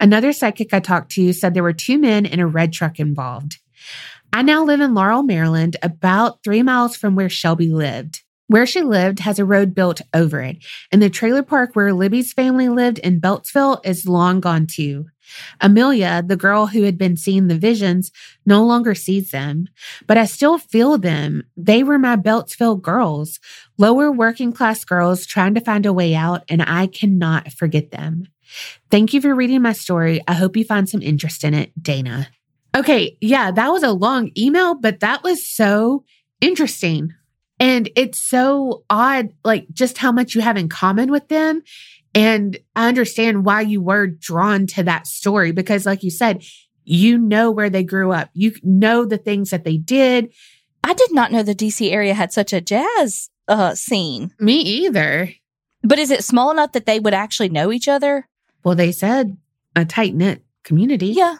Another 0.00 0.32
psychic 0.32 0.72
I 0.74 0.80
talked 0.80 1.12
to 1.12 1.32
said 1.32 1.54
there 1.54 1.62
were 1.62 1.72
two 1.72 1.98
men 1.98 2.26
in 2.26 2.40
a 2.40 2.46
red 2.46 2.72
truck 2.72 2.98
involved. 2.98 3.58
I 4.32 4.42
now 4.42 4.64
live 4.64 4.80
in 4.80 4.94
Laurel, 4.94 5.22
Maryland, 5.22 5.76
about 5.82 6.42
three 6.42 6.62
miles 6.62 6.96
from 6.96 7.14
where 7.14 7.28
Shelby 7.28 7.68
lived. 7.68 8.21
Where 8.48 8.66
she 8.66 8.82
lived 8.82 9.20
has 9.20 9.38
a 9.38 9.44
road 9.44 9.74
built 9.74 10.00
over 10.12 10.40
it, 10.40 10.58
and 10.90 11.00
the 11.00 11.08
trailer 11.08 11.42
park 11.42 11.70
where 11.74 11.92
Libby's 11.92 12.32
family 12.32 12.68
lived 12.68 12.98
in 12.98 13.20
Beltsville 13.20 13.80
is 13.84 14.06
long 14.06 14.40
gone 14.40 14.66
too. 14.66 15.06
Amelia, 15.60 16.22
the 16.26 16.36
girl 16.36 16.66
who 16.66 16.82
had 16.82 16.98
been 16.98 17.16
seeing 17.16 17.46
the 17.46 17.58
visions, 17.58 18.10
no 18.44 18.64
longer 18.64 18.94
sees 18.94 19.30
them, 19.30 19.68
but 20.06 20.18
I 20.18 20.26
still 20.26 20.58
feel 20.58 20.98
them. 20.98 21.44
They 21.56 21.82
were 21.82 21.98
my 21.98 22.16
Beltsville 22.16 22.82
girls, 22.82 23.40
lower 23.78 24.10
working 24.10 24.52
class 24.52 24.84
girls 24.84 25.24
trying 25.24 25.54
to 25.54 25.60
find 25.60 25.86
a 25.86 25.92
way 25.92 26.14
out, 26.14 26.44
and 26.48 26.62
I 26.62 26.86
cannot 26.86 27.52
forget 27.52 27.90
them. 27.90 28.28
Thank 28.90 29.14
you 29.14 29.20
for 29.20 29.34
reading 29.34 29.62
my 29.62 29.72
story. 29.72 30.20
I 30.28 30.34
hope 30.34 30.56
you 30.56 30.64
find 30.64 30.88
some 30.88 31.00
interest 31.00 31.44
in 31.44 31.54
it, 31.54 31.72
Dana. 31.80 32.28
Okay, 32.76 33.16
yeah, 33.20 33.50
that 33.50 33.68
was 33.68 33.82
a 33.82 33.92
long 33.92 34.30
email, 34.36 34.74
but 34.74 35.00
that 35.00 35.22
was 35.22 35.46
so 35.46 36.04
interesting. 36.40 37.14
And 37.62 37.88
it's 37.94 38.18
so 38.18 38.82
odd, 38.90 39.34
like 39.44 39.68
just 39.72 39.96
how 39.96 40.10
much 40.10 40.34
you 40.34 40.40
have 40.40 40.56
in 40.56 40.68
common 40.68 41.12
with 41.12 41.28
them. 41.28 41.62
And 42.12 42.58
I 42.74 42.88
understand 42.88 43.44
why 43.44 43.60
you 43.60 43.80
were 43.80 44.08
drawn 44.08 44.66
to 44.66 44.82
that 44.82 45.06
story 45.06 45.52
because, 45.52 45.86
like 45.86 46.02
you 46.02 46.10
said, 46.10 46.42
you 46.82 47.16
know 47.16 47.52
where 47.52 47.70
they 47.70 47.84
grew 47.84 48.10
up, 48.10 48.30
you 48.34 48.52
know 48.64 49.04
the 49.04 49.16
things 49.16 49.50
that 49.50 49.62
they 49.62 49.76
did. 49.76 50.32
I 50.82 50.92
did 50.92 51.14
not 51.14 51.30
know 51.30 51.44
the 51.44 51.54
DC 51.54 51.88
area 51.92 52.14
had 52.14 52.32
such 52.32 52.52
a 52.52 52.60
jazz 52.60 53.30
uh, 53.46 53.76
scene. 53.76 54.34
Me 54.40 54.58
either. 54.58 55.32
But 55.84 56.00
is 56.00 56.10
it 56.10 56.24
small 56.24 56.50
enough 56.50 56.72
that 56.72 56.86
they 56.86 56.98
would 56.98 57.14
actually 57.14 57.48
know 57.48 57.70
each 57.70 57.86
other? 57.86 58.28
Well, 58.64 58.74
they 58.74 58.90
said 58.90 59.36
a 59.76 59.84
tight 59.84 60.16
knit 60.16 60.42
community. 60.64 61.10
Yeah. 61.10 61.36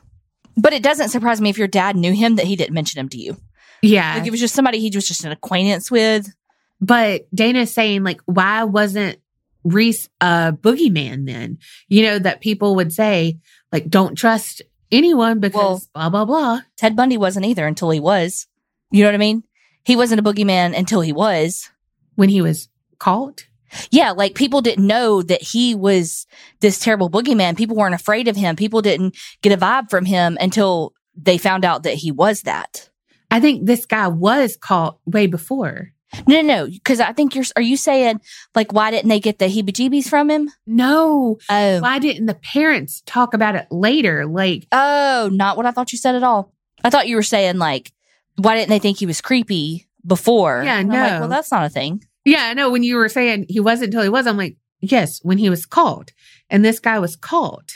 But 0.57 0.73
it 0.73 0.85
doesn't 0.85 1.09
surprise 1.09 1.41
me 1.41 1.51
if 1.51 1.59
your 1.59 1.67
dad 1.67 1.97
knew 1.97 2.13
him 2.13 2.37
that 2.37 2.47
he 2.47 2.55
didn't 2.55 2.75
mention 2.75 3.01
him 3.01 3.09
to 3.09 3.19
you. 3.19 3.39
Yeah. 3.83 4.15
Like 4.15 4.27
it 4.27 4.31
was 4.31 4.41
just 4.41 4.55
somebody 4.55 4.79
he 4.79 4.91
was 4.95 5.07
just 5.07 5.25
an 5.25 5.33
acquaintance 5.33 5.91
with. 5.91 6.33
But 6.81 7.27
Dana's 7.35 7.73
saying, 7.73 8.03
like, 8.03 8.21
why 8.27 8.65
wasn't 8.65 9.21
Rees 9.65 10.09
a 10.21 10.53
boogeyman 10.53 11.27
then? 11.27 11.59
You 11.89 12.03
know, 12.05 12.19
that 12.19 12.41
people 12.41 12.75
would 12.77 12.93
say, 12.93 13.39
like, 13.71 13.89
don't 13.89 14.17
trust 14.17 14.63
anyone 14.91 15.39
because 15.39 15.89
well, 15.95 16.11
blah, 16.11 16.25
blah, 16.25 16.25
blah. 16.25 16.61
Ted 16.77 16.97
Bundy 16.97 17.17
wasn't 17.17 17.47
either 17.47 17.67
until 17.67 17.91
he 17.91 18.01
was. 18.01 18.47
You 18.91 19.03
know 19.03 19.09
what 19.09 19.15
I 19.15 19.19
mean? 19.19 19.45
He 19.85 19.97
wasn't 19.97 20.21
a 20.21 20.23
boogeyman 20.23 20.77
until 20.77 21.01
he 21.01 21.13
was. 21.13 21.71
When 22.15 22.29
he 22.29 22.43
was 22.43 22.69
caught? 22.99 23.47
Yeah, 23.91 24.11
like 24.11 24.35
people 24.35 24.61
didn't 24.61 24.87
know 24.87 25.23
that 25.23 25.43
he 25.43 25.75
was 25.75 26.27
this 26.61 26.79
terrible 26.79 27.09
boogeyman. 27.09 27.57
People 27.57 27.77
weren't 27.77 27.95
afraid 27.95 28.29
of 28.29 28.37
him. 28.37 28.55
People 28.55 28.83
didn't 28.83 29.17
get 29.41 29.53
a 29.53 29.57
vibe 29.57 29.89
from 29.89 30.05
him 30.05 30.37
until 30.41 30.93
they 31.17 31.39
found 31.39 31.65
out 31.65 31.85
that 31.85 31.95
he 31.95 32.13
was 32.13 32.43
that. 32.43 32.91
I 33.33 33.41
think 33.41 33.67
this 33.67 33.87
guy 33.87 34.09
was 34.09 34.57
caught 34.57 34.99
way 35.07 35.27
before. 35.27 35.89
No, 36.29 36.43
no, 36.43 36.43
no. 36.43 36.67
Because 36.67 37.01
I 37.01 37.13
think 37.13 37.35
you're. 37.35 37.45
Are 37.57 37.63
you 37.63 37.77
saying 37.77 38.21
like 38.55 38.73
why 38.73 38.91
didn't 38.91 39.09
they 39.09 39.21
get 39.21 39.39
the 39.39 39.47
heebie-jeebies 39.47 40.09
from 40.09 40.31
him? 40.31 40.51
No. 40.67 41.39
Oh. 41.49 41.81
Why 41.81 41.99
didn't 41.99 42.27
the 42.27 42.35
parents 42.35 43.03
talk 43.07 43.33
about 43.33 43.55
it 43.55 43.67
later? 43.71 44.27
Like, 44.27 44.67
oh, 44.71 45.31
not 45.33 45.57
what 45.57 45.67
I 45.67 45.71
thought 45.71 45.91
you 45.91 45.99
said 45.99 46.15
at 46.15 46.23
all. 46.23 46.53
I 46.85 46.91
thought 46.91 47.09
you 47.09 47.17
were 47.17 47.23
saying 47.23 47.59
like, 47.59 47.93
why 48.37 48.57
didn't 48.57 48.69
they 48.69 48.79
think 48.79 48.99
he 48.99 49.07
was 49.07 49.21
creepy 49.21 49.89
before. 50.07 50.63
Yeah, 50.65 50.79
And 50.79 50.93
I'm 50.93 51.01
like, 51.01 51.13
no. 51.13 51.21
well, 51.21 51.29
that's 51.29 51.51
not 51.51 51.65
a 51.65 51.69
thing. 51.69 52.05
Yeah, 52.25 52.45
I 52.45 52.55
know. 52.55 52.71
When 52.71 52.83
you 52.83 52.97
were 52.97 53.09
saying 53.09 53.47
he 53.49 53.61
wasn't 53.61 53.89
until 53.89 54.03
he 54.03 54.09
was, 54.09 54.27
I'm 54.27 54.37
like, 54.37 54.57
yes, 54.81 55.21
when 55.23 55.39
he 55.39 55.51
was 55.51 55.67
called. 55.67 56.13
And 56.51 56.65
this 56.65 56.81
guy 56.81 56.99
was 56.99 57.17
called. 57.17 57.71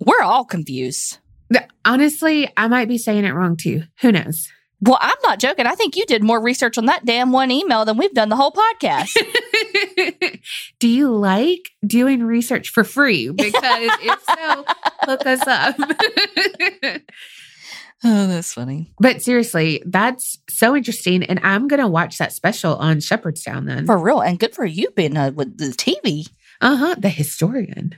We're 0.00 0.22
all 0.22 0.44
confused. 0.44 1.18
Honestly, 1.84 2.52
I 2.56 2.68
might 2.68 2.88
be 2.88 2.98
saying 2.98 3.24
it 3.24 3.32
wrong 3.32 3.56
too. 3.56 3.84
Who 4.02 4.12
knows? 4.12 4.48
Well, 4.80 4.98
I'm 5.00 5.16
not 5.24 5.40
joking. 5.40 5.66
I 5.66 5.74
think 5.74 5.96
you 5.96 6.06
did 6.06 6.22
more 6.22 6.40
research 6.40 6.78
on 6.78 6.86
that 6.86 7.04
damn 7.04 7.32
one 7.32 7.50
email 7.50 7.84
than 7.84 7.96
we've 7.96 8.14
done 8.14 8.28
the 8.28 8.36
whole 8.36 8.52
podcast. 8.52 9.10
Do 10.78 10.88
you 10.88 11.10
like 11.14 11.70
doing 11.84 12.22
research 12.22 12.68
for 12.68 12.84
free? 12.84 13.28
Because 13.30 13.90
if 14.02 14.22
so, 14.22 14.64
hook 15.02 15.26
us 15.26 15.44
up. 15.46 15.74
oh, 18.04 18.26
that's 18.28 18.52
funny. 18.52 18.92
but 19.00 19.20
seriously, 19.20 19.82
that's 19.84 20.38
so 20.48 20.76
interesting. 20.76 21.24
And 21.24 21.40
I'm 21.42 21.66
going 21.66 21.80
to 21.80 21.88
watch 21.88 22.18
that 22.18 22.32
special 22.32 22.76
on 22.76 23.00
Shepherdstown 23.00 23.64
then. 23.64 23.84
For 23.84 23.98
real. 23.98 24.20
And 24.20 24.38
good 24.38 24.54
for 24.54 24.64
you 24.64 24.90
being 24.92 25.16
uh, 25.16 25.32
with 25.32 25.58
the 25.58 25.70
TV. 25.70 26.28
Uh 26.60 26.76
huh. 26.76 26.94
The 26.96 27.08
historian. 27.08 27.96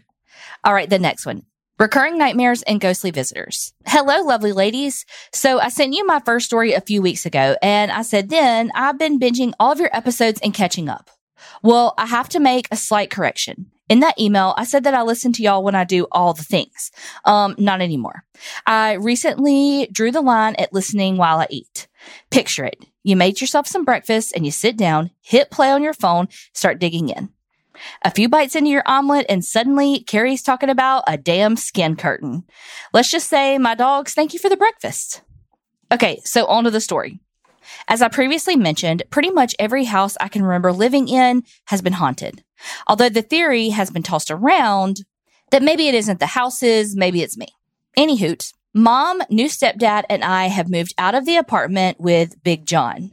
All 0.65 0.73
right, 0.75 0.89
the 0.89 0.99
next 0.99 1.27
one. 1.27 1.43
Recurring 1.81 2.19
nightmares 2.19 2.61
and 2.65 2.79
ghostly 2.79 3.11
visitors. 3.11 3.73
Hello, 3.87 4.21
lovely 4.23 4.53
ladies. 4.53 5.07
So 5.33 5.59
I 5.59 5.71
sent 5.71 5.95
you 5.95 6.07
my 6.07 6.21
first 6.21 6.45
story 6.45 6.75
a 6.75 6.83
few 6.83 7.01
weeks 7.01 7.25
ago, 7.25 7.57
and 7.63 7.91
I 7.91 8.03
said 8.03 8.29
then 8.29 8.71
I've 8.75 8.99
been 8.99 9.19
binging 9.19 9.55
all 9.59 9.73
of 9.73 9.81
your 9.81 9.89
episodes 9.97 10.39
and 10.43 10.53
catching 10.53 10.91
up. 10.91 11.09
Well, 11.63 11.95
I 11.97 12.05
have 12.05 12.29
to 12.31 12.39
make 12.39 12.69
a 12.71 12.77
slight 12.77 13.11
correction. 13.11 13.71
In 13.89 14.01
that 14.01 14.21
email, 14.21 14.53
I 14.59 14.65
said 14.65 14.85
that 14.85 14.93
I 14.93 15.01
listen 15.01 15.33
to 15.33 15.43
y'all 15.43 15.65
when 15.65 15.75
I 15.75 15.85
do 15.85 16.07
all 16.13 16.35
the 16.35 16.45
things. 16.45 16.91
Um, 17.25 17.55
not 17.57 17.81
anymore. 17.81 18.25
I 18.67 18.93
recently 18.93 19.89
drew 19.91 20.13
the 20.13 20.21
line 20.21 20.57
at 20.59 20.75
listening 20.75 21.17
while 21.17 21.39
I 21.39 21.47
eat. 21.49 21.89
Picture 22.31 22.67
it. 22.67 22.85
You 23.05 23.17
made 23.17 23.41
yourself 23.41 23.67
some 23.67 23.87
breakfast 23.87 24.35
and 24.37 24.45
you 24.45 24.53
sit 24.53 24.77
down, 24.77 25.13
hit 25.23 25.51
play 25.51 25.71
on 25.71 25.83
your 25.83 25.95
phone, 25.95 26.29
start 26.53 26.79
digging 26.79 27.09
in. 27.09 27.31
A 28.03 28.11
few 28.11 28.29
bites 28.29 28.57
into 28.57 28.71
your 28.71 28.83
omelet, 28.87 29.27
and 29.29 29.45
suddenly 29.45 30.01
Carrie's 30.01 30.43
talking 30.43 30.71
about 30.71 31.05
a 31.07 31.17
damn 31.17 31.57
skin 31.57 31.97
curtain. 31.97 32.45
Let's 32.93 33.11
just 33.11 33.29
say, 33.29 33.59
my 33.59 33.75
dogs, 33.75 34.15
thank 34.15 34.33
you 34.33 34.39
for 34.39 34.49
the 34.49 34.57
breakfast. 34.57 35.23
Okay, 35.93 36.21
so 36.25 36.47
on 36.47 36.65
to 36.65 36.71
the 36.71 36.81
story. 36.81 37.21
As 37.89 38.03
I 38.03 38.09
previously 38.09 38.57
mentioned, 38.57 39.03
pretty 39.11 39.31
much 39.31 39.55
every 39.59 39.85
house 39.85 40.17
I 40.21 40.29
can 40.29 40.43
remember 40.43 40.73
living 40.73 41.09
in 41.09 41.43
has 41.67 41.83
been 41.83 41.95
haunted. 41.95 42.45
Although 42.87 43.09
the 43.09 43.23
theory 43.23 43.71
has 43.71 43.91
been 43.91 44.03
tossed 44.03 44.31
around 44.31 45.05
that 45.51 45.63
maybe 45.63 45.89
it 45.89 45.95
isn't 45.95 46.21
the 46.21 46.27
houses, 46.27 46.97
maybe 46.97 47.23
it's 47.23 47.37
me. 47.37 47.49
Any 47.97 48.17
hoot, 48.17 48.53
mom, 48.73 49.23
new 49.31 49.47
stepdad, 49.47 50.05
and 50.09 50.23
I 50.23 50.47
have 50.47 50.71
moved 50.71 50.95
out 50.99 51.15
of 51.15 51.27
the 51.27 51.37
apartment 51.37 52.01
with 52.01 52.43
Big 52.43 52.67
John. 52.67 53.13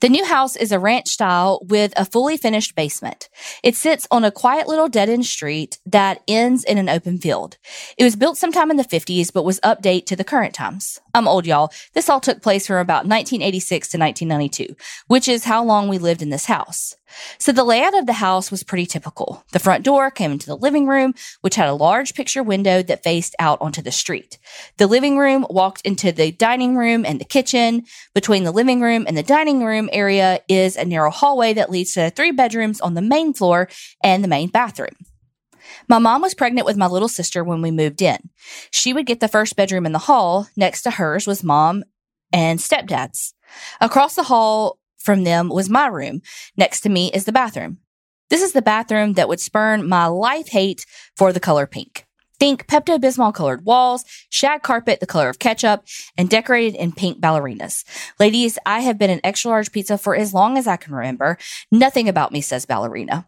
The 0.00 0.08
new 0.08 0.24
house 0.24 0.56
is 0.56 0.72
a 0.72 0.78
ranch 0.78 1.08
style 1.08 1.60
with 1.68 1.92
a 1.96 2.04
fully 2.04 2.36
finished 2.36 2.74
basement. 2.74 3.28
It 3.62 3.76
sits 3.76 4.06
on 4.10 4.24
a 4.24 4.30
quiet 4.30 4.68
little 4.68 4.88
dead 4.88 5.08
end 5.08 5.26
street 5.26 5.78
that 5.86 6.22
ends 6.28 6.64
in 6.64 6.78
an 6.78 6.88
open 6.88 7.18
field. 7.18 7.56
It 7.96 8.04
was 8.04 8.16
built 8.16 8.38
sometime 8.38 8.70
in 8.70 8.76
the 8.76 8.84
50s, 8.84 9.32
but 9.32 9.44
was 9.44 9.60
updated 9.60 10.06
to 10.06 10.16
the 10.16 10.24
current 10.24 10.54
times. 10.54 11.00
I'm 11.14 11.28
old, 11.28 11.46
y'all. 11.46 11.72
This 11.94 12.08
all 12.08 12.20
took 12.20 12.42
place 12.42 12.66
from 12.66 12.76
about 12.76 13.06
1986 13.06 13.88
to 13.88 13.98
1992, 13.98 14.76
which 15.06 15.28
is 15.28 15.44
how 15.44 15.64
long 15.64 15.88
we 15.88 15.98
lived 15.98 16.22
in 16.22 16.30
this 16.30 16.46
house. 16.46 16.96
So 17.38 17.52
the 17.52 17.64
layout 17.64 17.96
of 17.96 18.06
the 18.06 18.14
house 18.14 18.50
was 18.50 18.62
pretty 18.62 18.86
typical. 18.86 19.44
The 19.52 19.58
front 19.58 19.84
door 19.84 20.10
came 20.10 20.32
into 20.32 20.46
the 20.46 20.56
living 20.56 20.86
room, 20.86 21.14
which 21.40 21.54
had 21.54 21.68
a 21.68 21.74
large 21.74 22.14
picture 22.14 22.42
window 22.42 22.82
that 22.82 23.02
faced 23.02 23.34
out 23.38 23.60
onto 23.60 23.82
the 23.82 23.92
street. 23.92 24.38
The 24.78 24.86
living 24.86 25.18
room 25.18 25.46
walked 25.50 25.82
into 25.82 26.12
the 26.12 26.32
dining 26.32 26.76
room 26.76 27.04
and 27.04 27.20
the 27.20 27.24
kitchen. 27.24 27.84
Between 28.14 28.44
the 28.44 28.52
living 28.52 28.80
room 28.80 29.04
and 29.06 29.16
the 29.16 29.22
dining 29.22 29.64
room 29.64 29.88
area 29.92 30.40
is 30.48 30.76
a 30.76 30.84
narrow 30.84 31.10
hallway 31.10 31.54
that 31.54 31.70
leads 31.70 31.94
to 31.94 32.10
three 32.10 32.32
bedrooms 32.32 32.80
on 32.80 32.94
the 32.94 33.02
main 33.02 33.32
floor 33.32 33.68
and 34.02 34.22
the 34.22 34.28
main 34.28 34.48
bathroom. 34.48 34.96
My 35.88 35.98
mom 35.98 36.22
was 36.22 36.34
pregnant 36.34 36.66
with 36.66 36.76
my 36.76 36.86
little 36.86 37.08
sister 37.08 37.44
when 37.44 37.62
we 37.62 37.70
moved 37.70 38.02
in. 38.02 38.18
She 38.70 38.92
would 38.92 39.06
get 39.06 39.20
the 39.20 39.28
first 39.28 39.56
bedroom 39.56 39.86
in 39.86 39.92
the 39.92 39.98
hall. 39.98 40.48
Next 40.56 40.82
to 40.82 40.90
hers 40.92 41.26
was 41.26 41.44
mom 41.44 41.84
and 42.32 42.58
stepdad's. 42.58 43.34
Across 43.80 44.16
the 44.16 44.24
hall 44.24 44.78
from 45.06 45.24
them 45.24 45.48
was 45.48 45.70
my 45.70 45.86
room. 45.86 46.20
Next 46.56 46.80
to 46.82 46.90
me 46.90 47.10
is 47.14 47.24
the 47.24 47.32
bathroom. 47.32 47.78
This 48.28 48.42
is 48.42 48.52
the 48.52 48.60
bathroom 48.60 49.12
that 49.12 49.28
would 49.28 49.40
spurn 49.40 49.88
my 49.88 50.06
life 50.06 50.48
hate 50.48 50.84
for 51.14 51.32
the 51.32 51.40
color 51.40 51.66
pink. 51.66 52.04
Think 52.38 52.66
Pepto 52.66 52.98
Bismol 52.98 53.32
colored 53.32 53.64
walls, 53.64 54.04
shag 54.28 54.62
carpet 54.62 55.00
the 55.00 55.06
color 55.06 55.28
of 55.28 55.38
ketchup, 55.38 55.84
and 56.18 56.28
decorated 56.28 56.74
in 56.74 56.92
pink 56.92 57.18
ballerinas. 57.18 57.84
Ladies, 58.18 58.58
I 58.66 58.80
have 58.80 58.98
been 58.98 59.08
an 59.10 59.20
extra 59.24 59.50
large 59.52 59.72
pizza 59.72 59.96
for 59.96 60.14
as 60.14 60.34
long 60.34 60.58
as 60.58 60.66
I 60.66 60.76
can 60.76 60.94
remember. 60.94 61.38
Nothing 61.70 62.08
about 62.08 62.32
me 62.32 62.42
says 62.42 62.66
ballerina. 62.66 63.26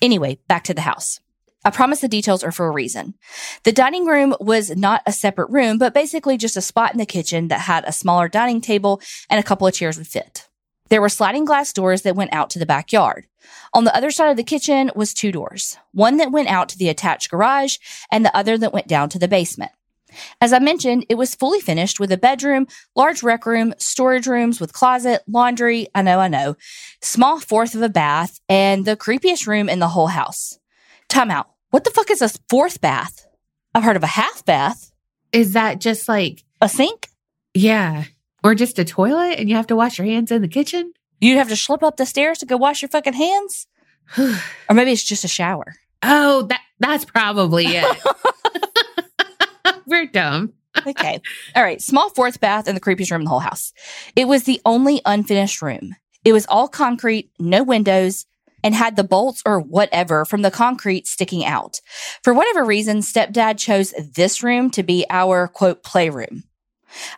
Anyway, 0.00 0.38
back 0.48 0.64
to 0.64 0.74
the 0.74 0.80
house. 0.80 1.20
I 1.64 1.70
promise 1.70 2.00
the 2.00 2.08
details 2.08 2.42
are 2.42 2.52
for 2.52 2.66
a 2.66 2.72
reason. 2.72 3.14
The 3.64 3.72
dining 3.72 4.06
room 4.06 4.34
was 4.40 4.74
not 4.74 5.02
a 5.06 5.12
separate 5.12 5.50
room, 5.50 5.76
but 5.76 5.92
basically 5.92 6.38
just 6.38 6.56
a 6.56 6.62
spot 6.62 6.92
in 6.92 6.98
the 6.98 7.06
kitchen 7.06 7.48
that 7.48 7.60
had 7.60 7.84
a 7.84 7.92
smaller 7.92 8.28
dining 8.28 8.62
table 8.62 9.02
and 9.28 9.38
a 9.38 9.42
couple 9.42 9.66
of 9.66 9.74
chairs 9.74 9.98
would 9.98 10.06
fit. 10.06 10.47
There 10.88 11.00
were 11.00 11.08
sliding 11.08 11.44
glass 11.44 11.72
doors 11.72 12.02
that 12.02 12.16
went 12.16 12.32
out 12.32 12.50
to 12.50 12.58
the 12.58 12.66
backyard. 12.66 13.26
On 13.74 13.84
the 13.84 13.94
other 13.94 14.10
side 14.10 14.30
of 14.30 14.36
the 14.36 14.42
kitchen 14.44 14.90
was 14.94 15.12
two 15.14 15.32
doors, 15.32 15.76
one 15.92 16.16
that 16.16 16.32
went 16.32 16.48
out 16.48 16.68
to 16.70 16.78
the 16.78 16.88
attached 16.88 17.30
garage 17.30 17.76
and 18.10 18.24
the 18.24 18.34
other 18.36 18.56
that 18.58 18.72
went 18.72 18.88
down 18.88 19.08
to 19.10 19.18
the 19.18 19.28
basement. 19.28 19.72
As 20.40 20.54
I 20.54 20.58
mentioned, 20.58 21.04
it 21.10 21.16
was 21.16 21.34
fully 21.34 21.60
finished 21.60 22.00
with 22.00 22.10
a 22.10 22.16
bedroom, 22.16 22.66
large 22.96 23.22
rec 23.22 23.44
room, 23.44 23.74
storage 23.78 24.26
rooms 24.26 24.58
with 24.58 24.72
closet, 24.72 25.22
laundry, 25.28 25.88
I 25.94 26.00
know, 26.00 26.18
I 26.18 26.28
know, 26.28 26.56
small 27.02 27.40
fourth 27.40 27.74
of 27.74 27.82
a 27.82 27.90
bath, 27.90 28.40
and 28.48 28.86
the 28.86 28.96
creepiest 28.96 29.46
room 29.46 29.68
in 29.68 29.80
the 29.80 29.88
whole 29.88 30.06
house. 30.06 30.58
Time 31.08 31.30
out. 31.30 31.50
What 31.70 31.84
the 31.84 31.90
fuck 31.90 32.10
is 32.10 32.22
a 32.22 32.30
fourth 32.48 32.80
bath? 32.80 33.26
I've 33.74 33.82
heard 33.82 33.96
of 33.96 34.02
a 34.02 34.06
half 34.06 34.44
bath. 34.46 34.90
Is 35.32 35.52
that 35.52 35.78
just 35.78 36.08
like, 36.08 36.42
A 36.62 36.70
sink? 36.70 37.08
yeah, 37.52 38.04
or 38.44 38.54
just 38.54 38.78
a 38.78 38.84
toilet 38.84 39.38
and 39.38 39.48
you 39.48 39.56
have 39.56 39.66
to 39.68 39.76
wash 39.76 39.98
your 39.98 40.06
hands 40.06 40.30
in 40.30 40.42
the 40.42 40.48
kitchen? 40.48 40.92
You'd 41.20 41.36
have 41.38 41.48
to 41.48 41.56
slip 41.56 41.82
up 41.82 41.96
the 41.96 42.06
stairs 42.06 42.38
to 42.38 42.46
go 42.46 42.56
wash 42.56 42.82
your 42.82 42.88
fucking 42.88 43.14
hands? 43.14 43.66
Or 44.70 44.74
maybe 44.74 44.92
it's 44.92 45.02
just 45.02 45.24
a 45.24 45.28
shower. 45.28 45.74
oh, 46.02 46.42
that 46.42 46.60
that's 46.78 47.04
probably 47.04 47.66
it. 47.66 47.98
We're 49.86 50.06
dumb. 50.06 50.52
okay. 50.86 51.20
All 51.56 51.62
right. 51.62 51.80
Small 51.80 52.10
fourth 52.10 52.40
bath 52.40 52.68
and 52.68 52.76
the 52.76 52.80
creepiest 52.80 53.10
room 53.10 53.22
in 53.22 53.24
the 53.24 53.30
whole 53.30 53.38
house. 53.40 53.72
It 54.14 54.28
was 54.28 54.44
the 54.44 54.60
only 54.64 55.00
unfinished 55.04 55.62
room. 55.62 55.96
It 56.24 56.32
was 56.32 56.46
all 56.46 56.68
concrete, 56.68 57.30
no 57.38 57.62
windows, 57.62 58.26
and 58.62 58.74
had 58.74 58.96
the 58.96 59.04
bolts 59.04 59.42
or 59.46 59.60
whatever 59.60 60.24
from 60.24 60.42
the 60.42 60.50
concrete 60.50 61.06
sticking 61.06 61.44
out. 61.44 61.80
For 62.22 62.34
whatever 62.34 62.64
reason, 62.64 62.98
stepdad 62.98 63.58
chose 63.58 63.94
this 64.14 64.42
room 64.42 64.70
to 64.70 64.82
be 64.82 65.06
our 65.10 65.48
quote 65.48 65.82
playroom. 65.82 66.44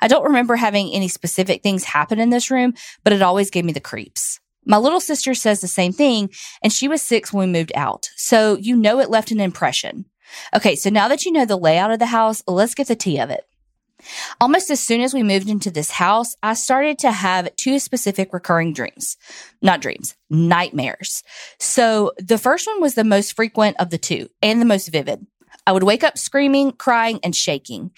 I 0.00 0.08
don't 0.08 0.24
remember 0.24 0.56
having 0.56 0.92
any 0.92 1.08
specific 1.08 1.62
things 1.62 1.84
happen 1.84 2.18
in 2.18 2.30
this 2.30 2.50
room, 2.50 2.74
but 3.04 3.12
it 3.12 3.22
always 3.22 3.50
gave 3.50 3.64
me 3.64 3.72
the 3.72 3.80
creeps. 3.80 4.40
My 4.64 4.76
little 4.76 5.00
sister 5.00 5.34
says 5.34 5.60
the 5.60 5.68
same 5.68 5.92
thing, 5.92 6.30
and 6.62 6.72
she 6.72 6.88
was 6.88 7.02
six 7.02 7.32
when 7.32 7.48
we 7.48 7.58
moved 7.58 7.72
out. 7.74 8.10
So 8.16 8.56
you 8.56 8.76
know 8.76 9.00
it 9.00 9.10
left 9.10 9.30
an 9.30 9.40
impression. 9.40 10.04
Okay, 10.54 10.76
so 10.76 10.90
now 10.90 11.08
that 11.08 11.24
you 11.24 11.32
know 11.32 11.44
the 11.44 11.56
layout 11.56 11.90
of 11.90 11.98
the 11.98 12.06
house, 12.06 12.42
let's 12.46 12.74
get 12.74 12.88
the 12.88 12.96
tea 12.96 13.18
of 13.18 13.30
it. 13.30 13.44
Almost 14.40 14.70
as 14.70 14.80
soon 14.80 15.00
as 15.00 15.12
we 15.12 15.22
moved 15.22 15.48
into 15.48 15.70
this 15.70 15.90
house, 15.90 16.34
I 16.42 16.54
started 16.54 16.98
to 17.00 17.12
have 17.12 17.54
two 17.56 17.78
specific 17.78 18.32
recurring 18.32 18.72
dreams. 18.72 19.16
Not 19.60 19.80
dreams, 19.80 20.14
nightmares. 20.30 21.22
So 21.58 22.12
the 22.18 22.38
first 22.38 22.66
one 22.66 22.80
was 22.80 22.94
the 22.94 23.04
most 23.04 23.36
frequent 23.36 23.76
of 23.78 23.90
the 23.90 23.98
two 23.98 24.28
and 24.42 24.60
the 24.60 24.66
most 24.66 24.88
vivid. 24.88 25.26
I 25.66 25.72
would 25.72 25.82
wake 25.82 26.02
up 26.02 26.16
screaming, 26.16 26.72
crying, 26.72 27.20
and 27.22 27.36
shaking. 27.36 27.90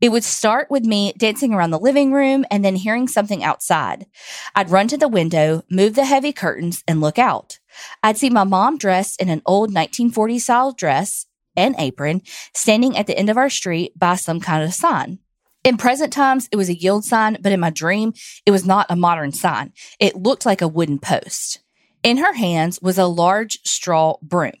It 0.00 0.10
would 0.10 0.24
start 0.24 0.70
with 0.70 0.84
me 0.84 1.12
dancing 1.16 1.52
around 1.52 1.70
the 1.70 1.78
living 1.78 2.12
room 2.12 2.44
and 2.50 2.64
then 2.64 2.76
hearing 2.76 3.08
something 3.08 3.42
outside. 3.42 4.06
I'd 4.54 4.70
run 4.70 4.86
to 4.88 4.96
the 4.96 5.08
window, 5.08 5.64
move 5.70 5.94
the 5.94 6.04
heavy 6.04 6.32
curtains, 6.32 6.84
and 6.86 7.00
look 7.00 7.18
out. 7.18 7.58
I'd 8.02 8.16
see 8.16 8.30
my 8.30 8.44
mom 8.44 8.78
dressed 8.78 9.20
in 9.20 9.28
an 9.28 9.42
old 9.44 9.72
1940s 9.72 10.42
style 10.42 10.72
dress 10.72 11.26
and 11.56 11.74
apron 11.78 12.22
standing 12.54 12.96
at 12.96 13.08
the 13.08 13.18
end 13.18 13.28
of 13.28 13.36
our 13.36 13.50
street 13.50 13.98
by 13.98 14.14
some 14.14 14.40
kind 14.40 14.62
of 14.62 14.72
sign. 14.72 15.18
In 15.64 15.76
present 15.76 16.12
times, 16.12 16.48
it 16.52 16.56
was 16.56 16.68
a 16.68 16.78
yield 16.78 17.04
sign, 17.04 17.36
but 17.40 17.50
in 17.50 17.58
my 17.58 17.70
dream, 17.70 18.12
it 18.46 18.52
was 18.52 18.64
not 18.64 18.86
a 18.88 18.96
modern 18.96 19.32
sign. 19.32 19.72
It 19.98 20.14
looked 20.14 20.46
like 20.46 20.62
a 20.62 20.68
wooden 20.68 21.00
post. 21.00 21.58
In 22.04 22.18
her 22.18 22.34
hands 22.34 22.80
was 22.80 22.96
a 22.98 23.06
large 23.06 23.58
straw 23.64 24.16
broom. 24.22 24.52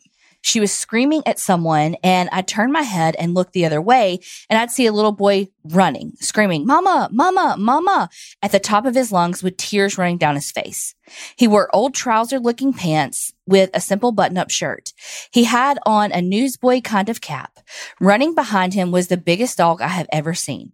She 0.48 0.60
was 0.60 0.72
screaming 0.72 1.22
at 1.26 1.38
someone, 1.38 1.96
and 2.02 2.30
I 2.32 2.40
turned 2.40 2.72
my 2.72 2.80
head 2.80 3.14
and 3.18 3.34
looked 3.34 3.52
the 3.52 3.66
other 3.66 3.82
way, 3.82 4.20
and 4.48 4.58
I'd 4.58 4.70
see 4.70 4.86
a 4.86 4.92
little 4.92 5.12
boy 5.12 5.48
running, 5.74 6.12
screaming, 6.20 6.66
Mama, 6.66 7.08
Mama, 7.12 7.56
Mama, 7.58 8.08
at 8.42 8.52
the 8.52 8.58
top 8.58 8.84
of 8.84 8.94
his 8.94 9.12
lungs 9.12 9.42
with 9.42 9.56
tears 9.56 9.98
running 9.98 10.18
down 10.18 10.34
his 10.34 10.50
face. 10.50 10.94
He 11.36 11.48
wore 11.48 11.74
old 11.74 11.94
trouser 11.94 12.38
looking 12.38 12.72
pants 12.72 13.32
with 13.46 13.70
a 13.72 13.80
simple 13.80 14.12
button 14.12 14.36
up 14.36 14.50
shirt. 14.50 14.92
He 15.30 15.44
had 15.44 15.78
on 15.86 16.12
a 16.12 16.20
newsboy 16.20 16.82
kind 16.82 17.08
of 17.08 17.20
cap. 17.20 17.58
Running 17.98 18.34
behind 18.34 18.74
him 18.74 18.90
was 18.90 19.08
the 19.08 19.16
biggest 19.16 19.56
dog 19.56 19.80
I 19.80 19.88
have 19.88 20.06
ever 20.12 20.34
seen. 20.34 20.72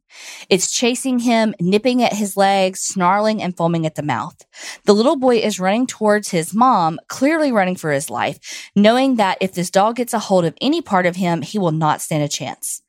It's 0.50 0.72
chasing 0.72 1.20
him, 1.20 1.54
nipping 1.60 2.02
at 2.02 2.12
his 2.12 2.36
legs, 2.36 2.80
snarling 2.80 3.42
and 3.42 3.56
foaming 3.56 3.86
at 3.86 3.94
the 3.94 4.02
mouth. 4.02 4.44
The 4.84 4.94
little 4.94 5.16
boy 5.16 5.36
is 5.36 5.60
running 5.60 5.86
towards 5.86 6.30
his 6.30 6.52
mom, 6.52 6.98
clearly 7.08 7.52
running 7.52 7.76
for 7.76 7.92
his 7.92 8.10
life, 8.10 8.70
knowing 8.74 9.16
that 9.16 9.38
if 9.40 9.54
this 9.54 9.70
dog 9.70 9.96
gets 9.96 10.14
a 10.14 10.18
hold 10.18 10.44
of 10.44 10.56
any 10.60 10.82
part 10.82 11.06
of 11.06 11.16
him, 11.16 11.42
he 11.42 11.58
will 11.58 11.72
not 11.72 12.00
stand 12.00 12.24
a 12.24 12.28
chance. 12.28 12.82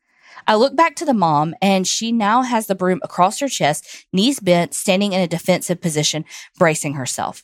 I 0.47 0.55
look 0.55 0.75
back 0.75 0.95
to 0.97 1.05
the 1.05 1.13
mom 1.13 1.55
and 1.61 1.87
she 1.87 2.11
now 2.11 2.41
has 2.41 2.67
the 2.67 2.75
broom 2.75 2.99
across 3.03 3.39
her 3.39 3.47
chest, 3.47 4.05
knees 4.13 4.39
bent, 4.39 4.73
standing 4.73 5.13
in 5.13 5.21
a 5.21 5.27
defensive 5.27 5.81
position, 5.81 6.25
bracing 6.57 6.93
herself. 6.93 7.41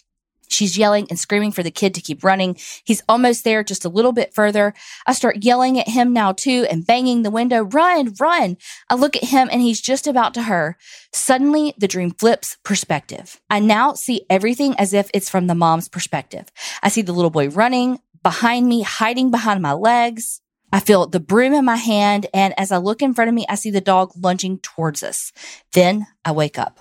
She's 0.51 0.77
yelling 0.77 1.07
and 1.09 1.17
screaming 1.17 1.53
for 1.53 1.63
the 1.63 1.71
kid 1.71 1.95
to 1.95 2.01
keep 2.01 2.25
running. 2.25 2.57
He's 2.83 3.01
almost 3.07 3.45
there, 3.45 3.63
just 3.63 3.85
a 3.85 3.89
little 3.89 4.11
bit 4.11 4.33
further. 4.33 4.73
I 5.07 5.13
start 5.13 5.45
yelling 5.45 5.79
at 5.79 5.87
him 5.87 6.11
now 6.11 6.33
too 6.33 6.67
and 6.69 6.85
banging 6.85 7.21
the 7.21 7.31
window. 7.31 7.61
Run, 7.61 8.13
run. 8.19 8.57
I 8.89 8.95
look 8.95 9.15
at 9.15 9.23
him 9.23 9.47
and 9.49 9.61
he's 9.61 9.79
just 9.79 10.07
about 10.07 10.33
to 10.33 10.43
her. 10.43 10.77
Suddenly 11.13 11.73
the 11.77 11.87
dream 11.87 12.11
flips 12.11 12.57
perspective. 12.65 13.39
I 13.49 13.59
now 13.59 13.93
see 13.93 14.25
everything 14.29 14.75
as 14.77 14.93
if 14.93 15.09
it's 15.13 15.29
from 15.29 15.47
the 15.47 15.55
mom's 15.55 15.87
perspective. 15.87 16.51
I 16.83 16.89
see 16.89 17.01
the 17.01 17.13
little 17.13 17.31
boy 17.31 17.47
running 17.47 17.99
behind 18.21 18.67
me, 18.67 18.81
hiding 18.81 19.31
behind 19.31 19.61
my 19.61 19.73
legs. 19.73 20.41
I 20.71 20.79
feel 20.79 21.05
the 21.07 21.19
broom 21.19 21.53
in 21.53 21.65
my 21.65 21.75
hand, 21.75 22.27
and 22.33 22.53
as 22.57 22.71
I 22.71 22.77
look 22.77 23.01
in 23.01 23.13
front 23.13 23.29
of 23.29 23.35
me, 23.35 23.45
I 23.49 23.55
see 23.55 23.71
the 23.71 23.81
dog 23.81 24.11
lunging 24.15 24.59
towards 24.59 25.03
us. 25.03 25.31
Then 25.73 26.07
I 26.23 26.31
wake 26.31 26.57
up. 26.57 26.79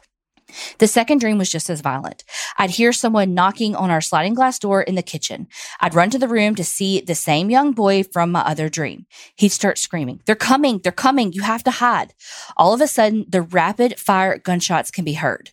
The 0.79 0.87
second 0.87 1.19
dream 1.19 1.39
was 1.39 1.51
just 1.51 1.71
as 1.71 1.81
violent. 1.81 2.25
I'd 2.57 2.71
hear 2.71 2.93
someone 2.93 3.35
knocking 3.35 3.75
on 3.75 3.91
our 3.91 4.01
sliding 4.01 4.35
glass 4.35 4.59
door 4.59 4.83
in 4.83 4.95
the 4.95 5.03
kitchen. 5.03 5.49
I'd 5.81 5.95
run 5.95 6.11
to 6.11 6.19
the 6.19 6.29
room 6.29 6.55
to 6.55 6.65
see 6.65 7.01
the 7.01 7.15
same 7.15 7.51
young 7.51 7.73
boy 7.73 8.03
from 8.03 8.33
my 8.33 8.41
other 8.41 8.69
dream. 8.69 9.07
He'd 9.37 9.51
start 9.51 9.79
screaming, 9.79 10.21
They're 10.27 10.35
coming! 10.35 10.81
They're 10.83 10.93
coming! 10.93 11.33
You 11.33 11.43
have 11.43 11.65
to 11.65 11.71
hide! 11.71 12.15
All 12.57 12.75
of 12.75 12.81
a 12.81 12.87
sudden, 12.87 13.27
the 13.29 13.43
rapid 13.43 13.99
fire 13.99 14.39
gunshots 14.39 14.91
can 14.91 15.05
be 15.05 15.15
heard. 15.15 15.51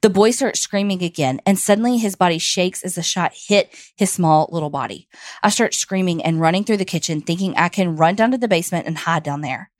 The 0.00 0.10
boy 0.10 0.30
starts 0.30 0.60
screaming 0.60 1.02
again, 1.02 1.40
and 1.46 1.58
suddenly 1.58 1.98
his 1.98 2.16
body 2.16 2.38
shakes 2.38 2.82
as 2.82 2.94
the 2.94 3.02
shot 3.02 3.32
hit 3.34 3.74
his 3.96 4.10
small 4.10 4.48
little 4.52 4.70
body. 4.70 5.08
I 5.42 5.50
start 5.50 5.74
screaming 5.74 6.22
and 6.22 6.40
running 6.40 6.64
through 6.64 6.78
the 6.78 6.84
kitchen, 6.84 7.20
thinking 7.20 7.54
I 7.56 7.68
can 7.68 7.96
run 7.96 8.14
down 8.14 8.30
to 8.32 8.38
the 8.38 8.48
basement 8.48 8.86
and 8.86 8.98
hide 8.98 9.22
down 9.22 9.40
there. 9.40 9.70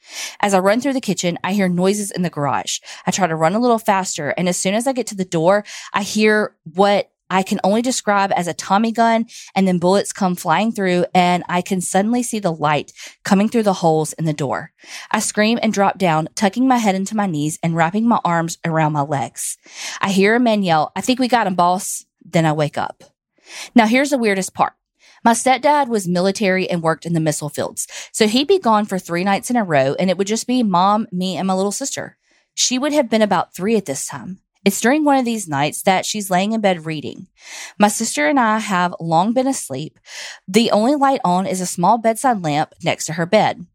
As 0.41 0.55
I 0.55 0.59
run 0.59 0.81
through 0.81 0.95
the 0.95 1.01
kitchen, 1.01 1.39
I 1.45 1.53
hear 1.53 1.69
noises 1.69 2.11
in 2.11 2.23
the 2.23 2.31
garage. 2.31 2.79
I 3.07 3.11
try 3.11 3.27
to 3.27 3.37
run 3.37 3.55
a 3.55 3.61
little 3.61 3.79
faster. 3.79 4.31
And 4.31 4.49
as 4.49 4.57
soon 4.57 4.75
as 4.75 4.87
I 4.87 4.93
get 4.93 5.07
to 5.09 5.15
the 5.15 5.25
door, 5.25 5.65
I 5.93 6.03
hear 6.03 6.57
what 6.65 7.11
I 7.31 7.45
can 7.45 7.61
only 7.63 7.81
describe 7.81 8.33
as 8.35 8.49
a 8.49 8.55
Tommy 8.55 8.91
gun 8.91 9.27
and 9.55 9.67
then 9.67 9.79
bullets 9.79 10.13
come 10.13 10.35
flying 10.35 10.73
through 10.73 11.07
and 11.15 11.45
I 11.49 11.63
can 11.63 11.81
suddenly 11.81 12.25
see 12.25 12.41
the 12.41 12.53
light 12.53 12.93
coming 13.23 13.49
through 13.49 13.63
the 13.63 13.73
holes 13.73 14.13
in 14.15 14.25
the 14.25 14.33
door. 14.33 14.73
I 15.13 15.21
scream 15.21 15.59
and 15.63 15.73
drop 15.73 15.97
down, 15.97 16.29
tucking 16.35 16.67
my 16.67 16.79
head 16.79 16.97
into 16.97 17.17
my 17.17 17.27
knees 17.27 17.59
and 17.63 17.77
wrapping 17.77 18.07
my 18.09 18.19
arms 18.25 18.59
around 18.65 18.93
my 18.93 19.03
legs. 19.03 19.57
I 20.01 20.11
hear 20.11 20.35
a 20.35 20.41
man 20.41 20.65
yell, 20.65 20.91
I 20.97 21.01
think 21.01 21.21
we 21.21 21.29
got 21.29 21.47
him, 21.47 21.55
boss. 21.55 22.05
Then 22.23 22.45
I 22.45 22.53
wake 22.53 22.77
up. 22.77 23.05
Now 23.75 23.87
here's 23.87 24.11
the 24.11 24.19
weirdest 24.19 24.53
part. 24.55 24.73
My 25.23 25.33
stepdad 25.33 25.89
was 25.89 26.09
military 26.09 26.69
and 26.69 26.83
worked 26.83 27.05
in 27.05 27.13
the 27.13 27.21
missile 27.21 27.51
fields. 27.51 27.87
So 28.13 28.27
he'd 28.27 28.49
be 28.49 28.59
gone 28.59 28.87
for 28.87 28.99
three 28.99 29.25
nights 29.25 29.51
in 29.51 29.57
a 29.57 29.65
row 29.65 29.95
and 29.99 30.09
it 30.09 30.17
would 30.17 30.27
just 30.27 30.47
be 30.47 30.63
mom, 30.63 31.07
me, 31.13 31.37
and 31.37 31.47
my 31.47 31.55
little 31.55 31.73
sister. 31.73 32.17
She 32.55 32.79
would 32.79 32.93
have 32.93 33.11
been 33.11 33.23
about 33.23 33.55
three 33.55 33.77
at 33.77 33.87
this 33.87 34.07
time. 34.07 34.41
It's 34.65 34.81
during 34.81 35.05
one 35.05 35.17
of 35.17 35.25
these 35.25 35.49
nights 35.49 35.83
that 35.83 36.05
she's 36.05 36.31
laying 36.31 36.53
in 36.53 36.61
bed 36.61 36.85
reading. 36.85 37.29
My 37.79 37.89
sister 37.89 38.29
and 38.29 38.39
I 38.39 38.59
have 38.59 38.95
long 39.01 39.33
been 39.33 39.47
asleep. 39.47 39.99
The 40.47 40.71
only 40.71 40.95
light 40.95 41.21
on 41.25 41.47
is 41.47 41.61
a 41.61 41.67
small 41.67 41.97
bedside 41.97 42.43
lamp 42.43 42.75
next 42.83 43.07
to 43.07 43.15
her 43.15 43.25
bed. 43.25 43.67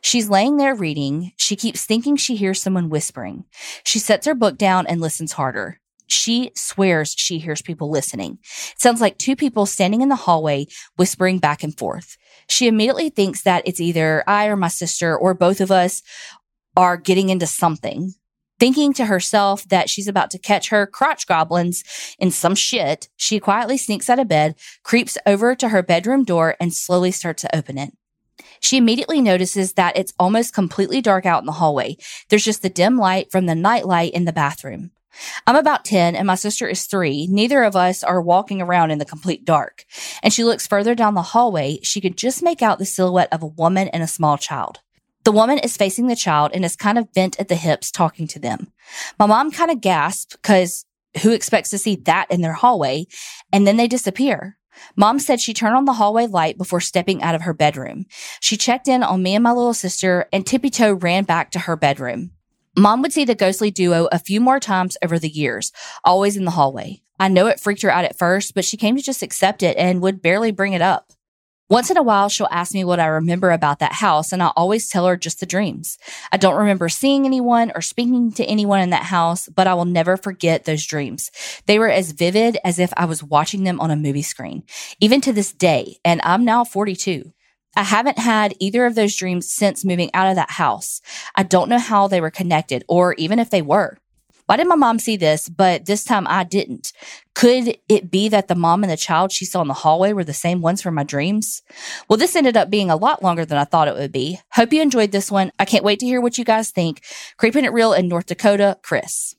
She's 0.00 0.30
laying 0.30 0.56
there 0.56 0.74
reading. 0.74 1.32
She 1.36 1.54
keeps 1.54 1.84
thinking 1.84 2.16
she 2.16 2.34
hears 2.34 2.60
someone 2.60 2.88
whispering. 2.88 3.44
She 3.84 3.98
sets 3.98 4.26
her 4.26 4.34
book 4.34 4.56
down 4.56 4.86
and 4.86 5.00
listens 5.00 5.32
harder. 5.32 5.80
She 6.06 6.52
swears 6.54 7.14
she 7.16 7.38
hears 7.38 7.62
people 7.62 7.90
listening. 7.90 8.38
It 8.42 8.80
sounds 8.80 9.00
like 9.00 9.18
two 9.18 9.36
people 9.36 9.66
standing 9.66 10.02
in 10.02 10.08
the 10.08 10.16
hallway 10.16 10.66
whispering 10.96 11.38
back 11.38 11.62
and 11.62 11.76
forth. 11.76 12.16
She 12.48 12.68
immediately 12.68 13.10
thinks 13.10 13.42
that 13.42 13.66
it's 13.66 13.80
either 13.80 14.22
I 14.26 14.46
or 14.46 14.56
my 14.56 14.68
sister 14.68 15.16
or 15.16 15.34
both 15.34 15.60
of 15.60 15.70
us 15.70 16.02
are 16.76 16.96
getting 16.96 17.28
into 17.28 17.46
something. 17.46 18.12
Thinking 18.58 18.94
to 18.94 19.06
herself 19.06 19.68
that 19.68 19.90
she's 19.90 20.08
about 20.08 20.30
to 20.30 20.38
catch 20.38 20.70
her 20.70 20.86
crotch 20.86 21.26
goblins 21.26 21.84
in 22.18 22.30
some 22.30 22.54
shit, 22.54 23.08
she 23.16 23.38
quietly 23.38 23.76
sneaks 23.76 24.08
out 24.08 24.18
of 24.18 24.28
bed, 24.28 24.54
creeps 24.82 25.18
over 25.26 25.54
to 25.54 25.68
her 25.68 25.82
bedroom 25.82 26.24
door, 26.24 26.56
and 26.58 26.72
slowly 26.72 27.10
starts 27.10 27.42
to 27.42 27.54
open 27.54 27.76
it. 27.76 27.92
She 28.60 28.78
immediately 28.78 29.20
notices 29.20 29.74
that 29.74 29.96
it's 29.96 30.14
almost 30.18 30.54
completely 30.54 31.02
dark 31.02 31.26
out 31.26 31.42
in 31.42 31.46
the 31.46 31.52
hallway. 31.52 31.96
There's 32.28 32.44
just 32.44 32.62
the 32.62 32.70
dim 32.70 32.96
light 32.96 33.30
from 33.30 33.46
the 33.46 33.54
nightlight 33.54 34.12
in 34.12 34.24
the 34.24 34.32
bathroom. 34.32 34.92
I'm 35.46 35.56
about 35.56 35.84
10 35.84 36.16
and 36.16 36.26
my 36.26 36.34
sister 36.34 36.66
is 36.66 36.84
three. 36.84 37.26
Neither 37.28 37.62
of 37.62 37.76
us 37.76 38.02
are 38.02 38.20
walking 38.20 38.60
around 38.60 38.90
in 38.90 38.98
the 38.98 39.04
complete 39.04 39.44
dark. 39.44 39.84
And 40.22 40.32
she 40.32 40.44
looks 40.44 40.66
further 40.66 40.94
down 40.94 41.14
the 41.14 41.22
hallway. 41.22 41.78
She 41.82 42.00
could 42.00 42.16
just 42.16 42.42
make 42.42 42.62
out 42.62 42.78
the 42.78 42.86
silhouette 42.86 43.32
of 43.32 43.42
a 43.42 43.46
woman 43.46 43.88
and 43.88 44.02
a 44.02 44.08
small 44.08 44.38
child. 44.38 44.80
The 45.24 45.32
woman 45.32 45.58
is 45.58 45.76
facing 45.76 46.06
the 46.06 46.14
child 46.14 46.52
and 46.54 46.64
is 46.64 46.76
kind 46.76 46.98
of 46.98 47.12
bent 47.12 47.40
at 47.40 47.48
the 47.48 47.56
hips 47.56 47.90
talking 47.90 48.28
to 48.28 48.38
them. 48.38 48.72
My 49.18 49.26
mom 49.26 49.50
kind 49.50 49.70
of 49.70 49.80
gasped 49.80 50.36
because 50.40 50.84
who 51.22 51.32
expects 51.32 51.70
to 51.70 51.78
see 51.78 51.96
that 52.04 52.30
in 52.30 52.42
their 52.42 52.52
hallway? 52.52 53.06
And 53.52 53.66
then 53.66 53.76
they 53.76 53.88
disappear. 53.88 54.56
Mom 54.94 55.18
said 55.18 55.40
she 55.40 55.54
turned 55.54 55.74
on 55.74 55.84
the 55.84 55.94
hallway 55.94 56.26
light 56.26 56.58
before 56.58 56.80
stepping 56.80 57.22
out 57.22 57.34
of 57.34 57.42
her 57.42 57.54
bedroom. 57.54 58.06
She 58.40 58.56
checked 58.56 58.88
in 58.88 59.02
on 59.02 59.22
me 59.22 59.34
and 59.34 59.42
my 59.42 59.52
little 59.52 59.74
sister 59.74 60.28
and 60.32 60.46
tippy 60.46 60.70
toe 60.70 60.92
ran 60.92 61.24
back 61.24 61.50
to 61.52 61.60
her 61.60 61.76
bedroom. 61.76 62.32
Mom 62.78 63.00
would 63.00 63.12
see 63.12 63.24
the 63.24 63.34
ghostly 63.34 63.70
duo 63.70 64.06
a 64.12 64.18
few 64.18 64.38
more 64.38 64.60
times 64.60 64.98
over 65.02 65.18
the 65.18 65.30
years, 65.30 65.72
always 66.04 66.36
in 66.36 66.44
the 66.44 66.50
hallway. 66.50 67.00
I 67.18 67.28
know 67.28 67.46
it 67.46 67.58
freaked 67.58 67.80
her 67.80 67.90
out 67.90 68.04
at 68.04 68.18
first, 68.18 68.54
but 68.54 68.66
she 68.66 68.76
came 68.76 68.96
to 68.96 69.02
just 69.02 69.22
accept 69.22 69.62
it 69.62 69.78
and 69.78 70.02
would 70.02 70.20
barely 70.20 70.52
bring 70.52 70.74
it 70.74 70.82
up. 70.82 71.10
Once 71.70 71.90
in 71.90 71.96
a 71.96 72.02
while, 72.02 72.28
she'll 72.28 72.46
ask 72.50 72.74
me 72.74 72.84
what 72.84 73.00
I 73.00 73.06
remember 73.06 73.50
about 73.50 73.78
that 73.78 73.94
house, 73.94 74.30
and 74.30 74.42
I 74.42 74.48
always 74.48 74.90
tell 74.90 75.06
her 75.06 75.16
just 75.16 75.40
the 75.40 75.46
dreams. 75.46 75.96
I 76.30 76.36
don't 76.36 76.54
remember 76.54 76.90
seeing 76.90 77.24
anyone 77.24 77.72
or 77.74 77.80
speaking 77.80 78.30
to 78.32 78.44
anyone 78.44 78.80
in 78.80 78.90
that 78.90 79.04
house, 79.04 79.48
but 79.48 79.66
I 79.66 79.72
will 79.72 79.86
never 79.86 80.18
forget 80.18 80.64
those 80.64 80.86
dreams. 80.86 81.30
They 81.64 81.78
were 81.78 81.88
as 81.88 82.12
vivid 82.12 82.58
as 82.62 82.78
if 82.78 82.92
I 82.96 83.06
was 83.06 83.22
watching 83.22 83.64
them 83.64 83.80
on 83.80 83.90
a 83.90 83.96
movie 83.96 84.22
screen, 84.22 84.64
even 85.00 85.22
to 85.22 85.32
this 85.32 85.50
day, 85.50 85.96
and 86.04 86.20
I'm 86.22 86.44
now 86.44 86.62
42. 86.62 87.32
I 87.76 87.82
haven't 87.82 88.18
had 88.18 88.54
either 88.58 88.86
of 88.86 88.94
those 88.94 89.14
dreams 89.14 89.52
since 89.52 89.84
moving 89.84 90.10
out 90.14 90.28
of 90.28 90.36
that 90.36 90.50
house. 90.50 91.00
I 91.34 91.42
don't 91.42 91.68
know 91.68 91.78
how 91.78 92.08
they 92.08 92.20
were 92.20 92.30
connected 92.30 92.84
or 92.88 93.14
even 93.14 93.38
if 93.38 93.50
they 93.50 93.62
were. 93.62 93.98
Why 94.46 94.56
did 94.56 94.68
my 94.68 94.76
mom 94.76 95.00
see 95.00 95.16
this, 95.16 95.48
but 95.48 95.86
this 95.86 96.04
time 96.04 96.24
I 96.28 96.44
didn't? 96.44 96.92
Could 97.34 97.78
it 97.88 98.10
be 98.12 98.28
that 98.28 98.46
the 98.46 98.54
mom 98.54 98.84
and 98.84 98.90
the 98.90 98.96
child 98.96 99.32
she 99.32 99.44
saw 99.44 99.60
in 99.60 99.66
the 99.68 99.74
hallway 99.74 100.12
were 100.12 100.24
the 100.24 100.32
same 100.32 100.62
ones 100.62 100.80
from 100.80 100.94
my 100.94 101.02
dreams? 101.02 101.62
Well, 102.08 102.16
this 102.16 102.36
ended 102.36 102.56
up 102.56 102.70
being 102.70 102.88
a 102.88 102.96
lot 102.96 103.24
longer 103.24 103.44
than 103.44 103.58
I 103.58 103.64
thought 103.64 103.88
it 103.88 103.96
would 103.96 104.12
be. 104.12 104.38
Hope 104.52 104.72
you 104.72 104.80
enjoyed 104.82 105.10
this 105.10 105.32
one. 105.32 105.50
I 105.58 105.64
can't 105.64 105.84
wait 105.84 105.98
to 105.98 106.06
hear 106.06 106.20
what 106.20 106.38
you 106.38 106.44
guys 106.44 106.70
think. 106.70 107.02
Creeping 107.36 107.64
It 107.64 107.72
Real 107.72 107.92
in 107.92 108.06
North 108.06 108.26
Dakota, 108.26 108.78
Chris. 108.82 109.34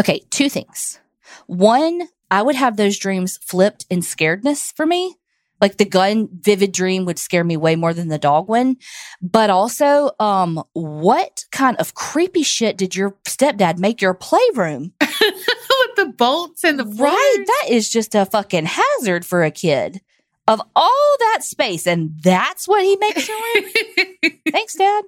Okay, 0.00 0.22
two 0.30 0.48
things. 0.48 1.00
One, 1.46 2.08
I 2.30 2.40
would 2.40 2.56
have 2.56 2.76
those 2.76 2.98
dreams 2.98 3.38
flipped 3.42 3.84
in 3.90 4.00
scaredness 4.00 4.74
for 4.74 4.86
me. 4.86 5.16
Like 5.60 5.76
the 5.76 5.84
gun 5.84 6.28
vivid 6.32 6.72
dream 6.72 7.04
would 7.04 7.18
scare 7.18 7.44
me 7.44 7.56
way 7.56 7.76
more 7.76 7.92
than 7.92 8.08
the 8.08 8.18
dog 8.18 8.48
one. 8.48 8.76
But 9.20 9.50
also, 9.50 10.10
um, 10.18 10.62
what 10.72 11.44
kind 11.52 11.76
of 11.76 11.94
creepy 11.94 12.42
shit 12.42 12.78
did 12.78 12.96
your 12.96 13.16
stepdad 13.24 13.78
make 13.78 14.00
your 14.00 14.14
playroom? 14.14 14.92
With 15.00 15.96
the 15.96 16.12
bolts 16.16 16.64
and 16.64 16.78
the. 16.78 16.84
Right. 16.84 17.44
That 17.46 17.66
is 17.70 17.88
just 17.88 18.14
a 18.14 18.26
fucking 18.26 18.66
hazard 18.66 19.24
for 19.24 19.42
a 19.44 19.50
kid. 19.50 20.00
Of 20.48 20.60
all 20.74 21.16
that 21.20 21.44
space, 21.44 21.86
and 21.86 22.10
that's 22.22 22.66
what 22.66 22.82
he 22.82 22.96
makes 22.96 23.28
your 23.28 23.38
room. 23.38 24.32
Thanks, 24.50 24.74
Dad. 24.74 25.04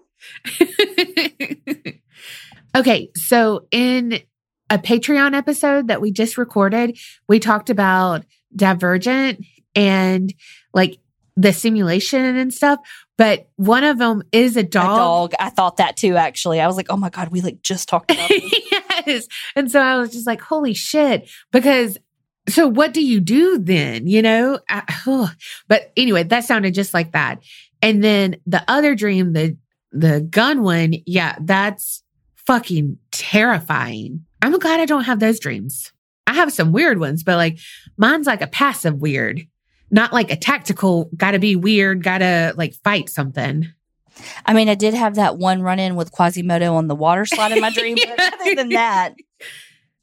okay, 2.77 3.11
so 3.17 3.67
in 3.73 4.21
a 4.71 4.79
Patreon 4.79 5.35
episode 5.35 5.89
that 5.89 6.01
we 6.01 6.13
just 6.13 6.39
recorded, 6.39 6.97
we 7.29 7.41
talked 7.41 7.71
about 7.71 8.25
Divergent 8.55 9.45
and 9.75 10.33
like 10.75 10.99
the 11.37 11.53
simulation 11.53 12.37
and 12.37 12.53
stuff. 12.53 12.81
But 13.17 13.49
one 13.57 13.85
of 13.85 13.99
them 13.99 14.23
is 14.33 14.57
a 14.57 14.63
dog. 14.63 14.85
A 14.85 14.97
dog. 14.97 15.33
I 15.39 15.51
thought 15.51 15.77
that 15.77 15.97
too, 15.97 16.17
actually. 16.17 16.61
I 16.61 16.67
was 16.67 16.77
like, 16.77 16.91
oh 16.91 16.97
my 16.97 17.11
God, 17.11 17.29
we 17.29 17.41
like 17.41 17.63
just 17.63 17.89
talked 17.89 18.11
about 18.11 18.31
yes. 19.07 19.27
And 19.55 19.71
so 19.71 19.81
I 19.81 19.97
was 19.97 20.11
just 20.11 20.27
like, 20.27 20.41
holy 20.41 20.75
shit. 20.75 21.31
Because 21.51 21.99
so 22.49 22.67
what 22.67 22.93
do 22.93 23.05
you 23.05 23.21
do 23.21 23.59
then? 23.59 24.07
You 24.07 24.23
know? 24.23 24.59
I, 24.69 24.83
oh. 25.07 25.31
But 25.69 25.93
anyway, 25.97 26.25
that 26.25 26.45
sounded 26.45 26.75
just 26.75 26.95
like 26.95 27.13
that. 27.13 27.43
And 27.81 28.03
then 28.03 28.37
the 28.47 28.65
other 28.69 28.95
dream, 28.95 29.33
the 29.33 29.57
the 29.93 30.23
gun 30.23 30.63
one, 30.63 30.95
yeah, 31.07 31.37
that's 31.41 32.03
fucking 32.35 32.99
terrifying. 33.11 34.25
I'm 34.41 34.59
glad 34.59 34.81
I 34.81 34.87
don't 34.87 35.05
have 35.05 35.21
those 35.21 35.39
dreams. 35.39 35.93
I 36.27 36.35
have 36.35 36.53
some 36.53 36.73
weird 36.73 36.99
ones, 36.99 37.23
but 37.23 37.37
like 37.37 37.59
mine's 37.97 38.27
like 38.27 38.43
a 38.43 38.47
passive 38.47 38.97
weird, 39.01 39.47
not 39.93 40.13
like 40.13 40.33
a 40.33 40.37
tactical, 40.37 41.09
gotta 41.17 41.39
be 41.39 41.55
weird, 41.55 42.03
gotta 42.03 42.53
like 42.57 42.75
fight 42.83 43.09
something. 43.09 43.69
I 44.45 44.53
mean, 44.55 44.69
I 44.69 44.75
did 44.75 44.95
have 44.95 45.15
that 45.15 45.39
one 45.39 45.63
run 45.63 45.79
in 45.79 45.95
with 45.95 46.11
Quasimodo 46.13 46.75
on 46.75 46.87
the 46.89 46.95
water 46.97 47.25
slide 47.25 47.53
in 47.53 47.61
my 47.61 47.71
dream, 47.75 47.97
but 48.05 48.35
other 48.35 48.55
than 48.57 48.71
that, 48.71 49.15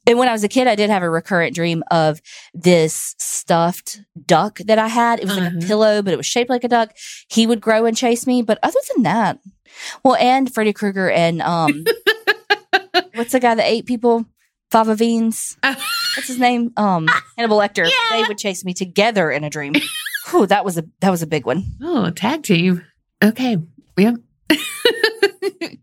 and 0.07 0.17
when 0.17 0.27
I 0.27 0.31
was 0.31 0.43
a 0.43 0.47
kid, 0.47 0.65
I 0.67 0.73
did 0.73 0.89
have 0.89 1.03
a 1.03 1.09
recurrent 1.09 1.53
dream 1.53 1.83
of 1.91 2.19
this 2.53 3.15
stuffed 3.19 4.01
duck 4.25 4.57
that 4.65 4.79
I 4.79 4.87
had. 4.87 5.19
It 5.19 5.25
was 5.25 5.37
like 5.37 5.47
Uh-huh. 5.49 5.59
a 5.61 5.67
pillow, 5.67 6.01
but 6.01 6.13
it 6.13 6.17
was 6.17 6.25
shaped 6.25 6.49
like 6.49 6.63
a 6.63 6.67
duck. 6.67 6.95
He 7.27 7.45
would 7.45 7.61
grow 7.61 7.85
and 7.85 7.95
chase 7.95 8.25
me. 8.25 8.41
But 8.41 8.57
other 8.63 8.79
than 8.95 9.03
that, 9.03 9.37
well, 10.03 10.15
and 10.15 10.51
Freddy 10.51 10.73
Krueger 10.73 11.11
and 11.11 11.43
um, 11.43 11.83
what's 13.13 13.33
the 13.33 13.39
guy 13.39 13.53
that 13.53 13.65
ate 13.69 13.85
people? 13.85 14.25
Fava 14.71 14.95
Beans. 14.95 15.57
What's 16.19 16.27
his 16.27 16.37
name? 16.37 16.73
Um, 16.75 17.07
Hannibal 17.37 17.59
Lecter. 17.59 17.89
Yeah. 17.89 18.17
They 18.17 18.27
would 18.27 18.37
chase 18.37 18.65
me 18.65 18.73
together 18.73 19.31
in 19.31 19.45
a 19.45 19.49
dream. 19.49 19.73
Whew, 20.27 20.45
that 20.47 20.65
was 20.65 20.77
a 20.77 20.83
that 20.99 21.11
was 21.11 21.21
a 21.21 21.27
big 21.27 21.45
one. 21.45 21.63
Oh, 21.81 22.09
tag 22.09 22.43
team. 22.43 22.85
Okay. 23.23 23.55
Yep. 23.95 24.15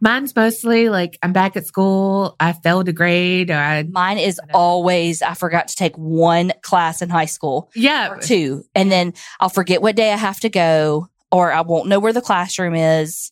Mine's 0.00 0.34
mostly 0.34 0.88
like 0.88 1.18
I'm 1.22 1.34
back 1.34 1.58
at 1.58 1.66
school, 1.66 2.36
I 2.40 2.54
failed 2.54 2.88
a 2.88 2.94
grade, 2.94 3.50
or 3.50 3.58
I 3.58 3.82
Mine 3.82 4.16
is 4.16 4.40
always 4.54 5.20
I 5.20 5.34
forgot 5.34 5.68
to 5.68 5.76
take 5.76 5.94
one 5.98 6.54
class 6.62 7.02
in 7.02 7.10
high 7.10 7.26
school 7.26 7.70
yeah, 7.74 8.12
or 8.12 8.18
two, 8.18 8.64
and 8.74 8.90
then 8.90 9.12
I'll 9.40 9.50
forget 9.50 9.82
what 9.82 9.94
day 9.94 10.10
I 10.10 10.16
have 10.16 10.40
to 10.40 10.48
go, 10.48 11.10
or 11.30 11.52
I 11.52 11.60
won't 11.60 11.90
know 11.90 12.00
where 12.00 12.14
the 12.14 12.22
classroom 12.22 12.74
is. 12.74 13.30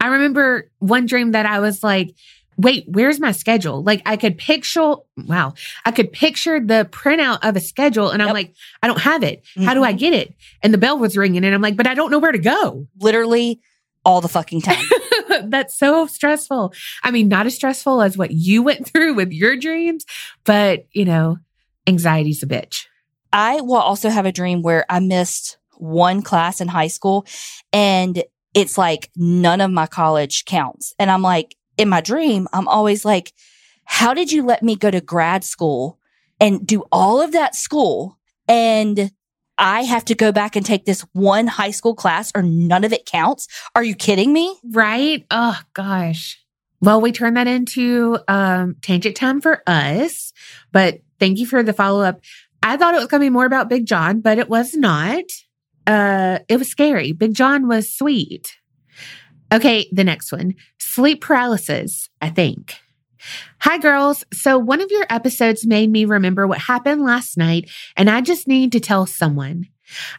I 0.00 0.08
remember 0.08 0.68
one 0.80 1.06
dream 1.06 1.30
that 1.30 1.46
I 1.46 1.60
was 1.60 1.84
like, 1.84 2.12
wait, 2.62 2.84
where's 2.88 3.18
my 3.20 3.32
schedule? 3.32 3.82
Like 3.82 4.02
I 4.06 4.16
could 4.16 4.36
picture, 4.38 4.94
wow, 5.16 5.54
I 5.84 5.90
could 5.92 6.12
picture 6.12 6.60
the 6.60 6.88
printout 6.90 7.38
of 7.42 7.56
a 7.56 7.60
schedule 7.60 8.10
and 8.10 8.22
I'm 8.22 8.28
Yep. 8.28 8.34
like, 8.34 8.54
I 8.82 8.86
don't 8.86 9.00
have 9.00 9.22
it. 9.22 9.42
How 9.64 9.74
do 9.74 9.82
I 9.84 9.92
Mhm. 9.92 9.98
get 9.98 10.12
it? 10.14 10.34
And 10.62 10.72
the 10.74 10.78
bell 10.78 10.98
was 10.98 11.16
ringing 11.16 11.44
and 11.44 11.54
I'm 11.54 11.62
like, 11.62 11.76
but 11.76 11.86
I 11.86 11.94
don't 11.94 12.10
know 12.10 12.18
where 12.18 12.32
to 12.32 12.38
go. 12.38 12.86
Literally 13.00 13.60
all 14.04 14.20
the 14.20 14.28
fucking 14.28 14.62
time. 14.62 14.84
That's 15.44 15.78
so 15.78 16.06
stressful. 16.06 16.72
I 17.02 17.10
mean, 17.10 17.28
not 17.28 17.46
as 17.46 17.54
stressful 17.54 18.02
as 18.02 18.16
what 18.18 18.30
you 18.30 18.62
went 18.62 18.86
through 18.88 19.14
with 19.14 19.30
your 19.32 19.56
dreams, 19.56 20.04
but 20.44 20.86
you 20.92 21.04
know, 21.04 21.38
anxiety's 21.86 22.42
a 22.42 22.46
bitch. 22.46 22.84
I 23.32 23.60
will 23.60 23.76
also 23.76 24.08
have 24.08 24.26
a 24.26 24.32
dream 24.32 24.62
where 24.62 24.84
I 24.88 25.00
missed 25.00 25.58
one 25.76 26.22
class 26.22 26.60
in 26.60 26.68
high 26.68 26.88
school 26.88 27.26
and 27.72 28.22
it's 28.54 28.76
like 28.76 29.10
none 29.16 29.60
of 29.60 29.70
my 29.70 29.86
college 29.86 30.44
counts. 30.44 30.94
And 30.98 31.10
I'm 31.10 31.22
like, 31.22 31.54
in 31.80 31.88
my 31.88 32.02
dream, 32.02 32.46
I'm 32.52 32.68
always 32.68 33.04
like, 33.04 33.32
how 33.84 34.12
did 34.12 34.30
you 34.30 34.44
let 34.44 34.62
me 34.62 34.76
go 34.76 34.90
to 34.90 35.00
grad 35.00 35.44
school 35.44 35.98
and 36.38 36.66
do 36.66 36.84
all 36.92 37.22
of 37.22 37.32
that 37.32 37.54
school? 37.54 38.18
And 38.46 39.10
I 39.56 39.82
have 39.82 40.04
to 40.06 40.14
go 40.14 40.30
back 40.30 40.56
and 40.56 40.64
take 40.64 40.84
this 40.84 41.00
one 41.12 41.46
high 41.46 41.70
school 41.70 41.94
class 41.94 42.32
or 42.34 42.42
none 42.42 42.84
of 42.84 42.92
it 42.92 43.06
counts. 43.06 43.48
Are 43.74 43.82
you 43.82 43.94
kidding 43.94 44.32
me? 44.32 44.58
Right? 44.70 45.24
Oh 45.30 45.58
gosh. 45.72 46.38
Well, 46.82 47.00
we 47.00 47.12
turned 47.12 47.38
that 47.38 47.46
into 47.46 48.18
um 48.28 48.76
tangent 48.82 49.16
time 49.16 49.40
for 49.40 49.62
us, 49.66 50.34
but 50.72 51.00
thank 51.18 51.38
you 51.38 51.46
for 51.46 51.62
the 51.62 51.72
follow 51.72 52.02
up. 52.02 52.20
I 52.62 52.76
thought 52.76 52.94
it 52.94 52.98
was 52.98 53.06
going 53.06 53.20
to 53.20 53.24
be 53.24 53.30
more 53.30 53.46
about 53.46 53.70
Big 53.70 53.86
John, 53.86 54.20
but 54.20 54.38
it 54.38 54.50
was 54.50 54.74
not. 54.74 55.24
Uh 55.86 56.40
it 56.48 56.58
was 56.58 56.68
scary. 56.68 57.12
Big 57.12 57.34
John 57.34 57.68
was 57.68 57.90
sweet. 57.90 58.59
Okay, 59.52 59.88
the 59.92 60.04
next 60.04 60.32
one. 60.32 60.54
Sleep 60.78 61.20
paralysis, 61.20 62.08
I 62.20 62.30
think. 62.30 62.76
Hi 63.60 63.78
girls. 63.78 64.24
So 64.32 64.58
one 64.58 64.80
of 64.80 64.90
your 64.90 65.04
episodes 65.10 65.66
made 65.66 65.90
me 65.90 66.04
remember 66.04 66.46
what 66.46 66.58
happened 66.58 67.02
last 67.02 67.36
night 67.36 67.68
and 67.96 68.08
I 68.08 68.22
just 68.22 68.48
need 68.48 68.72
to 68.72 68.80
tell 68.80 69.04
someone. 69.06 69.66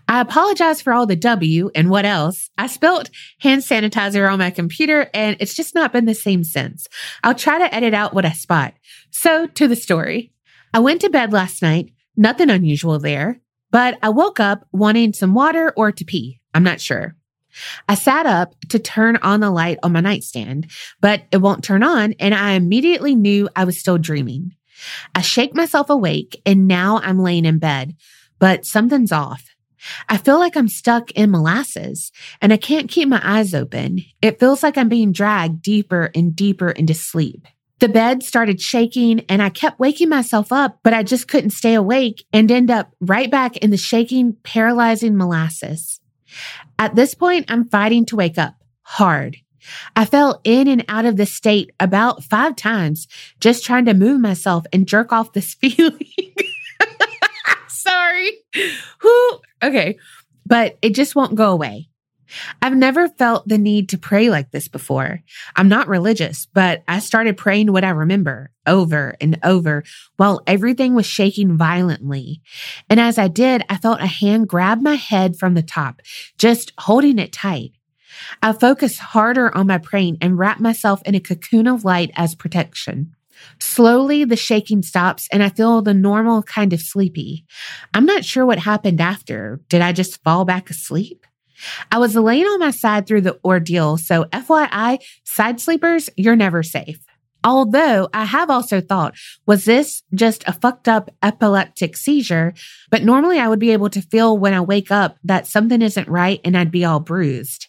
I 0.08 0.20
apologize 0.22 0.82
for 0.82 0.94
all 0.94 1.08
the 1.08 1.16
W 1.16 1.72
and 1.74 1.90
what 1.90 2.06
else. 2.06 2.50
I 2.58 2.68
spilt 2.68 3.10
hand 3.40 3.64
sanitizer 3.64 4.32
on 4.32 4.40
my 4.40 4.52
computer 4.52 5.10
and 5.14 5.38
it's 5.40 5.56
just 5.56 5.74
not 5.74 5.94
been 5.94 6.06
the 6.06 6.14
same 6.14 6.44
since. 6.44 6.88
I'll 7.24 7.34
try 7.34 7.58
to 7.58 7.74
edit 7.74 7.94
out 7.94 8.14
what 8.14 8.26
I 8.26 8.34
spot. 8.34 8.74
So 9.10 9.48
to 9.48 9.68
the 9.68 9.76
story. 9.76 10.32
I 10.74 10.80
went 10.80 11.02
to 11.02 11.10
bed 11.10 11.34
last 11.34 11.62
night, 11.62 11.92
nothing 12.16 12.50
unusual 12.50 13.00
there, 13.00 13.42
but 13.72 13.98
I 14.04 14.10
woke 14.10 14.40
up 14.40 14.68
wanting 14.72 15.14
some 15.14 15.34
water 15.34 15.74
or 15.76 15.92
to 15.92 16.06
pee. 16.06 16.40
I'm 16.54 16.64
not 16.64 16.80
sure. 16.80 17.16
I 17.88 17.96
sat 17.96 18.26
up 18.26 18.56
to 18.70 18.80
turn 18.80 19.18
on 19.18 19.40
the 19.40 19.52
light 19.52 19.78
on 19.84 19.92
my 19.92 20.02
nightstand, 20.02 20.72
but 21.00 21.24
it 21.32 21.38
won't 21.38 21.64
turn 21.64 21.84
on 21.84 22.14
and 22.20 22.34
I 22.34 22.52
immediately 22.52 23.16
knew 23.16 23.50
I 23.56 23.66
was 23.66 23.80
still 23.80 23.98
dreaming. 23.98 24.52
I 25.14 25.22
shake 25.22 25.56
myself 25.56 25.90
awake 25.90 26.42
and 26.46 26.68
now 26.68 27.00
I'm 27.04 27.20
laying 27.20 27.46
in 27.46 27.60
bed, 27.60 27.96
but 28.40 28.66
something's 28.66 29.12
off. 29.12 29.44
I 30.10 30.18
feel 30.18 30.38
like 30.38 30.56
I'm 30.56 30.68
stuck 30.68 31.12
in 31.12 31.32
molasses 31.32 32.12
and 32.42 32.54
I 32.54 32.58
can't 32.58 32.90
keep 32.90 33.08
my 33.08 33.22
eyes 33.24 33.54
open. 33.54 34.02
It 34.22 34.40
feels 34.40 34.64
like 34.64 34.78
I'm 34.78 34.90
being 34.90 35.12
dragged 35.12 35.62
deeper 35.62 36.12
and 36.14 36.36
deeper 36.36 36.70
into 36.70 36.94
sleep. 36.94 37.48
The 37.80 37.90
bed 37.90 38.22
started 38.22 38.62
shaking 38.62 39.22
and 39.22 39.42
I 39.42 39.50
kept 39.50 39.80
waking 39.80 40.10
myself 40.10 40.52
up, 40.52 40.80
but 40.84 40.94
I 40.94 41.02
just 41.02 41.28
couldn't 41.28 41.50
stay 41.50 41.74
awake 41.74 42.24
and 42.32 42.52
end 42.52 42.70
up 42.70 42.92
right 43.00 43.32
back 43.32 43.58
in 43.58 43.72
the 43.72 43.78
shaking, 43.78 44.38
paralyzing 44.44 45.18
molasses. 45.18 46.01
At 46.80 46.96
this 46.96 47.14
point, 47.16 47.46
I'm 47.50 47.68
fighting 47.68 48.06
to 48.08 48.16
wake 48.16 48.38
up 48.38 48.56
hard. 48.84 49.38
I 49.96 50.06
fell 50.06 50.42
in 50.44 50.68
and 50.68 50.84
out 50.88 51.06
of 51.06 51.18
the 51.18 51.26
state 51.26 51.72
about 51.80 52.24
five 52.24 52.56
times, 52.56 53.08
just 53.40 53.64
trying 53.64 53.86
to 53.86 53.94
move 53.94 54.20
myself 54.20 54.66
and 54.74 54.88
jerk 54.88 55.14
off 55.14 55.34
this 55.34 55.54
feeling. 55.62 56.00
Sorry. 57.68 58.32
Who? 59.00 59.40
Okay. 59.62 59.98
But 60.46 60.78
it 60.82 60.96
just 60.96 61.16
won't 61.16 61.36
go 61.36 61.52
away. 61.52 61.91
I've 62.62 62.76
never 62.76 63.08
felt 63.10 63.48
the 63.48 63.58
need 63.58 63.90
to 63.90 63.98
pray 63.98 64.30
like 64.30 64.52
this 64.52 64.68
before. 64.68 65.22
I'm 65.56 65.68
not 65.68 65.88
religious, 65.88 66.48
but 66.54 66.84
I 66.88 67.00
started 67.00 67.38
praying 67.38 67.72
what 67.72 67.84
I 67.84 67.90
remember 67.90 68.52
over 68.68 69.16
and 69.20 69.40
over 69.44 69.84
while 70.18 70.42
everything 70.46 70.94
was 70.94 71.06
shaking 71.06 71.58
violently. 71.58 72.42
And 72.90 73.00
as 73.00 73.18
I 73.18 73.28
did, 73.28 73.64
I 73.70 73.78
felt 73.78 74.02
a 74.02 74.08
hand 74.08 74.48
grab 74.48 74.82
my 74.82 74.96
head 74.96 75.38
from 75.38 75.54
the 75.54 75.64
top, 75.64 76.02
just 76.38 76.72
holding 76.80 77.20
it 77.20 77.32
tight. 77.32 77.72
I 78.42 78.54
focused 78.54 79.00
harder 79.00 79.56
on 79.56 79.68
my 79.68 79.78
praying 79.78 80.18
and 80.22 80.38
wrapped 80.38 80.60
myself 80.60 81.02
in 81.06 81.16
a 81.16 81.20
cocoon 81.20 81.68
of 81.68 81.86
light 81.86 82.12
as 82.16 82.36
protection. 82.36 83.16
Slowly, 83.60 84.24
the 84.24 84.36
shaking 84.36 84.84
stops 84.84 85.28
and 85.32 85.42
I 85.42 85.50
feel 85.50 85.82
the 85.82 85.94
normal 85.94 86.44
kind 86.44 86.74
of 86.74 86.82
sleepy. 86.82 87.46
I'm 87.94 88.06
not 88.06 88.26
sure 88.26 88.46
what 88.46 88.60
happened 88.60 89.02
after. 89.02 89.60
Did 89.70 89.82
I 89.82 89.94
just 89.94 90.22
fall 90.24 90.46
back 90.46 90.70
asleep? 90.70 91.26
I 91.92 91.98
was 92.00 92.16
laying 92.16 92.46
on 92.46 92.60
my 92.60 92.72
side 92.72 93.08
through 93.08 93.22
the 93.22 93.40
ordeal, 93.44 93.98
so 93.98 94.26
FYI, 94.26 95.00
side 95.24 95.60
sleepers, 95.60 96.10
you're 96.18 96.36
never 96.36 96.64
safe. 96.64 97.00
Although 97.44 98.08
I 98.14 98.26
have 98.26 98.50
also 98.50 98.82
thought, 98.82 99.16
was 99.48 99.66
this 99.66 100.04
just 100.14 100.44
a 100.48 100.54
fucked 100.54 100.88
up 100.88 101.10
epileptic 101.24 101.98
seizure? 101.98 102.54
But 102.92 103.04
normally 103.04 103.40
I 103.40 103.48
would 103.48 103.60
be 103.60 103.72
able 103.72 103.90
to 103.90 104.02
feel 104.02 104.38
when 104.38 104.54
I 104.54 104.62
wake 104.62 104.92
up 104.92 105.18
that 105.24 105.48
something 105.48 105.82
isn't 105.82 106.08
right 106.08 106.40
and 106.44 106.56
I'd 106.56 106.72
be 106.72 106.86
all 106.86 107.00
bruised. 107.00 107.68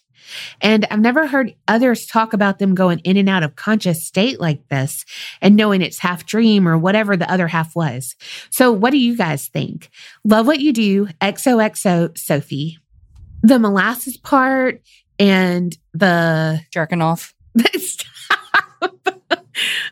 And 0.60 0.86
I've 0.90 1.00
never 1.00 1.26
heard 1.26 1.54
others 1.66 2.06
talk 2.06 2.32
about 2.32 2.58
them 2.58 2.74
going 2.74 3.00
in 3.00 3.16
and 3.16 3.28
out 3.28 3.42
of 3.42 3.56
conscious 3.56 4.04
state 4.04 4.40
like 4.40 4.68
this 4.68 5.04
and 5.40 5.56
knowing 5.56 5.82
it's 5.82 5.98
half 5.98 6.26
dream 6.26 6.68
or 6.68 6.78
whatever 6.78 7.16
the 7.16 7.30
other 7.30 7.48
half 7.48 7.74
was. 7.74 8.14
So 8.50 8.70
what 8.72 8.90
do 8.90 8.98
you 8.98 9.16
guys 9.16 9.48
think? 9.48 9.90
Love 10.24 10.46
what 10.46 10.60
you 10.60 10.72
do. 10.72 11.08
XOXO 11.20 12.16
Sophie. 12.16 12.78
The 13.42 13.58
molasses 13.58 14.16
part 14.16 14.82
and 15.18 15.76
the 15.92 16.60
Jerking 16.70 17.02
off. 17.02 17.34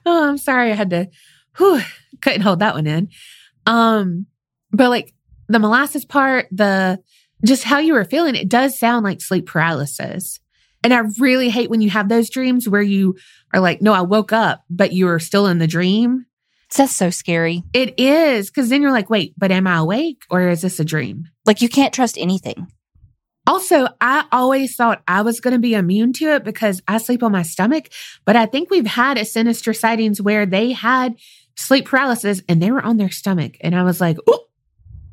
Oh, 0.06 0.28
I'm 0.28 0.38
sorry. 0.38 0.72
I 0.72 0.74
had 0.74 0.90
to, 0.90 1.08
whew, 1.56 1.80
couldn't 2.20 2.42
hold 2.42 2.60
that 2.60 2.74
one 2.74 2.86
in. 2.86 3.08
Um, 3.66 4.26
but 4.72 4.88
like 4.88 5.14
the 5.48 5.58
molasses 5.58 6.04
part, 6.04 6.46
the 6.50 6.98
just 7.44 7.64
how 7.64 7.78
you 7.78 7.94
were 7.94 8.04
feeling, 8.04 8.34
it 8.34 8.48
does 8.48 8.78
sound 8.78 9.04
like 9.04 9.20
sleep 9.20 9.46
paralysis. 9.46 10.40
And 10.82 10.94
I 10.94 11.02
really 11.18 11.50
hate 11.50 11.70
when 11.70 11.82
you 11.82 11.90
have 11.90 12.08
those 12.08 12.30
dreams 12.30 12.68
where 12.68 12.82
you 12.82 13.16
are 13.52 13.60
like, 13.60 13.82
no, 13.82 13.92
I 13.92 14.02
woke 14.02 14.32
up, 14.32 14.64
but 14.70 14.92
you 14.92 15.06
were 15.06 15.18
still 15.18 15.46
in 15.46 15.58
the 15.58 15.66
dream. 15.66 16.26
That's 16.76 16.94
so 16.94 17.10
scary. 17.10 17.64
It 17.72 17.98
is. 17.98 18.50
Cause 18.50 18.68
then 18.68 18.80
you're 18.80 18.92
like, 18.92 19.10
wait, 19.10 19.34
but 19.36 19.50
am 19.50 19.66
I 19.66 19.78
awake 19.78 20.22
or 20.30 20.48
is 20.48 20.62
this 20.62 20.80
a 20.80 20.84
dream? 20.84 21.24
Like 21.44 21.62
you 21.62 21.68
can't 21.68 21.92
trust 21.92 22.16
anything. 22.16 22.68
Also, 23.50 23.88
I 24.00 24.26
always 24.30 24.76
thought 24.76 25.02
I 25.08 25.22
was 25.22 25.40
going 25.40 25.54
to 25.54 25.58
be 25.58 25.74
immune 25.74 26.12
to 26.12 26.36
it 26.36 26.44
because 26.44 26.80
I 26.86 26.98
sleep 26.98 27.24
on 27.24 27.32
my 27.32 27.42
stomach. 27.42 27.88
But 28.24 28.36
I 28.36 28.46
think 28.46 28.70
we've 28.70 28.86
had 28.86 29.18
a 29.18 29.24
sinister 29.24 29.74
sightings 29.74 30.22
where 30.22 30.46
they 30.46 30.70
had 30.70 31.16
sleep 31.56 31.86
paralysis 31.86 32.42
and 32.48 32.62
they 32.62 32.70
were 32.70 32.80
on 32.80 32.96
their 32.96 33.10
stomach. 33.10 33.56
And 33.60 33.74
I 33.74 33.82
was 33.82 34.00
like, 34.00 34.18
oh, 34.28 34.44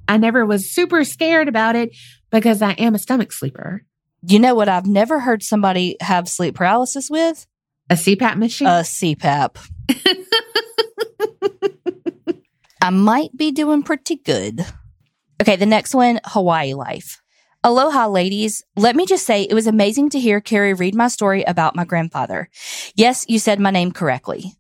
I 0.08 0.18
never 0.18 0.46
was 0.46 0.70
super 0.70 1.04
scared 1.04 1.48
about 1.48 1.76
it 1.76 1.98
because 2.30 2.62
I 2.62 2.74
am 2.74 2.94
a 2.94 3.00
stomach 3.00 3.32
sleeper. 3.32 3.84
You 4.22 4.38
know 4.38 4.54
what 4.54 4.70
I've 4.70 4.86
never 4.86 5.20
heard 5.20 5.42
somebody 5.42 5.98
have 6.00 6.30
sleep 6.30 6.54
paralysis 6.54 7.10
with? 7.10 7.48
A 7.90 7.96
CPAP 7.96 8.38
machine? 8.38 8.68
A 8.68 8.82
CPAP. 8.82 9.58
I 12.84 12.92
might 12.92 13.36
be 13.36 13.52
doing 13.52 13.82
pretty 13.82 14.18
good. 14.18 14.64
Okay, 15.42 15.56
the 15.56 15.66
next 15.66 15.96
one 15.96 16.20
Hawaii 16.24 16.76
life. 16.76 17.20
Aloha, 17.64 18.08
ladies. 18.08 18.64
Let 18.76 18.96
me 18.96 19.06
just 19.06 19.26
say 19.26 19.42
it 19.44 19.54
was 19.54 19.68
amazing 19.68 20.12
to 20.12 20.20
hear 20.20 20.40
Carrie 20.40 20.76
read 20.76 20.94
my 20.94 21.08
story 21.08 21.44
about 21.44 21.76
my 21.76 21.86
grandfather. 21.86 22.50
Yes, 22.96 23.26
you 23.28 23.40
said 23.40 23.60
my 23.60 23.72
name 23.72 23.92
correctly. 23.92 24.54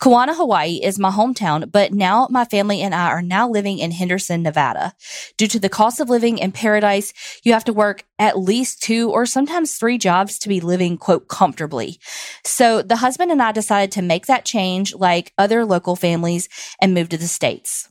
Kawana, 0.00 0.34
Hawaii 0.34 0.80
is 0.82 0.98
my 0.98 1.10
hometown, 1.10 1.70
but 1.70 1.92
now 1.92 2.26
my 2.30 2.46
family 2.46 2.80
and 2.80 2.94
I 2.94 3.08
are 3.08 3.20
now 3.20 3.46
living 3.46 3.78
in 3.78 3.90
Henderson, 3.90 4.42
Nevada. 4.42 4.94
Due 5.36 5.46
to 5.46 5.58
the 5.58 5.68
cost 5.68 6.00
of 6.00 6.08
living 6.08 6.38
in 6.38 6.52
paradise, 6.52 7.12
you 7.44 7.52
have 7.52 7.64
to 7.64 7.74
work 7.74 8.04
at 8.18 8.38
least 8.38 8.82
two 8.82 9.10
or 9.10 9.26
sometimes 9.26 9.76
three 9.76 9.98
jobs 9.98 10.38
to 10.38 10.48
be 10.48 10.60
living, 10.60 10.96
quote, 10.96 11.28
comfortably. 11.28 12.00
So 12.44 12.80
the 12.80 12.96
husband 12.96 13.30
and 13.30 13.42
I 13.42 13.52
decided 13.52 13.92
to 13.92 14.02
make 14.02 14.24
that 14.24 14.46
change 14.46 14.94
like 14.94 15.34
other 15.36 15.66
local 15.66 15.96
families 15.96 16.48
and 16.80 16.94
move 16.94 17.10
to 17.10 17.18
the 17.18 17.28
States. 17.28 17.90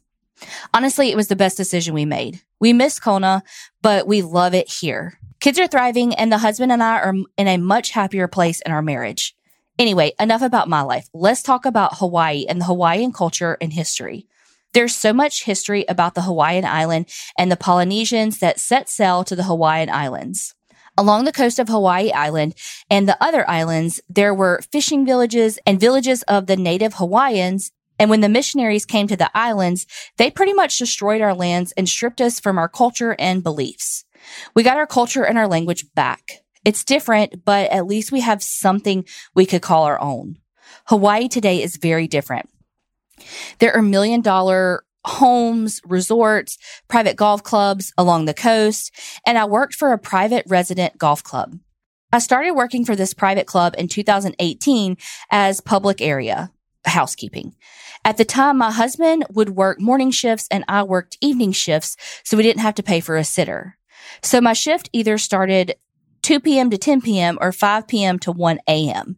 Honestly, 0.73 1.11
it 1.11 1.15
was 1.15 1.27
the 1.27 1.35
best 1.35 1.57
decision 1.57 1.93
we 1.93 2.05
made. 2.05 2.41
We 2.59 2.73
miss 2.73 2.99
Kona, 2.99 3.43
but 3.87 4.05
we 4.05 4.21
love 4.21 4.53
it 4.53 4.69
here. 4.69 5.17
Kids 5.39 5.57
are 5.57 5.65
thriving 5.65 6.13
and 6.13 6.29
the 6.29 6.39
husband 6.39 6.73
and 6.73 6.83
I 6.83 6.99
are 6.99 7.13
in 7.37 7.47
a 7.47 7.55
much 7.55 7.91
happier 7.91 8.27
place 8.27 8.59
in 8.65 8.73
our 8.73 8.81
marriage. 8.81 9.33
Anyway, 9.79 10.11
enough 10.19 10.41
about 10.41 10.67
my 10.67 10.81
life. 10.81 11.07
Let's 11.13 11.41
talk 11.41 11.65
about 11.65 11.99
Hawaii 11.99 12.45
and 12.49 12.59
the 12.59 12.65
Hawaiian 12.65 13.13
culture 13.13 13.57
and 13.61 13.71
history. 13.71 14.27
There's 14.73 14.93
so 14.93 15.13
much 15.13 15.45
history 15.45 15.85
about 15.87 16.15
the 16.15 16.23
Hawaiian 16.23 16.65
island 16.65 17.05
and 17.37 17.49
the 17.49 17.55
Polynesians 17.55 18.39
that 18.39 18.59
set 18.59 18.89
sail 18.89 19.23
to 19.23 19.37
the 19.37 19.45
Hawaiian 19.45 19.89
islands. 19.89 20.53
Along 20.97 21.23
the 21.23 21.31
coast 21.31 21.57
of 21.57 21.69
Hawaii 21.69 22.11
Island 22.11 22.55
and 22.89 23.07
the 23.07 23.17
other 23.23 23.49
islands, 23.49 24.01
there 24.09 24.33
were 24.33 24.63
fishing 24.69 25.05
villages 25.05 25.59
and 25.65 25.79
villages 25.79 26.23
of 26.23 26.47
the 26.47 26.57
native 26.57 26.95
Hawaiians. 26.95 27.71
And 27.99 28.09
when 28.09 28.21
the 28.21 28.29
missionaries 28.29 28.85
came 28.85 29.07
to 29.07 29.17
the 29.17 29.31
islands, 29.35 29.85
they 30.17 30.29
pretty 30.29 30.53
much 30.53 30.77
destroyed 30.77 31.21
our 31.21 31.33
lands 31.33 31.73
and 31.77 31.89
stripped 31.89 32.21
us 32.21 32.39
from 32.39 32.57
our 32.57 32.69
culture 32.69 33.15
and 33.17 33.43
beliefs. 33.43 34.05
We 34.53 34.63
got 34.63 34.77
our 34.77 34.87
culture 34.87 35.23
and 35.23 35.37
our 35.37 35.47
language 35.47 35.85
back. 35.95 36.43
It's 36.65 36.83
different, 36.83 37.45
but 37.45 37.71
at 37.71 37.87
least 37.87 38.11
we 38.11 38.21
have 38.21 38.43
something 38.43 39.05
we 39.33 39.45
could 39.45 39.61
call 39.61 39.83
our 39.83 39.99
own. 40.01 40.37
Hawaii 40.87 41.27
today 41.27 41.63
is 41.63 41.77
very 41.77 42.07
different. 42.07 42.49
There 43.59 43.75
are 43.75 43.81
million 43.81 44.21
dollar 44.21 44.83
homes, 45.05 45.81
resorts, 45.85 46.57
private 46.87 47.15
golf 47.15 47.41
clubs 47.41 47.93
along 47.97 48.25
the 48.25 48.33
coast, 48.33 48.91
and 49.25 49.37
I 49.37 49.45
worked 49.45 49.73
for 49.73 49.93
a 49.93 49.97
private 49.97 50.45
resident 50.47 50.97
golf 50.97 51.23
club. 51.23 51.57
I 52.11 52.19
started 52.19 52.51
working 52.51 52.85
for 52.85 52.95
this 52.95 53.13
private 53.13 53.47
club 53.47 53.75
in 53.77 53.87
2018 53.87 54.97
as 55.29 55.61
public 55.61 56.01
area 56.01 56.51
housekeeping. 56.85 57.55
At 58.07 58.15
the 58.15 58.23
time, 58.23 58.57
my 58.57 58.71
husband 58.71 59.25
would 59.33 59.49
work 59.49 59.81
morning 59.81 60.11
shifts 60.11 60.47
and 60.49 60.63
I 60.69 60.81
worked 60.83 61.17
evening 61.19 61.51
shifts, 61.51 61.97
so 62.23 62.37
we 62.37 62.43
didn't 62.43 62.61
have 62.61 62.75
to 62.75 62.81
pay 62.81 63.01
for 63.01 63.17
a 63.17 63.25
sitter. 63.25 63.77
So 64.23 64.39
my 64.39 64.53
shift 64.53 64.89
either 64.93 65.17
started 65.17 65.75
2 66.21 66.39
p.m. 66.39 66.69
to 66.69 66.77
10 66.77 67.01
p.m. 67.01 67.37
or 67.41 67.51
5 67.51 67.85
p.m. 67.85 68.17
to 68.19 68.31
1 68.31 68.59
a.m. 68.65 69.17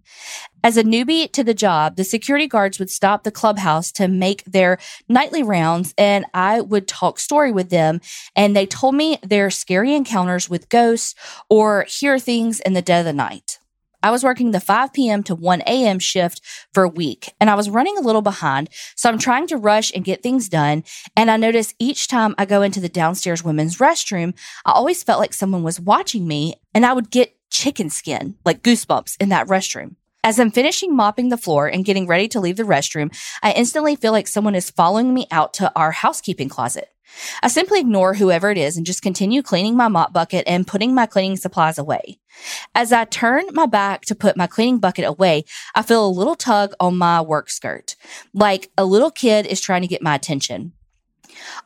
As 0.64 0.76
a 0.76 0.84
newbie 0.84 1.32
to 1.34 1.44
the 1.44 1.54
job, 1.54 1.98
the 1.98 2.04
security 2.04 2.48
guards 2.48 2.80
would 2.80 2.90
stop 2.90 3.24
the 3.24 3.32
clubhouse 3.32 3.92
to 3.92 4.08
make 4.08 4.44
their 4.46 4.80
nightly 5.08 5.44
rounds 5.44 5.94
and 5.96 6.26
I 6.34 6.60
would 6.60 6.88
talk 6.88 7.20
story 7.20 7.52
with 7.52 7.70
them. 7.70 8.02
And 8.36 8.56
they 8.56 8.66
told 8.66 8.96
me 8.96 9.20
their 9.22 9.52
scary 9.52 9.94
encounters 9.94 10.50
with 10.50 10.68
ghosts 10.68 11.14
or 11.48 11.84
hear 11.84 12.18
things 12.18 12.60
in 12.62 12.74
the 12.74 12.82
dead 12.82 13.02
of 13.02 13.06
the 13.06 13.14
night. 13.14 13.59
I 14.02 14.12
was 14.12 14.24
working 14.24 14.52
the 14.52 14.60
5 14.60 14.94
p.m. 14.94 15.24
to 15.24 15.36
1 15.36 15.62
a.m. 15.62 16.00
shift 16.00 16.42
for 16.74 16.84
a 16.84 16.90
week 16.90 17.34
and 17.40 17.50
I 17.50 17.56
was 17.56 17.70
running 17.70 17.98
a 17.98 18.02
little 18.02 18.22
behind. 18.22 18.70
So 18.96 19.10
I'm 19.10 19.20
trying 19.20 19.48
to 19.48 19.58
rush 19.58 19.92
and 19.94 20.06
get 20.06 20.24
things 20.24 20.50
done. 20.50 20.84
And 21.16 21.30
I 21.30 21.38
notice 21.38 21.74
each 21.80 22.08
time 22.08 22.36
I 22.38 22.46
go 22.46 22.62
into 22.62 22.80
the 22.80 22.90
downstairs 22.90 23.44
women's 23.44 23.78
restroom, 23.78 24.38
I 24.66 24.72
always 24.72 25.04
felt 25.04 25.20
like 25.20 25.34
someone 25.34 25.64
was 25.64 25.80
watching 25.80 26.28
me 26.28 26.56
and 26.74 26.86
I 26.86 26.94
would 26.94 27.10
get 27.12 27.36
chicken 27.50 27.90
skin, 27.90 28.36
like 28.46 28.64
goosebumps 28.64 29.18
in 29.20 29.30
that 29.30 29.48
restroom. 29.48 29.96
As 30.22 30.38
I'm 30.38 30.52
finishing 30.52 30.94
mopping 30.94 31.30
the 31.30 31.38
floor 31.38 31.68
and 31.68 31.86
getting 31.86 32.06
ready 32.06 32.28
to 32.30 32.42
leave 32.42 32.58
the 32.58 32.64
restroom, 32.64 33.16
I 33.42 33.54
instantly 33.54 33.96
feel 33.96 34.12
like 34.12 34.28
someone 34.28 34.54
is 34.54 34.70
following 34.70 35.14
me 35.14 35.28
out 35.32 35.54
to 35.56 35.72
our 35.78 35.92
housekeeping 35.92 36.50
closet. 36.50 36.90
I 37.42 37.48
simply 37.48 37.80
ignore 37.80 38.16
whoever 38.16 38.52
it 38.52 38.58
is 38.58 38.76
and 38.76 38.86
just 38.86 39.02
continue 39.02 39.42
cleaning 39.42 39.78
my 39.78 39.88
mop 39.88 40.12
bucket 40.12 40.44
and 40.46 40.68
putting 40.68 40.94
my 40.94 41.06
cleaning 41.06 41.38
supplies 41.38 41.78
away. 41.78 42.20
As 42.76 42.92
I 42.92 43.06
turn 43.06 43.46
my 43.54 43.66
back 43.66 44.02
to 44.04 44.16
put 44.16 44.36
my 44.36 44.46
cleaning 44.46 44.80
bucket 44.80 45.06
away, 45.06 45.46
I 45.74 45.84
feel 45.84 46.06
a 46.06 46.10
little 46.12 46.36
tug 46.36 46.74
on 46.82 46.98
my 46.98 47.22
work 47.22 47.50
skirt, 47.50 47.96
like 48.34 48.72
a 48.78 48.84
little 48.84 49.12
kid 49.12 49.46
is 49.46 49.62
trying 49.62 49.84
to 49.84 49.88
get 49.88 50.02
my 50.02 50.16
attention. 50.16 50.74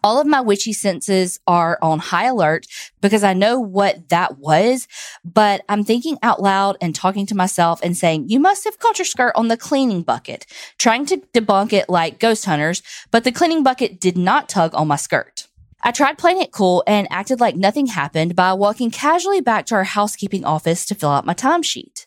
All 0.04 0.20
of 0.20 0.28
my 0.28 0.42
witchy 0.42 0.74
senses 0.74 1.40
are 1.48 1.78
on 1.82 2.00
high 2.00 2.26
alert 2.26 2.68
because 3.02 3.24
I 3.24 3.34
know 3.34 3.60
what 3.60 4.10
that 4.10 4.38
was, 4.38 4.88
but 5.24 5.64
I'm 5.70 5.84
thinking 5.84 6.18
out 6.22 6.42
loud 6.42 6.78
and 6.82 6.94
talking 6.94 7.26
to 7.28 7.36
myself 7.36 7.80
and 7.84 7.98
saying, 7.98 8.30
you 8.30 8.40
must 8.40 8.64
have 8.66 8.80
caught 8.80 9.00
your 9.00 9.06
skirt 9.06 9.34
on 9.36 9.48
the 9.48 9.58
cleaning 9.58 10.02
bucket, 10.02 10.46
trying 10.78 11.06
to 11.08 11.18
debunk 11.34 11.74
it 11.74 11.90
like 11.90 12.20
ghost 12.20 12.46
hunters, 12.46 12.82
but 13.12 13.24
the 13.24 13.32
cleaning 13.32 13.64
bucket 13.64 14.00
did 14.00 14.18
not 14.18 14.50
tug 14.50 14.74
on 14.76 14.88
my 14.88 14.96
skirt. 14.96 15.48
I 15.86 15.92
tried 15.92 16.18
playing 16.18 16.42
it 16.42 16.54
cool 16.54 16.84
and 16.88 17.08
acted 17.12 17.42
like 17.42 17.58
nothing 17.58 17.88
happened 17.88 18.36
by 18.36 18.54
walking 18.54 18.90
casually 18.90 19.42
back 19.42 19.66
to 19.66 19.76
our 19.76 19.84
housekeeping 19.84 20.46
office 20.46 20.86
to 20.86 20.96
fill 20.96 21.10
out 21.10 21.26
my 21.26 21.34
timesheet. 21.34 22.06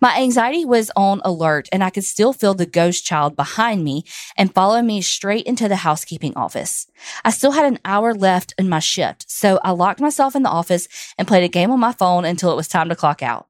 My 0.00 0.18
anxiety 0.18 0.64
was 0.64 0.90
on 0.96 1.20
alert 1.24 1.68
and 1.72 1.82
I 1.82 1.90
could 1.90 2.04
still 2.04 2.32
feel 2.32 2.54
the 2.54 2.66
ghost 2.66 3.04
child 3.04 3.36
behind 3.36 3.84
me 3.84 4.04
and 4.36 4.54
follow 4.54 4.82
me 4.82 5.00
straight 5.00 5.46
into 5.46 5.68
the 5.68 5.76
housekeeping 5.76 6.34
office. 6.36 6.86
I 7.24 7.30
still 7.30 7.52
had 7.52 7.66
an 7.66 7.78
hour 7.84 8.14
left 8.14 8.54
in 8.58 8.68
my 8.68 8.78
shift, 8.78 9.30
so 9.30 9.60
I 9.64 9.70
locked 9.70 10.00
myself 10.00 10.34
in 10.36 10.42
the 10.42 10.48
office 10.48 10.88
and 11.16 11.28
played 11.28 11.44
a 11.44 11.48
game 11.48 11.70
on 11.70 11.80
my 11.80 11.92
phone 11.92 12.24
until 12.24 12.52
it 12.52 12.56
was 12.56 12.68
time 12.68 12.88
to 12.88 12.96
clock 12.96 13.22
out. 13.22 13.48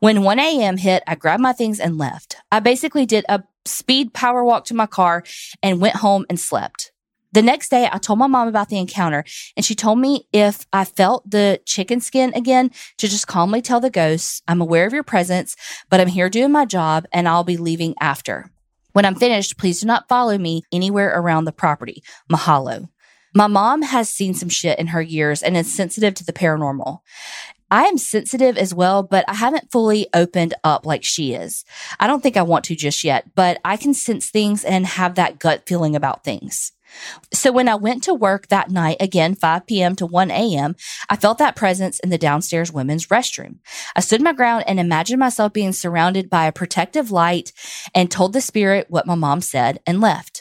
When 0.00 0.22
1 0.22 0.38
a.m. 0.38 0.76
hit, 0.76 1.02
I 1.06 1.14
grabbed 1.14 1.42
my 1.42 1.52
things 1.52 1.80
and 1.80 1.98
left. 1.98 2.36
I 2.52 2.60
basically 2.60 3.06
did 3.06 3.24
a 3.28 3.42
speed 3.64 4.12
power 4.12 4.44
walk 4.44 4.66
to 4.66 4.74
my 4.74 4.86
car 4.86 5.24
and 5.62 5.80
went 5.80 5.96
home 5.96 6.26
and 6.28 6.38
slept. 6.38 6.92
The 7.34 7.42
next 7.42 7.68
day, 7.68 7.88
I 7.90 7.98
told 7.98 8.20
my 8.20 8.28
mom 8.28 8.46
about 8.46 8.68
the 8.68 8.78
encounter 8.78 9.24
and 9.56 9.66
she 9.66 9.74
told 9.74 9.98
me 9.98 10.28
if 10.32 10.66
I 10.72 10.84
felt 10.84 11.28
the 11.28 11.60
chicken 11.66 11.98
skin 12.00 12.32
again 12.32 12.70
to 12.98 13.08
just 13.08 13.26
calmly 13.26 13.60
tell 13.60 13.80
the 13.80 13.90
ghosts, 13.90 14.40
I'm 14.46 14.60
aware 14.60 14.86
of 14.86 14.92
your 14.92 15.02
presence, 15.02 15.56
but 15.90 16.00
I'm 16.00 16.06
here 16.06 16.30
doing 16.30 16.52
my 16.52 16.64
job 16.64 17.06
and 17.12 17.26
I'll 17.26 17.42
be 17.42 17.56
leaving 17.56 17.96
after. 18.00 18.52
When 18.92 19.04
I'm 19.04 19.16
finished, 19.16 19.58
please 19.58 19.80
do 19.80 19.86
not 19.88 20.08
follow 20.08 20.38
me 20.38 20.62
anywhere 20.70 21.08
around 21.08 21.44
the 21.44 21.52
property. 21.52 22.04
Mahalo. 22.30 22.88
My 23.34 23.48
mom 23.48 23.82
has 23.82 24.08
seen 24.08 24.34
some 24.34 24.48
shit 24.48 24.78
in 24.78 24.86
her 24.86 25.02
years 25.02 25.42
and 25.42 25.56
is 25.56 25.74
sensitive 25.74 26.14
to 26.14 26.24
the 26.24 26.32
paranormal. 26.32 27.00
I 27.68 27.86
am 27.86 27.98
sensitive 27.98 28.56
as 28.56 28.72
well, 28.72 29.02
but 29.02 29.24
I 29.26 29.34
haven't 29.34 29.72
fully 29.72 30.06
opened 30.14 30.54
up 30.62 30.86
like 30.86 31.02
she 31.02 31.34
is. 31.34 31.64
I 31.98 32.06
don't 32.06 32.22
think 32.22 32.36
I 32.36 32.42
want 32.42 32.64
to 32.66 32.76
just 32.76 33.02
yet, 33.02 33.34
but 33.34 33.58
I 33.64 33.76
can 33.76 33.92
sense 33.92 34.30
things 34.30 34.62
and 34.62 34.86
have 34.86 35.16
that 35.16 35.40
gut 35.40 35.64
feeling 35.66 35.96
about 35.96 36.22
things. 36.22 36.70
So 37.32 37.52
when 37.52 37.68
I 37.68 37.74
went 37.76 38.02
to 38.04 38.14
work 38.14 38.48
that 38.48 38.70
night, 38.70 38.96
again, 39.00 39.34
5 39.34 39.66
p.m. 39.66 39.96
to 39.96 40.06
1 40.06 40.30
a.m., 40.30 40.76
I 41.08 41.16
felt 41.16 41.38
that 41.38 41.56
presence 41.56 42.00
in 42.00 42.10
the 42.10 42.18
downstairs 42.18 42.72
women's 42.72 43.06
restroom. 43.06 43.58
I 43.94 44.00
stood 44.00 44.20
my 44.20 44.32
ground 44.32 44.64
and 44.66 44.80
imagined 44.80 45.20
myself 45.20 45.52
being 45.52 45.72
surrounded 45.72 46.28
by 46.28 46.46
a 46.46 46.52
protective 46.52 47.10
light 47.10 47.52
and 47.94 48.10
told 48.10 48.32
the 48.32 48.40
spirit 48.40 48.86
what 48.88 49.06
my 49.06 49.14
mom 49.14 49.40
said 49.40 49.80
and 49.86 50.00
left. 50.00 50.33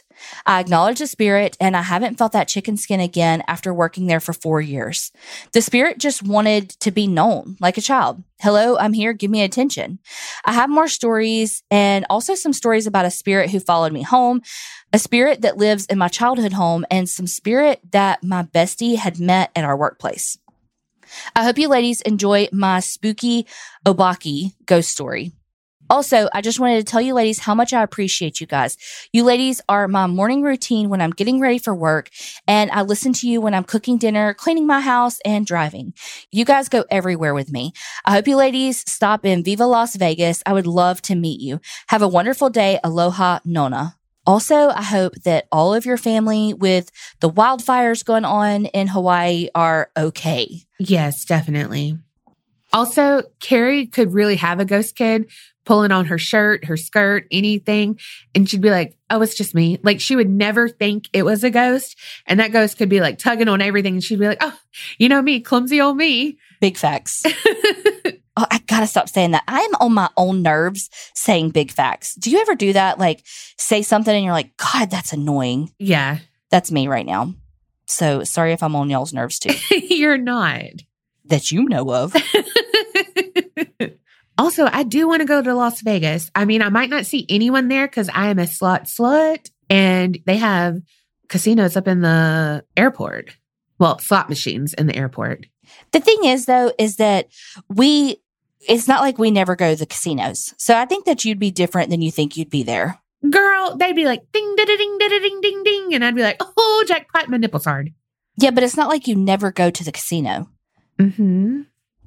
I 0.46 0.60
acknowledge 0.60 1.00
the 1.00 1.08
spirit 1.08 1.58
and 1.60 1.76
I 1.76 1.82
haven't 1.82 2.18
felt 2.18 2.32
that 2.34 2.48
chicken 2.48 2.78
skin 2.78 3.00
again 3.00 3.44
after 3.48 3.74
working 3.74 4.08
there 4.08 4.20
for 4.20 4.34
four 4.34 4.62
years. 4.62 5.12
The 5.52 5.62
spirit 5.62 6.00
just 6.00 6.24
wanted 6.24 6.70
to 6.82 6.92
be 6.92 7.08
known 7.08 7.58
like 7.60 7.78
a 7.78 7.82
child. 7.82 8.24
Hello, 8.42 8.78
I'm 8.78 8.94
here. 8.94 9.14
Give 9.14 9.32
me 9.32 9.42
attention. 9.42 10.00
I 10.44 10.54
have 10.54 10.70
more 10.70 10.88
stories 10.88 11.64
and 11.72 12.06
also 12.10 12.36
some 12.36 12.54
stories 12.54 12.88
about 12.88 13.06
a 13.06 13.12
spirit 13.12 13.50
who 13.52 13.60
followed 13.60 13.94
me 13.94 14.02
home, 14.02 14.42
a 14.92 15.00
spirit 15.00 15.42
that 15.42 15.58
lives 15.58 15.86
in 15.86 15.98
my 15.98 16.10
childhood 16.10 16.54
home, 16.54 16.86
and 16.92 17.08
some 17.08 17.28
spirit 17.28 17.80
that 17.92 18.24
my 18.24 18.44
bestie 18.44 18.98
had 18.98 19.20
met 19.20 19.52
at 19.56 19.64
our 19.64 19.78
workplace. 19.78 20.38
I 21.36 21.44
hope 21.44 21.58
you 21.58 21.68
ladies 21.68 22.02
enjoy 22.02 22.48
my 22.52 22.80
spooky 22.80 23.46
obake 23.86 24.54
ghost 24.66 24.90
story. 24.90 25.32
Also, 25.90 26.30
I 26.34 26.42
just 26.42 26.60
wanted 26.60 26.78
to 26.78 26.92
tell 26.92 27.02
you 27.02 27.14
ladies 27.14 27.40
how 27.40 27.54
much 27.54 27.74
I 27.74 27.84
appreciate 27.84 28.40
you 28.42 28.48
guys. 28.48 28.78
You 29.12 29.24
ladies 29.24 29.62
are 29.70 29.88
my 29.88 30.08
morning 30.08 30.42
routine 30.42 30.90
when 30.90 31.02
I'm 31.02 31.12
getting 31.12 31.40
ready 31.40 31.60
for 31.60 31.76
work, 31.76 32.10
and 32.48 32.72
I 32.72 32.82
listen 32.82 33.14
to 33.14 33.28
you 33.28 33.42
when 33.42 33.54
I'm 33.54 33.64
cooking 33.64 33.98
dinner, 33.98 34.34
cleaning 34.34 34.66
my 34.66 34.82
house, 34.82 35.20
and 35.26 35.46
driving. 35.46 35.94
You 36.32 36.46
guys 36.46 36.70
go 36.70 36.86
everywhere 36.90 37.34
with 37.34 37.52
me. 37.52 37.74
I 38.06 38.12
hope 38.12 38.28
you 38.28 38.36
ladies 38.36 38.84
stop 38.90 39.26
in 39.26 39.44
Viva 39.44 39.66
Las 39.66 39.96
Vegas. 39.96 40.42
I 40.46 40.54
would 40.54 40.68
love 40.68 41.02
to 41.04 41.16
meet 41.16 41.42
you. 41.42 41.60
Have 41.88 42.02
a 42.02 42.08
wonderful 42.08 42.50
day. 42.50 42.80
Aloha, 42.84 43.40
Nona. 43.46 43.98
Also, 44.26 44.70
I 44.70 44.84
hope 44.84 45.16
that 45.26 45.48
all 45.52 45.74
of 45.74 45.86
your 45.86 45.98
family 45.98 46.54
with 46.54 46.92
the 47.20 47.30
wildfires 47.30 48.06
going 48.06 48.24
on 48.24 48.68
in 48.68 48.88
Hawaii 48.88 49.50
are 49.54 49.92
okay. 49.98 50.62
Yes, 50.80 51.26
definitely. 51.26 51.98
Also, 52.72 53.24
Carrie 53.40 53.86
could 53.86 54.14
really 54.14 54.38
have 54.38 54.60
a 54.60 54.66
ghost 54.66 54.96
kid 54.96 55.30
pulling 55.66 55.92
on 55.92 56.06
her 56.06 56.18
shirt, 56.18 56.66
her 56.66 56.78
skirt, 56.78 57.26
anything. 57.32 58.00
And 58.36 58.50
she'd 58.50 58.62
be 58.62 58.70
like, 58.72 58.98
Oh, 59.10 59.22
it's 59.22 59.36
just 59.36 59.54
me. 59.56 59.80
Like 59.84 60.02
she 60.02 60.16
would 60.16 60.30
never 60.30 60.68
think 60.68 61.08
it 61.14 61.24
was 61.24 61.44
a 61.44 61.50
ghost. 61.50 61.98
And 62.26 62.40
that 62.40 62.52
ghost 62.52 62.78
could 62.78 62.90
be 62.90 63.00
like 63.02 63.18
tugging 63.20 63.48
on 63.48 63.62
everything. 63.62 63.94
And 63.96 64.04
she'd 64.04 64.20
be 64.20 64.28
like, 64.28 64.40
Oh, 64.42 64.58
you 64.98 65.08
know 65.10 65.22
me, 65.22 65.40
clumsy 65.40 65.80
old 65.82 65.98
me. 65.98 66.38
Big 66.62 66.78
facts. 66.78 67.24
Oh, 68.36 68.48
I 68.50 68.58
gotta 68.66 68.88
stop 68.88 69.08
saying 69.10 69.30
that. 69.32 69.44
I'm 69.48 69.76
on 69.80 69.94
my 69.94 70.10
own 70.18 70.42
nerves 70.42 70.90
saying 71.14 71.52
big 71.52 71.70
facts. 71.70 72.16
Do 72.16 72.32
you 72.32 72.40
ever 72.42 72.56
do 72.56 72.74
that? 72.74 72.98
Like 72.98 73.22
say 73.60 73.84
something 73.84 74.12
and 74.12 74.26
you're 74.26 74.34
like, 74.34 74.58
God, 74.58 74.90
that's 74.90 75.14
annoying. 75.14 75.72
yeah. 75.78 76.18
That's 76.50 76.72
me 76.72 76.88
right 76.88 77.06
now. 77.06 77.36
So 77.86 78.24
sorry 78.24 78.54
if 78.54 78.64
I'm 78.64 78.76
on 78.76 78.90
y'all's 78.90 79.14
nerves 79.14 79.38
too. 79.38 79.54
You're 79.78 80.18
not. 80.18 80.64
that 81.26 81.52
you 81.52 81.66
know 81.66 81.94
of. 81.94 82.16
also, 84.38 84.68
I 84.72 84.84
do 84.84 85.08
want 85.08 85.22
to 85.22 85.28
go 85.28 85.42
to 85.42 85.54
Las 85.54 85.82
Vegas. 85.82 86.32
I 86.36 86.46
mean, 86.46 86.62
I 86.62 86.70
might 86.70 86.90
not 86.90 87.06
see 87.06 87.26
anyone 87.30 87.68
there 87.68 87.88
because 87.88 88.10
I 88.10 88.30
am 88.30 88.40
a 88.40 88.48
slot 88.48 88.86
slut 88.86 89.50
and 89.70 90.18
they 90.26 90.38
have 90.38 90.78
casinos 91.30 91.78
up 91.78 91.88
in 91.88 92.02
the 92.02 92.64
airport. 92.76 93.36
Well, 93.80 94.00
slot 94.00 94.30
machines 94.30 94.74
in 94.74 94.88
the 94.88 94.96
airport. 94.96 95.46
The 95.92 96.00
thing 96.00 96.26
is, 96.26 96.46
though, 96.46 96.72
is 96.78 96.98
that 96.98 97.28
we, 97.70 98.18
it's 98.68 98.88
not 98.88 99.02
like 99.02 99.18
we 99.18 99.32
never 99.32 99.56
go 99.56 99.74
to 99.74 99.80
the 99.80 99.86
casinos. 99.86 100.54
So 100.58 100.78
I 100.78 100.86
think 100.86 101.06
that 101.06 101.26
you'd 101.26 101.40
be 101.40 101.52
different 101.52 101.90
than 101.90 102.02
you 102.02 102.12
think 102.12 102.38
you'd 102.38 102.50
be 102.50 102.64
there. 102.64 103.00
Girl, 103.30 103.76
they'd 103.76 103.96
be 103.96 104.06
like 104.06 104.32
ding 104.32 104.56
da 104.56 104.66
da 104.66 104.78
ding 104.78 104.98
da 105.00 105.08
da 105.08 105.20
ding 105.20 105.42
ding 105.42 105.64
ding. 105.64 105.94
And 105.94 106.04
I'd 106.04 106.16
be 106.16 106.22
like, 106.22 106.40
oh 106.40 106.86
jackpot, 106.88 107.30
my 107.30 107.38
nipples 107.38 107.66
hard. 107.66 107.94
Yeah, 108.38 108.52
but 108.52 108.64
it's 108.64 108.78
not 108.78 108.90
like 108.90 109.08
you 109.08 109.16
never 109.16 109.52
go 109.52 109.70
to 109.70 109.84
the 109.84 109.92
casino. 109.92 110.50
Mm-hmm. 111.00 111.62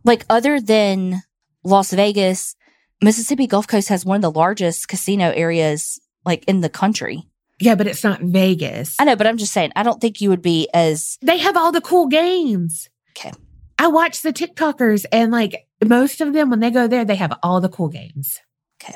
Like, 0.05 0.25
other 0.29 0.61
than 0.61 1.23
Las 1.67 1.93
Vegas, 1.93 2.55
Mississippi 3.03 3.47
Gulf 3.47 3.67
Coast 3.67 3.89
has 3.89 4.05
one 4.05 4.17
of 4.17 4.23
the 4.23 4.31
largest 4.31 4.89
casino 4.89 5.33
areas, 5.33 6.01
like 6.25 6.45
in 6.47 6.61
the 6.61 6.69
country. 6.69 7.29
Yeah, 7.59 7.75
but 7.75 7.87
it's 7.87 8.05
not 8.05 8.21
Vegas. 8.21 8.97
I 8.99 9.05
know, 9.05 9.17
but 9.17 9.27
I'm 9.27 9.37
just 9.37 9.53
saying, 9.53 9.73
I 9.75 9.83
don't 9.83 10.01
think 10.01 10.21
you 10.21 10.31
would 10.31 10.43
be 10.43 10.69
as, 10.73 11.19
They 11.23 11.39
have 11.39 11.57
all 11.57 11.73
the 11.73 11.81
cool 11.81 12.07
games. 12.07 12.89
Okay. 13.17 13.33
I 13.79 13.89
watch 13.89 14.23
the 14.23 14.33
TikTokers 14.33 15.07
and 15.11 15.33
like 15.33 15.67
most 15.85 16.21
of 16.21 16.33
them, 16.33 16.51
when 16.51 16.61
they 16.61 16.71
go 16.71 16.87
there, 16.87 17.05
they 17.05 17.17
have 17.17 17.37
all 17.43 17.61
the 17.61 17.69
cool 17.69 17.89
games. 17.89 18.39
Okay. 18.83 18.95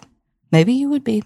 Maybe 0.52 0.72
you 0.74 0.88
would 0.90 1.04
be. 1.04 1.24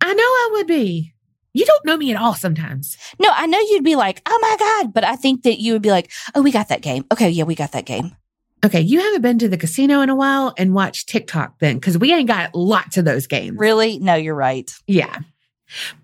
I 0.00 0.14
know 0.14 0.22
I 0.22 0.48
would 0.52 0.66
be. 0.66 1.12
You 1.52 1.66
don't 1.66 1.84
know 1.84 1.96
me 1.96 2.12
at 2.12 2.20
all 2.20 2.34
sometimes. 2.34 2.96
No, 3.18 3.28
I 3.32 3.46
know 3.46 3.58
you'd 3.58 3.84
be 3.84 3.96
like, 3.96 4.22
oh 4.26 4.38
my 4.40 4.56
God. 4.58 4.94
But 4.94 5.04
I 5.04 5.16
think 5.16 5.42
that 5.42 5.60
you 5.60 5.72
would 5.74 5.82
be 5.82 5.90
like, 5.90 6.10
oh, 6.34 6.42
we 6.42 6.52
got 6.52 6.68
that 6.68 6.82
game. 6.82 7.04
Okay, 7.12 7.28
yeah, 7.28 7.44
we 7.44 7.54
got 7.54 7.72
that 7.72 7.84
game. 7.84 8.16
Okay, 8.64 8.80
you 8.80 9.00
haven't 9.00 9.22
been 9.22 9.38
to 9.38 9.48
the 9.48 9.56
casino 9.56 10.00
in 10.00 10.10
a 10.10 10.16
while 10.16 10.52
and 10.58 10.74
watched 10.74 11.08
TikTok 11.08 11.58
then 11.60 11.76
because 11.76 11.96
we 11.96 12.12
ain't 12.12 12.28
got 12.28 12.54
lots 12.54 12.96
of 12.96 13.04
those 13.04 13.26
games. 13.26 13.56
Really? 13.58 13.98
No, 13.98 14.14
you're 14.14 14.34
right. 14.34 14.70
Yeah. 14.86 15.18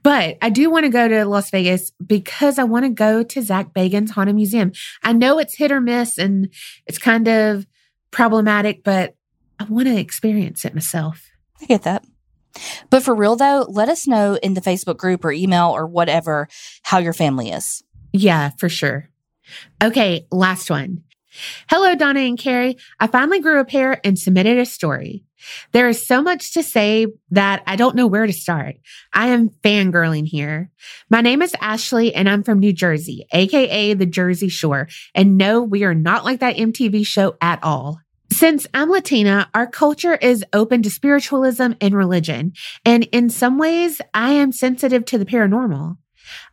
But 0.03 0.37
I 0.43 0.51
do 0.51 0.71
want 0.71 0.85
to 0.85 0.91
go 0.91 1.09
to 1.09 1.25
Las 1.25 1.51
Vegas 1.51 1.91
because 2.05 2.59
I 2.59 2.65
want 2.65 2.85
to 2.85 2.91
go 2.91 3.23
to 3.23 3.43
Zak 3.43 3.73
Bagans' 3.73 4.11
Haunted 4.11 4.37
Museum. 4.37 4.73
I 5.03 5.13
know 5.13 5.39
it's 5.39 5.57
hit 5.57 5.73
or 5.73 5.81
miss 5.81 6.19
and 6.19 6.53
it's 6.87 6.99
kind 6.99 7.27
of 7.27 7.67
problematic, 8.11 8.85
but 8.85 9.17
I 9.59 9.65
want 9.65 9.89
to 9.89 9.99
experience 9.99 10.65
it 10.65 10.75
myself. 10.75 11.29
I 11.61 11.67
get 11.67 11.83
that. 11.83 12.05
But 12.91 13.03
for 13.03 13.15
real 13.15 13.37
though, 13.37 13.67
let 13.69 13.89
us 13.89 14.07
know 14.07 14.35
in 14.35 14.55
the 14.55 14.61
Facebook 14.61 14.97
group 14.97 15.25
or 15.25 15.33
email 15.33 15.71
or 15.71 15.87
whatever 15.87 16.49
how 16.83 16.99
your 16.99 17.13
family 17.13 17.51
is. 17.51 17.83
Yeah, 18.13 18.51
for 18.59 18.69
sure. 18.69 19.09
Okay, 19.83 20.27
last 20.31 20.71
one. 20.71 21.03
Hello, 21.69 21.95
Donna 21.95 22.21
and 22.21 22.39
Carrie. 22.39 22.77
I 23.01 23.07
finally 23.07 23.41
grew 23.41 23.61
a 23.61 23.65
pair 23.65 24.01
and 24.05 24.19
submitted 24.19 24.59
a 24.59 24.67
story. 24.67 25.25
There 25.73 25.89
is 25.89 26.07
so 26.07 26.23
much 26.23 26.55
to 26.55 26.63
say 26.63 27.07
that 27.31 27.63
I 27.67 27.77
don't 27.77 27.97
know 27.97 28.07
where 28.07 28.27
to 28.27 28.33
start. 28.33 28.77
I 29.13 29.29
am 29.29 29.51
fangirling 29.63 30.27
here. 30.27 30.71
My 31.11 31.21
name 31.21 31.43
is 31.43 31.55
Ashley 31.61 32.15
and 32.15 32.29
I'm 32.29 32.43
from 32.43 32.61
New 32.61 32.73
Jersey, 32.73 33.27
aka 33.33 33.95
the 33.95 34.07
Jersey 34.07 34.49
Shore. 34.49 34.89
And 35.15 35.37
no, 35.37 35.63
we 35.63 35.85
are 35.85 35.95
not 35.95 36.25
like 36.25 36.41
that 36.41 36.57
MTV 36.57 37.07
show 37.07 37.37
at 37.41 37.63
all. 37.63 38.01
Since 38.33 38.67
I'm 38.75 38.91
Latina, 38.91 39.49
our 39.55 39.67
culture 39.67 40.15
is 40.15 40.45
open 40.53 40.83
to 40.83 40.91
spiritualism 40.91 41.73
and 41.81 41.95
religion. 41.95 42.53
And 42.85 43.05
in 43.13 43.31
some 43.31 43.59
ways, 43.59 44.01
I 44.13 44.33
am 44.33 44.51
sensitive 44.51 45.05
to 45.07 45.19
the 45.19 45.27
paranormal. 45.27 45.99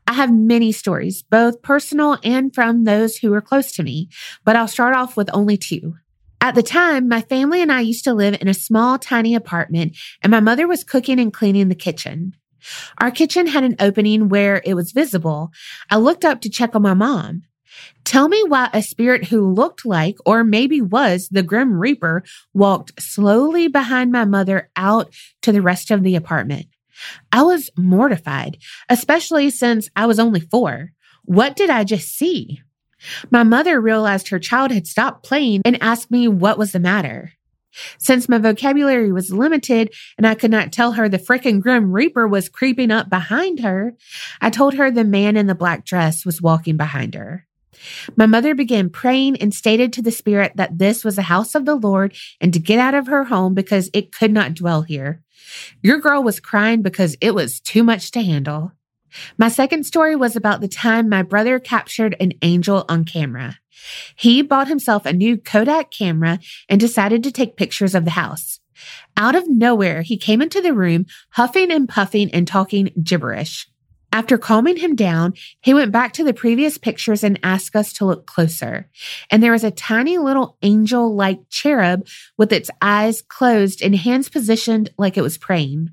I 0.07 0.13
have 0.13 0.33
many 0.33 0.71
stories, 0.71 1.21
both 1.21 1.61
personal 1.61 2.17
and 2.23 2.53
from 2.53 2.83
those 2.83 3.17
who 3.17 3.33
are 3.33 3.41
close 3.41 3.71
to 3.73 3.83
me, 3.83 4.09
but 4.43 4.55
I'll 4.55 4.67
start 4.67 4.95
off 4.95 5.15
with 5.15 5.29
only 5.33 5.57
two. 5.57 5.95
At 6.41 6.55
the 6.55 6.63
time, 6.63 7.07
my 7.07 7.21
family 7.21 7.61
and 7.61 7.71
I 7.71 7.81
used 7.81 8.03
to 8.05 8.13
live 8.13 8.35
in 8.41 8.47
a 8.47 8.53
small, 8.53 8.97
tiny 8.97 9.35
apartment, 9.35 9.95
and 10.23 10.31
my 10.31 10.39
mother 10.39 10.67
was 10.67 10.83
cooking 10.83 11.19
and 11.19 11.31
cleaning 11.31 11.69
the 11.69 11.75
kitchen. 11.75 12.35
Our 12.99 13.11
kitchen 13.11 13.47
had 13.47 13.63
an 13.63 13.75
opening 13.79 14.29
where 14.29 14.61
it 14.65 14.73
was 14.73 14.91
visible. 14.91 15.51
I 15.89 15.97
looked 15.97 16.25
up 16.25 16.41
to 16.41 16.49
check 16.49 16.75
on 16.75 16.81
my 16.81 16.93
mom. 16.93 17.43
Tell 18.03 18.27
me 18.27 18.43
why 18.47 18.69
a 18.73 18.81
spirit 18.81 19.25
who 19.25 19.53
looked 19.53 19.85
like, 19.85 20.17
or 20.25 20.43
maybe 20.43 20.81
was, 20.81 21.29
the 21.29 21.43
Grim 21.43 21.73
Reaper 21.73 22.23
walked 22.53 23.01
slowly 23.01 23.67
behind 23.67 24.11
my 24.11 24.25
mother 24.25 24.69
out 24.75 25.13
to 25.43 25.51
the 25.51 25.61
rest 25.61 25.91
of 25.91 26.03
the 26.03 26.15
apartment. 26.15 26.67
I 27.31 27.43
was 27.43 27.69
mortified, 27.77 28.57
especially 28.89 29.49
since 29.49 29.89
I 29.95 30.05
was 30.05 30.19
only 30.19 30.39
four. 30.39 30.91
What 31.23 31.55
did 31.55 31.69
I 31.69 31.83
just 31.83 32.09
see? 32.09 32.61
My 33.29 33.43
mother 33.43 33.81
realized 33.81 34.29
her 34.29 34.39
child 34.39 34.71
had 34.71 34.87
stopped 34.87 35.23
playing 35.23 35.61
and 35.65 35.81
asked 35.81 36.11
me 36.11 36.27
what 36.27 36.57
was 36.57 36.71
the 36.71 36.79
matter. 36.79 37.33
Since 37.97 38.27
my 38.27 38.37
vocabulary 38.37 39.11
was 39.11 39.31
limited 39.31 39.93
and 40.17 40.27
I 40.27 40.35
could 40.35 40.51
not 40.51 40.73
tell 40.73 40.93
her 40.93 41.07
the 41.07 41.17
frickin' 41.17 41.61
Grim 41.61 41.91
Reaper 41.91 42.27
was 42.27 42.49
creeping 42.49 42.91
up 42.91 43.09
behind 43.09 43.61
her, 43.61 43.93
I 44.41 44.49
told 44.49 44.73
her 44.73 44.91
the 44.91 45.05
man 45.05 45.37
in 45.37 45.47
the 45.47 45.55
black 45.55 45.85
dress 45.85 46.25
was 46.25 46.41
walking 46.41 46.75
behind 46.75 47.15
her. 47.15 47.47
My 48.15 48.25
mother 48.25 48.53
began 48.53 48.89
praying 48.89 49.37
and 49.37 49.53
stated 49.53 49.93
to 49.93 50.01
the 50.01 50.11
spirit 50.11 50.53
that 50.55 50.77
this 50.77 51.03
was 51.03 51.17
a 51.17 51.23
house 51.23 51.55
of 51.55 51.65
the 51.65 51.75
Lord 51.75 52.13
and 52.39 52.53
to 52.53 52.59
get 52.59 52.79
out 52.79 52.93
of 52.93 53.07
her 53.07 53.23
home 53.23 53.53
because 53.53 53.89
it 53.93 54.11
could 54.11 54.31
not 54.31 54.53
dwell 54.53 54.81
here. 54.81 55.23
Your 55.81 55.99
girl 55.99 56.23
was 56.23 56.39
crying 56.39 56.81
because 56.81 57.15
it 57.21 57.33
was 57.33 57.59
too 57.59 57.83
much 57.83 58.11
to 58.11 58.21
handle. 58.21 58.71
My 59.37 59.49
second 59.49 59.85
story 59.85 60.15
was 60.15 60.35
about 60.35 60.61
the 60.61 60.67
time 60.67 61.09
my 61.09 61.21
brother 61.21 61.59
captured 61.59 62.15
an 62.19 62.33
angel 62.41 62.85
on 62.87 63.03
camera. 63.03 63.57
He 64.15 64.41
bought 64.41 64.67
himself 64.67 65.05
a 65.05 65.13
new 65.13 65.37
Kodak 65.37 65.91
camera 65.91 66.39
and 66.69 66.79
decided 66.79 67.23
to 67.23 67.31
take 67.31 67.57
pictures 67.57 67.95
of 67.95 68.05
the 68.05 68.11
house. 68.11 68.59
Out 69.17 69.35
of 69.35 69.49
nowhere, 69.49 70.01
he 70.01 70.17
came 70.17 70.41
into 70.41 70.61
the 70.61 70.73
room 70.73 71.05
huffing 71.31 71.71
and 71.71 71.87
puffing 71.87 72.31
and 72.31 72.47
talking 72.47 72.91
gibberish. 73.03 73.67
After 74.13 74.37
calming 74.37 74.77
him 74.77 74.95
down, 74.95 75.33
he 75.61 75.73
went 75.73 75.91
back 75.91 76.11
to 76.13 76.23
the 76.23 76.33
previous 76.33 76.77
pictures 76.77 77.23
and 77.23 77.39
asked 77.43 77.75
us 77.75 77.93
to 77.93 78.05
look 78.05 78.25
closer. 78.25 78.89
And 79.29 79.41
there 79.41 79.53
was 79.53 79.63
a 79.63 79.71
tiny 79.71 80.17
little 80.17 80.57
angel 80.61 81.15
like 81.15 81.39
cherub 81.49 82.05
with 82.37 82.51
its 82.51 82.69
eyes 82.81 83.21
closed 83.21 83.81
and 83.81 83.95
hands 83.95 84.27
positioned 84.27 84.89
like 84.97 85.17
it 85.17 85.21
was 85.21 85.37
praying. 85.37 85.91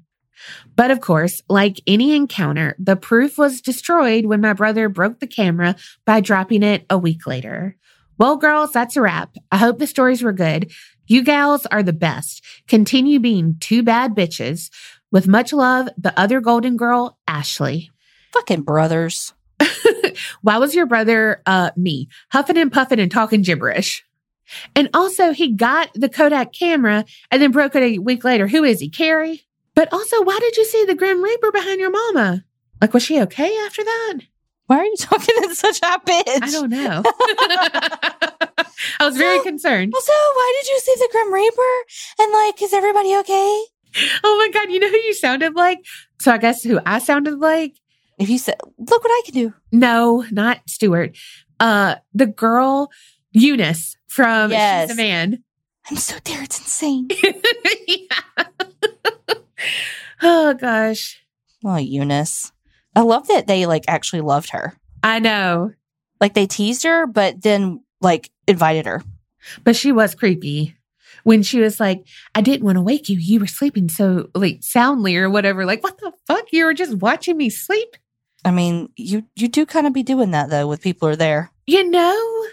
But 0.75 0.91
of 0.91 1.01
course, 1.01 1.43
like 1.49 1.81
any 1.87 2.15
encounter, 2.15 2.75
the 2.79 2.97
proof 2.97 3.39
was 3.39 3.61
destroyed 3.61 4.27
when 4.27 4.41
my 4.41 4.53
brother 4.53 4.89
broke 4.89 5.21
the 5.21 5.27
camera 5.27 5.77
by 6.05 6.21
dropping 6.21 6.63
it 6.63 6.87
a 6.91 6.99
week 6.99 7.27
later. 7.27 7.77
Well, 8.19 8.37
girls, 8.37 8.73
that's 8.73 8.97
a 8.97 9.01
wrap. 9.01 9.37
I 9.53 9.59
hope 9.59 9.79
the 9.79 9.87
stories 9.87 10.23
were 10.23 10.33
good. 10.33 10.73
You 11.07 11.23
gals 11.23 11.67
are 11.67 11.85
the 11.85 11.93
best. 11.93 12.45
Continue 12.67 13.21
being 13.21 13.57
two 13.61 13.83
bad 13.83 14.15
bitches. 14.15 14.71
With 15.11 15.29
much 15.29 15.53
love, 15.53 15.89
the 15.97 16.19
other 16.19 16.41
golden 16.41 16.77
girl, 16.77 17.19
Ashley. 17.27 17.91
Fucking 18.33 18.63
brothers. 18.63 19.33
Why 20.43 20.59
was 20.59 20.75
your 20.75 20.87
brother 20.87 21.43
uh 21.47 21.71
me 21.77 22.09
huffing 22.31 22.57
and 22.57 22.73
puffing 22.73 23.01
and 23.01 23.11
talking 23.11 23.43
gibberish? 23.43 24.05
And 24.75 24.89
also 24.95 25.33
he 25.33 25.53
got 25.53 25.91
the 25.95 26.09
Kodak 26.09 26.53
camera 26.53 27.05
and 27.31 27.43
then 27.43 27.51
broke 27.51 27.75
it 27.75 27.83
a 27.83 27.99
week 27.99 28.25
later. 28.25 28.47
Who 28.47 28.65
is 28.65 28.81
he? 28.81 28.89
Carrie? 28.89 29.43
But 29.75 29.93
also, 29.93 30.25
why 30.25 30.39
did 30.41 30.57
you 30.57 30.65
see 30.65 30.85
the 30.87 30.97
Grim 30.97 31.23
Reaper 31.23 31.53
behind 31.53 31.79
your 31.79 31.91
mama? 31.91 32.45
Like, 32.81 32.93
was 32.93 33.05
she 33.05 33.21
okay 33.23 33.57
after 33.65 33.85
that? 33.85 34.19
Why 34.67 34.79
are 34.79 34.85
you 34.85 34.97
talking 34.99 35.37
in 35.45 35.55
such 35.55 35.79
a 35.83 36.01
pitch? 36.01 36.43
I 36.43 36.51
don't 36.51 36.71
know. 36.71 37.03
I 39.01 39.07
was 39.07 39.17
very 39.17 39.41
concerned. 39.45 39.93
Also, 39.95 40.13
why 40.13 40.61
did 40.61 40.69
you 40.69 40.81
see 40.81 40.95
the 40.97 41.09
Grim 41.13 41.33
Reaper? 41.33 41.63
And 42.19 42.33
like, 42.33 42.61
is 42.61 42.73
everybody 42.73 43.17
okay? 43.19 43.65
Oh 44.25 44.37
my 44.37 44.51
God, 44.53 44.71
you 44.71 44.81
know 44.81 44.89
who 44.89 44.97
you 44.97 45.15
sounded 45.15 45.55
like? 45.55 45.79
So 46.21 46.33
I 46.33 46.39
guess 46.39 46.65
who 46.65 46.81
I 46.85 46.99
sounded 46.99 47.39
like? 47.39 47.75
If 48.19 48.29
you 48.29 48.39
said, 48.39 48.57
look 48.79 49.03
what 49.05 49.11
I 49.11 49.23
can 49.25 49.35
do. 49.35 49.55
No, 49.73 50.25
not 50.31 50.61
Stuart. 50.67 51.17
Uh, 51.61 51.97
the 52.15 52.27
girl 52.27 52.91
Eunice 53.33 53.97
from 54.09 54.51
Yes. 54.51 54.89
She's 54.91 54.99
a 54.99 55.03
Man. 55.03 55.43
I'm 55.91 55.97
so 55.97 56.17
there. 56.25 56.43
It's 56.43 56.59
insane. 56.59 57.09
Oh 60.21 60.55
gosh. 60.55 61.23
Oh, 61.65 61.77
Eunice. 61.77 62.53
I 62.97 63.01
love 63.03 63.29
that 63.29 63.47
they 63.47 63.67
like 63.67 63.85
actually 63.87 64.23
loved 64.23 64.51
her. 64.51 64.75
I 65.03 65.21
know. 65.21 65.73
Like 66.21 66.35
they 66.35 66.47
teased 66.47 66.83
her, 66.83 67.07
but 67.07 67.41
then 67.43 67.85
like 68.01 68.31
invited 68.49 68.87
her. 68.87 69.03
But 69.63 69.77
she 69.77 69.93
was 69.93 70.15
creepy. 70.17 70.75
when 71.23 71.43
she 71.43 71.61
was 71.61 71.79
like, 71.79 72.05
I 72.35 72.41
didn't 72.41 72.65
want 72.65 72.77
to 72.77 72.83
wake 72.83 73.09
you. 73.09 73.19
You 73.19 73.39
were 73.41 73.47
sleeping 73.47 73.89
so 73.89 74.29
like 74.35 74.59
soundly 74.63 75.17
or 75.17 75.31
whatever. 75.31 75.65
Like, 75.65 75.83
what 75.85 75.99
the 75.99 76.13
fuck? 76.27 76.47
You 76.53 76.65
were 76.65 76.75
just 76.75 76.95
watching 76.97 77.37
me 77.37 77.49
sleep? 77.51 77.97
I 78.45 78.51
mean, 78.51 78.89
you 78.97 79.25
you 79.37 79.49
do 79.49 79.67
kind 79.67 79.87
of 79.87 79.93
be 79.93 80.03
doing 80.03 80.31
that 80.33 80.49
though 80.51 80.67
with 80.67 80.81
people 80.83 81.09
who 81.09 81.13
are 81.13 81.17
there. 81.17 81.51
You 81.67 81.89
know, 81.91 82.45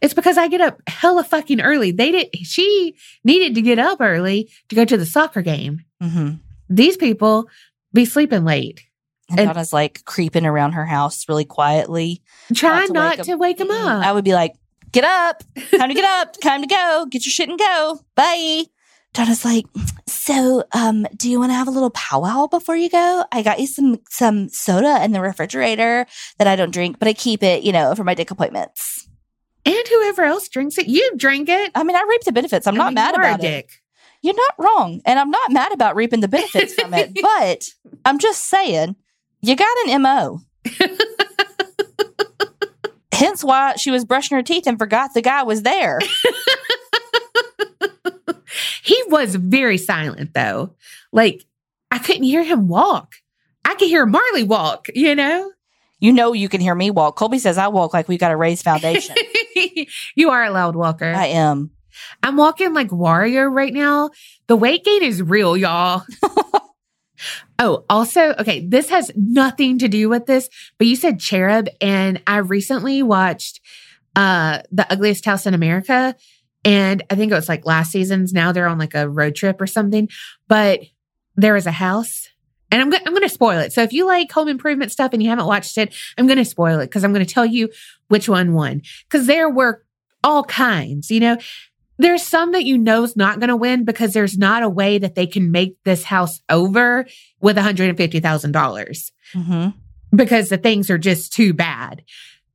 it's 0.00 0.14
because 0.14 0.36
I 0.36 0.48
get 0.48 0.60
up 0.60 0.80
hella 0.86 1.24
fucking 1.24 1.60
early. 1.60 1.90
They 1.92 2.10
did. 2.10 2.28
She 2.42 2.96
needed 3.24 3.54
to 3.54 3.62
get 3.62 3.78
up 3.78 4.00
early 4.00 4.50
to 4.68 4.74
go 4.76 4.84
to 4.84 4.96
the 4.96 5.06
soccer 5.06 5.42
game. 5.42 5.80
Mm-hmm. 6.02 6.34
These 6.68 6.96
people 6.96 7.48
be 7.94 8.04
sleeping 8.04 8.44
late, 8.44 8.82
And, 9.30 9.40
And- 9.40 9.48
Donna's 9.48 9.72
like 9.72 10.04
creeping 10.04 10.44
around 10.44 10.72
her 10.72 10.84
house 10.84 11.28
really 11.28 11.44
quietly. 11.46 12.22
trying 12.54 12.88
to 12.88 12.92
not 12.92 13.16
wake 13.18 13.26
to 13.26 13.32
'em. 13.32 13.38
wake 13.38 13.58
them 13.58 13.70
up. 13.70 14.04
I 14.04 14.12
would 14.12 14.24
be 14.24 14.34
like, 14.34 14.54
get 14.92 15.04
up. 15.04 15.42
Time 15.76 15.88
to 15.88 15.94
get 15.94 16.04
up. 16.04 16.34
Time 16.42 16.60
to 16.62 16.68
go. 16.68 17.06
Get 17.10 17.24
your 17.24 17.32
shit 17.32 17.48
and 17.48 17.58
go. 17.58 18.00
Bye. 18.14 18.64
Donna's 19.14 19.44
like, 19.44 19.64
so 20.28 20.62
um, 20.72 21.06
do 21.16 21.30
you 21.30 21.38
want 21.40 21.50
to 21.52 21.54
have 21.54 21.68
a 21.68 21.70
little 21.70 21.88
powwow 21.90 22.46
before 22.48 22.76
you 22.76 22.90
go? 22.90 23.24
I 23.32 23.42
got 23.42 23.60
you 23.60 23.66
some 23.66 23.98
some 24.10 24.50
soda 24.50 25.02
in 25.02 25.12
the 25.12 25.22
refrigerator 25.22 26.06
that 26.36 26.46
I 26.46 26.54
don't 26.54 26.70
drink, 26.70 26.98
but 26.98 27.08
I 27.08 27.14
keep 27.14 27.42
it, 27.42 27.62
you 27.62 27.72
know, 27.72 27.94
for 27.94 28.04
my 28.04 28.12
dick 28.12 28.30
appointments. 28.30 29.08
and 29.64 29.88
whoever 29.88 30.24
else 30.24 30.46
drinks 30.50 30.76
it, 30.76 30.86
you 30.86 31.10
drink 31.16 31.48
it. 31.48 31.70
I 31.74 31.82
mean, 31.82 31.96
I 31.96 32.04
reap 32.06 32.24
the 32.24 32.32
benefits. 32.32 32.66
I'm 32.66 32.74
I 32.74 32.78
not 32.78 32.86
mean, 32.88 32.94
mad 32.96 33.14
you 33.16 33.22
are 33.22 33.24
a 33.24 33.28
about 33.28 33.40
it. 33.40 33.48
dick. 33.48 33.70
You're 34.20 34.34
not 34.34 34.54
wrong. 34.58 35.00
And 35.06 35.18
I'm 35.18 35.30
not 35.30 35.50
mad 35.50 35.72
about 35.72 35.96
reaping 35.96 36.20
the 36.20 36.28
benefits 36.28 36.74
from 36.74 36.92
it, 36.92 37.16
but 37.22 37.64
I'm 38.04 38.18
just 38.18 38.44
saying, 38.46 38.96
you 39.40 39.56
got 39.56 39.78
an 39.86 40.02
MO. 40.02 40.40
Hence 43.12 43.42
why 43.42 43.76
she 43.76 43.90
was 43.90 44.04
brushing 44.04 44.36
her 44.36 44.42
teeth 44.42 44.66
and 44.66 44.78
forgot 44.78 45.14
the 45.14 45.22
guy 45.22 45.42
was 45.42 45.62
there. 45.62 45.98
He 48.88 49.02
was 49.08 49.34
very 49.34 49.76
silent 49.76 50.32
though. 50.32 50.74
Like 51.12 51.44
I 51.90 51.98
couldn't 51.98 52.22
hear 52.22 52.42
him 52.42 52.68
walk. 52.68 53.16
I 53.62 53.74
could 53.74 53.88
hear 53.88 54.06
Marley 54.06 54.44
walk, 54.44 54.86
you 54.94 55.14
know? 55.14 55.52
You 56.00 56.10
know 56.10 56.32
you 56.32 56.48
can 56.48 56.62
hear 56.62 56.74
me 56.74 56.90
walk. 56.90 57.16
Colby 57.16 57.38
says 57.38 57.58
I 57.58 57.68
walk 57.68 57.92
like 57.92 58.08
we 58.08 58.16
got 58.16 58.32
a 58.32 58.36
raised 58.36 58.64
foundation. 58.64 59.14
you 60.14 60.30
are 60.30 60.42
a 60.42 60.50
loud 60.50 60.74
walker. 60.74 61.12
I 61.12 61.26
am. 61.26 61.70
I'm 62.22 62.36
walking 62.36 62.72
like 62.72 62.88
Wario 62.88 63.52
right 63.52 63.74
now. 63.74 64.08
The 64.46 64.56
weight 64.56 64.84
gain 64.84 65.02
is 65.02 65.22
real, 65.22 65.54
y'all. 65.54 66.04
oh, 67.58 67.84
also, 67.90 68.32
okay, 68.38 68.66
this 68.66 68.88
has 68.88 69.10
nothing 69.14 69.78
to 69.80 69.88
do 69.88 70.08
with 70.08 70.24
this, 70.24 70.48
but 70.78 70.86
you 70.86 70.96
said 70.96 71.20
cherub, 71.20 71.68
and 71.82 72.22
I 72.26 72.38
recently 72.38 73.02
watched 73.02 73.60
uh 74.16 74.60
The 74.72 74.90
Ugliest 74.90 75.26
House 75.26 75.44
in 75.44 75.52
America. 75.52 76.16
And 76.64 77.02
I 77.10 77.14
think 77.14 77.32
it 77.32 77.36
was 77.36 77.48
like 77.48 77.66
last 77.66 77.92
season's. 77.92 78.32
Now 78.32 78.52
they're 78.52 78.66
on 78.66 78.78
like 78.78 78.94
a 78.94 79.08
road 79.08 79.34
trip 79.34 79.60
or 79.60 79.66
something. 79.66 80.08
But 80.48 80.80
there 81.36 81.56
is 81.56 81.66
a 81.66 81.72
house. 81.72 82.28
And 82.70 82.82
I'm, 82.82 82.90
go- 82.90 82.98
I'm 83.06 83.12
going 83.14 83.22
to 83.22 83.28
spoil 83.28 83.58
it. 83.60 83.72
So 83.72 83.82
if 83.82 83.92
you 83.92 84.04
like 84.06 84.30
home 84.30 84.48
improvement 84.48 84.92
stuff 84.92 85.12
and 85.12 85.22
you 85.22 85.30
haven't 85.30 85.46
watched 85.46 85.78
it, 85.78 85.94
I'm 86.18 86.26
going 86.26 86.38
to 86.38 86.44
spoil 86.44 86.80
it 86.80 86.86
because 86.86 87.02
I'm 87.04 87.14
going 87.14 87.24
to 87.24 87.32
tell 87.32 87.46
you 87.46 87.70
which 88.08 88.28
one 88.28 88.52
won. 88.52 88.82
Because 89.04 89.26
there 89.26 89.48
were 89.48 89.84
all 90.22 90.44
kinds, 90.44 91.10
you 91.10 91.20
know 91.20 91.38
there's 91.98 92.22
some 92.22 92.52
that 92.52 92.64
you 92.64 92.78
know 92.78 93.02
is 93.02 93.16
not 93.16 93.40
going 93.40 93.48
to 93.48 93.56
win 93.56 93.84
because 93.84 94.12
there's 94.12 94.38
not 94.38 94.62
a 94.62 94.68
way 94.68 94.98
that 94.98 95.14
they 95.14 95.26
can 95.26 95.50
make 95.50 95.76
this 95.84 96.04
house 96.04 96.40
over 96.48 97.06
with 97.40 97.56
$150,000 97.56 99.10
hmm 99.34 99.68
because 100.14 100.48
the 100.48 100.56
things 100.56 100.88
are 100.88 100.96
just 100.96 101.34
too 101.34 101.52
bad. 101.52 102.02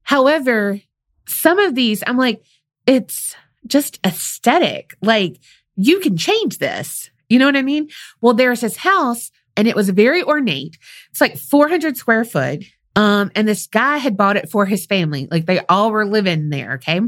However, 0.01 0.82
some 1.28 1.60
of 1.60 1.76
these, 1.76 2.04
I'm 2.08 2.18
like, 2.18 2.41
it's 2.88 3.36
just 3.68 3.99
aesthetic. 4.05 4.95
Like, 5.01 5.39
you 5.76 5.99
can 5.99 6.18
change 6.18 6.57
this. 6.57 7.09
You 7.30 7.39
know 7.39 7.45
what 7.45 7.55
I 7.55 7.61
mean? 7.61 7.89
Well, 8.22 8.34
there's 8.34 8.61
this 8.61 8.78
house 8.78 9.32
and 9.55 9.68
it 9.68 9.76
was 9.76 9.89
very 9.89 10.24
ornate. 10.24 10.78
It's 11.11 11.22
like 11.22 11.38
400 11.38 11.97
square 11.97 12.26
foot. 12.26 12.64
Um, 12.95 13.32
and 13.36 13.47
this 13.47 13.66
guy 13.66 13.97
had 13.97 14.18
bought 14.18 14.38
it 14.38 14.49
for 14.49 14.66
his 14.66 14.86
family. 14.86 15.28
Like 15.32 15.45
they 15.45 15.59
all 15.68 15.91
were 15.91 16.05
living 16.05 16.49
there. 16.49 16.74
Okay. 16.74 17.01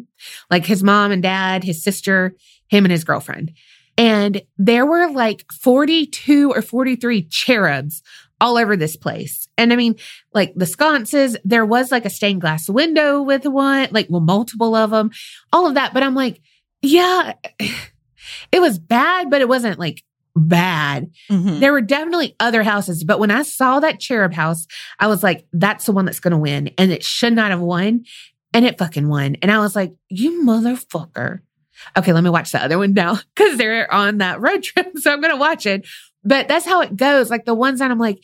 Like 0.49 0.65
his 0.65 0.83
mom 0.83 1.11
and 1.11 1.21
dad, 1.21 1.63
his 1.63 1.83
sister, 1.83 2.35
him 2.67 2.85
and 2.85 2.91
his 2.91 3.03
girlfriend. 3.03 3.51
And 3.97 4.41
there 4.57 4.85
were 4.85 5.11
like 5.11 5.45
42 5.51 6.51
or 6.51 6.61
43 6.61 7.23
cherubs 7.23 8.01
all 8.41 8.57
over 8.57 8.75
this 8.75 8.95
place. 8.95 9.47
And 9.57 9.71
I 9.71 9.75
mean, 9.75 9.95
like 10.33 10.53
the 10.55 10.65
sconces, 10.65 11.37
there 11.45 11.65
was 11.65 11.91
like 11.91 12.05
a 12.05 12.09
stained 12.09 12.41
glass 12.41 12.69
window 12.69 13.21
with 13.21 13.45
one, 13.45 13.87
like, 13.91 14.07
well, 14.09 14.21
multiple 14.21 14.75
of 14.75 14.91
them, 14.91 15.11
all 15.53 15.67
of 15.67 15.75
that. 15.75 15.93
But 15.93 16.03
I'm 16.03 16.15
like, 16.15 16.41
yeah, 16.81 17.33
it 18.51 18.59
was 18.59 18.79
bad, 18.79 19.29
but 19.29 19.41
it 19.41 19.47
wasn't 19.47 19.79
like 19.79 20.03
bad. 20.35 21.11
hmm 21.29 21.59
There 21.59 21.71
were 21.71 21.81
definitely 21.81 22.35
other 22.39 22.63
houses, 22.63 23.03
but 23.03 23.19
when 23.19 23.31
I 23.31 23.43
saw 23.43 23.79
that 23.79 23.99
cherub 23.99 24.33
house, 24.33 24.67
I 24.99 25.07
was 25.07 25.23
like, 25.23 25.47
that's 25.53 25.85
the 25.85 25.93
one 25.93 26.05
that's 26.05 26.19
going 26.19 26.33
to 26.33 26.37
win. 26.37 26.71
And 26.77 26.91
it 26.91 27.03
should 27.03 27.33
not 27.33 27.51
have 27.51 27.61
won. 27.61 28.03
And 28.53 28.65
it 28.65 28.77
fucking 28.77 29.07
won. 29.09 29.35
And 29.41 29.51
I 29.51 29.59
was 29.59 29.75
like, 29.75 29.93
you 30.09 30.43
motherfucker. 30.43 31.39
Okay, 31.97 32.13
let 32.13 32.23
me 32.23 32.29
watch 32.29 32.51
the 32.51 32.63
other 32.63 32.77
one 32.77 32.93
now 32.93 33.17
because 33.35 33.57
they're 33.57 33.91
on 33.93 34.19
that 34.19 34.39
road 34.41 34.63
trip. 34.63 34.91
So 34.97 35.11
I'm 35.11 35.21
going 35.21 35.33
to 35.33 35.39
watch 35.39 35.65
it. 35.65 35.85
But 36.25 36.47
that's 36.47 36.65
how 36.65 36.81
it 36.81 36.97
goes. 36.97 37.29
Like 37.29 37.45
the 37.45 37.53
ones 37.53 37.79
that 37.79 37.91
I'm 37.91 37.99
like, 37.99 38.23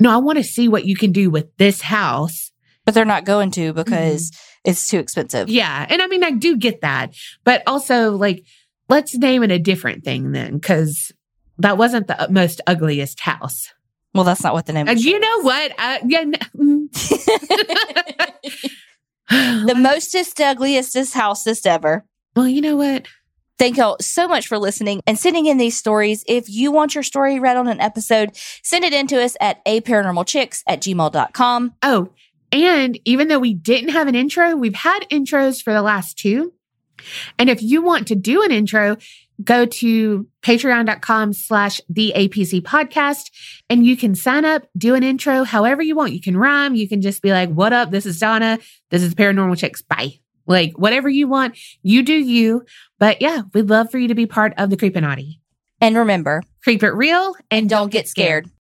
no, 0.00 0.10
I 0.10 0.16
want 0.18 0.38
to 0.38 0.44
see 0.44 0.68
what 0.68 0.84
you 0.86 0.96
can 0.96 1.12
do 1.12 1.30
with 1.30 1.54
this 1.56 1.80
house. 1.82 2.52
But 2.84 2.94
they're 2.94 3.04
not 3.04 3.24
going 3.24 3.50
to 3.52 3.72
because 3.72 4.30
it's 4.64 4.88
too 4.88 4.98
expensive. 4.98 5.48
Yeah. 5.48 5.86
And 5.88 6.00
I 6.02 6.06
mean, 6.06 6.22
I 6.22 6.30
do 6.32 6.56
get 6.56 6.82
that. 6.82 7.14
But 7.42 7.62
also, 7.66 8.12
like, 8.12 8.44
let's 8.88 9.16
name 9.16 9.42
it 9.42 9.50
a 9.50 9.58
different 9.58 10.04
thing 10.04 10.32
then 10.32 10.54
because 10.58 11.10
that 11.58 11.78
wasn't 11.78 12.08
the 12.08 12.28
most 12.30 12.60
ugliest 12.66 13.20
house. 13.20 13.72
Well, 14.12 14.24
that's 14.24 14.42
not 14.42 14.52
what 14.54 14.66
the 14.66 14.74
name 14.74 14.86
Uh, 14.86 14.92
you 14.92 15.18
know 15.18 15.40
what? 15.40 15.72
I, 15.78 16.00
yeah, 16.06 16.20
n- 16.20 16.34
mm. 16.56 16.88
the 19.66 19.74
mostest, 19.74 20.36
ugliestest 20.38 21.14
housest 21.14 21.66
ever. 21.66 22.04
well, 22.36 22.46
you 22.46 22.60
know 22.60 22.76
what? 22.76 23.06
Thank 23.64 23.78
y'all 23.78 23.96
so 23.98 24.28
much 24.28 24.46
for 24.46 24.58
listening 24.58 25.00
and 25.06 25.18
sending 25.18 25.46
in 25.46 25.56
these 25.56 25.74
stories. 25.74 26.22
If 26.28 26.50
you 26.50 26.70
want 26.70 26.94
your 26.94 27.02
story 27.02 27.40
read 27.40 27.56
on 27.56 27.66
an 27.66 27.80
episode, 27.80 28.36
send 28.62 28.84
it 28.84 28.92
in 28.92 29.06
to 29.06 29.24
us 29.24 29.38
at 29.40 29.62
a 29.64 29.80
paranormalchicks 29.80 30.62
at 30.66 30.82
gmail.com. 30.82 31.72
Oh, 31.82 32.10
and 32.52 32.98
even 33.06 33.28
though 33.28 33.38
we 33.38 33.54
didn't 33.54 33.88
have 33.88 34.06
an 34.06 34.14
intro, 34.14 34.54
we've 34.54 34.74
had 34.74 35.00
intros 35.10 35.62
for 35.62 35.72
the 35.72 35.80
last 35.80 36.18
two. 36.18 36.52
And 37.38 37.48
if 37.48 37.62
you 37.62 37.80
want 37.80 38.08
to 38.08 38.14
do 38.14 38.42
an 38.42 38.52
intro, 38.52 38.98
go 39.42 39.64
to 39.64 40.28
patreon.com 40.42 41.32
slash 41.32 41.80
the 41.88 42.12
APC 42.14 42.60
podcast 42.60 43.30
and 43.70 43.86
you 43.86 43.96
can 43.96 44.14
sign 44.14 44.44
up, 44.44 44.68
do 44.76 44.94
an 44.94 45.02
intro 45.02 45.42
however 45.42 45.80
you 45.80 45.96
want. 45.96 46.12
You 46.12 46.20
can 46.20 46.36
rhyme. 46.36 46.74
You 46.74 46.86
can 46.86 47.00
just 47.00 47.22
be 47.22 47.32
like, 47.32 47.48
what 47.48 47.72
up? 47.72 47.90
This 47.90 48.04
is 48.04 48.18
Donna. 48.18 48.58
This 48.90 49.02
is 49.02 49.14
Paranormal 49.14 49.56
Chicks. 49.56 49.80
Bye. 49.80 50.18
Like 50.46 50.72
whatever 50.78 51.08
you 51.08 51.28
want, 51.28 51.58
you 51.82 52.02
do 52.02 52.14
you. 52.14 52.64
But 52.98 53.22
yeah, 53.22 53.42
we'd 53.52 53.70
love 53.70 53.90
for 53.90 53.98
you 53.98 54.08
to 54.08 54.14
be 54.14 54.26
part 54.26 54.54
of 54.56 54.70
the 54.70 54.76
Creepinati. 54.76 55.38
And 55.80 55.96
remember, 55.96 56.42
Creep 56.64 56.82
it 56.82 56.92
real 56.92 57.34
and 57.50 57.68
don't 57.68 57.92
get 57.92 58.08
scared. 58.08 58.50